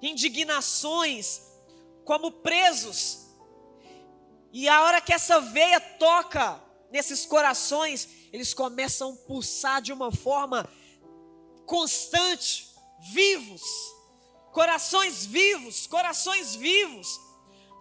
indignações, 0.00 1.42
como 2.04 2.32
presos. 2.32 3.26
E 4.50 4.68
a 4.68 4.82
hora 4.82 5.00
que 5.00 5.12
essa 5.12 5.40
veia 5.40 5.78
toca 5.78 6.60
nesses 6.90 7.26
corações, 7.26 8.08
eles 8.32 8.54
começam 8.54 9.12
a 9.12 9.26
pulsar 9.26 9.82
de 9.82 9.92
uma 9.92 10.10
forma 10.10 10.68
constante, 11.66 12.68
vivos, 13.12 13.62
corações 14.50 15.24
vivos, 15.26 15.86
corações 15.86 16.54
vivos 16.54 17.20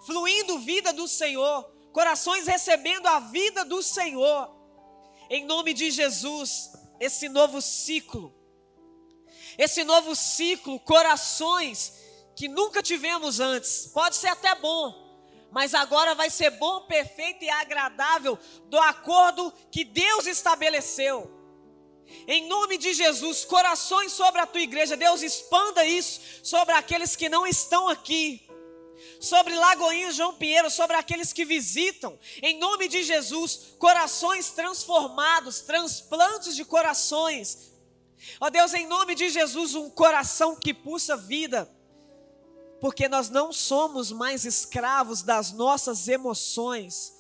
fluindo 0.06 0.60
vida 0.60 0.92
do 0.92 1.08
Senhor, 1.08 1.71
corações 1.92 2.48
recebendo 2.48 3.08
a 3.08 3.20
vida 3.20 3.64
do 3.66 3.82
Senhor. 3.82 4.50
Em 5.30 5.46
nome 5.46 5.74
de 5.74 5.92
Jesus, 5.92 6.72
esse 7.00 7.30
novo 7.30 7.62
ciclo, 7.62 8.34
esse 9.58 9.84
novo 9.84 10.16
ciclo, 10.16 10.80
corações 10.80 11.94
que 12.36 12.48
nunca 12.48 12.82
tivemos 12.82 13.40
antes, 13.40 13.88
pode 13.88 14.16
ser 14.16 14.28
até 14.28 14.56
bom, 14.56 14.94
mas 15.52 15.74
agora 15.74 16.16
vai 16.16 16.30
ser 16.30 16.52
bom, 16.52 16.82
perfeito 16.82 17.44
e 17.44 17.50
agradável, 17.50 18.38
do 18.66 18.78
acordo 18.78 19.54
que 19.72 19.84
Deus 19.84 20.26
estabeleceu. 20.26 21.40
Em 22.28 22.48
nome 22.48 22.78
de 22.78 22.94
Jesus, 22.94 23.46
corações 23.46 24.12
sobre 24.12 24.42
a 24.42 24.46
tua 24.46 24.62
igreja, 24.62 24.98
Deus 24.98 25.22
expanda 25.22 25.86
isso 25.86 26.20
sobre 26.44 26.74
aqueles 26.74 27.16
que 27.16 27.30
não 27.30 27.48
estão 27.48 27.88
aqui 27.88 28.51
sobre 29.20 29.56
Lagoinha 29.56 30.12
João 30.12 30.34
Pinheiro, 30.36 30.70
sobre 30.70 30.96
aqueles 30.96 31.32
que 31.32 31.46
visitam, 31.46 32.18
em 32.42 32.58
nome 32.58 32.88
de 32.88 33.04
Jesus, 33.04 33.74
corações 33.78 34.50
transformados, 34.52 35.62
transplantes 35.62 36.56
de 36.56 36.66
corações. 36.66 37.72
Ó 38.40 38.50
Deus, 38.50 38.74
em 38.74 38.88
nome 38.88 39.16
de 39.16 39.30
Jesus, 39.30 39.76
um 39.76 39.90
coração 39.90 40.56
que 40.56 40.74
pulsa 40.74 41.18
vida, 41.18 41.70
porque 42.80 43.08
nós 43.08 43.30
não 43.30 43.54
somos 43.54 44.12
mais 44.12 44.46
escravos 44.46 45.22
das 45.22 45.52
nossas 45.52 46.08
emoções, 46.08 47.14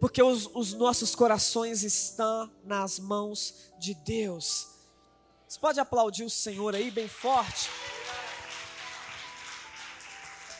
porque 0.00 0.22
os, 0.22 0.48
os 0.54 0.72
nossos 0.72 1.14
corações 1.14 1.82
estão 1.82 2.50
nas 2.64 2.98
mãos 2.98 3.72
de 3.78 3.94
Deus. 3.94 4.68
Você 5.48 5.60
pode 5.60 5.78
aplaudir 5.78 6.24
o 6.24 6.30
Senhor 6.30 6.74
aí 6.74 6.90
bem 6.90 7.08
forte? 7.08 7.70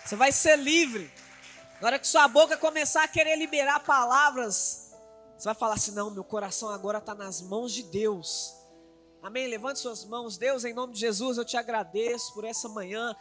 Você 0.06 0.14
vai 0.14 0.30
ser 0.30 0.56
livre. 0.56 1.10
Na 1.80 1.88
hora 1.88 1.98
que 1.98 2.06
sua 2.06 2.28
boca 2.28 2.56
começar 2.56 3.02
a 3.02 3.08
querer 3.08 3.34
liberar 3.36 3.80
palavras, 3.80 4.94
você 5.36 5.46
vai 5.46 5.54
falar 5.54 5.74
assim: 5.74 5.90
não, 5.90 6.12
meu 6.12 6.22
coração 6.22 6.68
agora 6.68 6.98
está 6.98 7.12
nas 7.12 7.42
mãos 7.42 7.72
de 7.72 7.82
Deus. 7.82 8.54
Amém? 9.20 9.48
Levante 9.48 9.80
suas 9.80 10.04
mãos. 10.04 10.38
Deus, 10.38 10.64
em 10.64 10.72
nome 10.72 10.92
de 10.92 11.00
Jesus, 11.00 11.38
eu 11.38 11.44
te 11.44 11.56
agradeço 11.56 12.32
por 12.34 12.44
essa 12.44 12.68
manhã, 12.68 13.16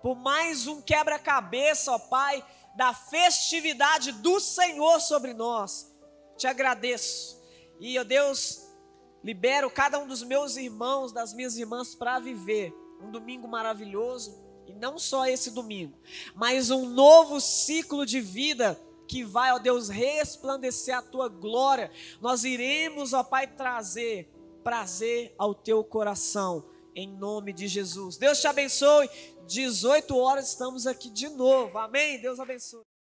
por 0.00 0.16
mais 0.16 0.66
um 0.66 0.80
quebra-cabeça, 0.80 1.92
ó 1.92 1.98
Pai, 1.98 2.42
da 2.74 2.94
festividade 2.94 4.12
do 4.12 4.40
Senhor 4.40 5.02
sobre 5.02 5.34
nós. 5.34 5.94
Te 6.38 6.46
agradeço. 6.46 7.38
E, 7.78 7.98
ó 7.98 8.04
Deus, 8.04 8.66
libero 9.22 9.70
cada 9.70 9.98
um 9.98 10.06
dos 10.06 10.22
meus 10.22 10.56
irmãos, 10.56 11.12
das 11.12 11.34
minhas 11.34 11.58
irmãs, 11.58 11.94
para 11.94 12.18
viver 12.18 12.72
um 13.02 13.10
domingo 13.10 13.46
maravilhoso 13.46 14.41
e 14.66 14.72
não 14.72 14.98
só 14.98 15.26
esse 15.26 15.50
domingo, 15.50 15.98
mas 16.34 16.70
um 16.70 16.88
novo 16.88 17.40
ciclo 17.40 18.06
de 18.06 18.20
vida 18.20 18.80
que 19.06 19.24
vai, 19.24 19.52
ó 19.52 19.58
Deus, 19.58 19.88
resplandecer 19.88 20.96
a 20.96 21.02
tua 21.02 21.28
glória. 21.28 21.90
Nós 22.20 22.44
iremos, 22.44 23.12
ó 23.12 23.22
Pai, 23.22 23.46
trazer 23.46 24.30
prazer 24.62 25.34
ao 25.36 25.54
teu 25.54 25.82
coração, 25.84 26.64
em 26.94 27.08
nome 27.08 27.52
de 27.52 27.66
Jesus. 27.66 28.16
Deus 28.16 28.40
te 28.40 28.46
abençoe. 28.46 29.10
18 29.46 30.16
horas 30.16 30.48
estamos 30.48 30.86
aqui 30.86 31.10
de 31.10 31.28
novo. 31.28 31.76
Amém? 31.78 32.20
Deus 32.20 32.38
abençoe. 32.38 32.91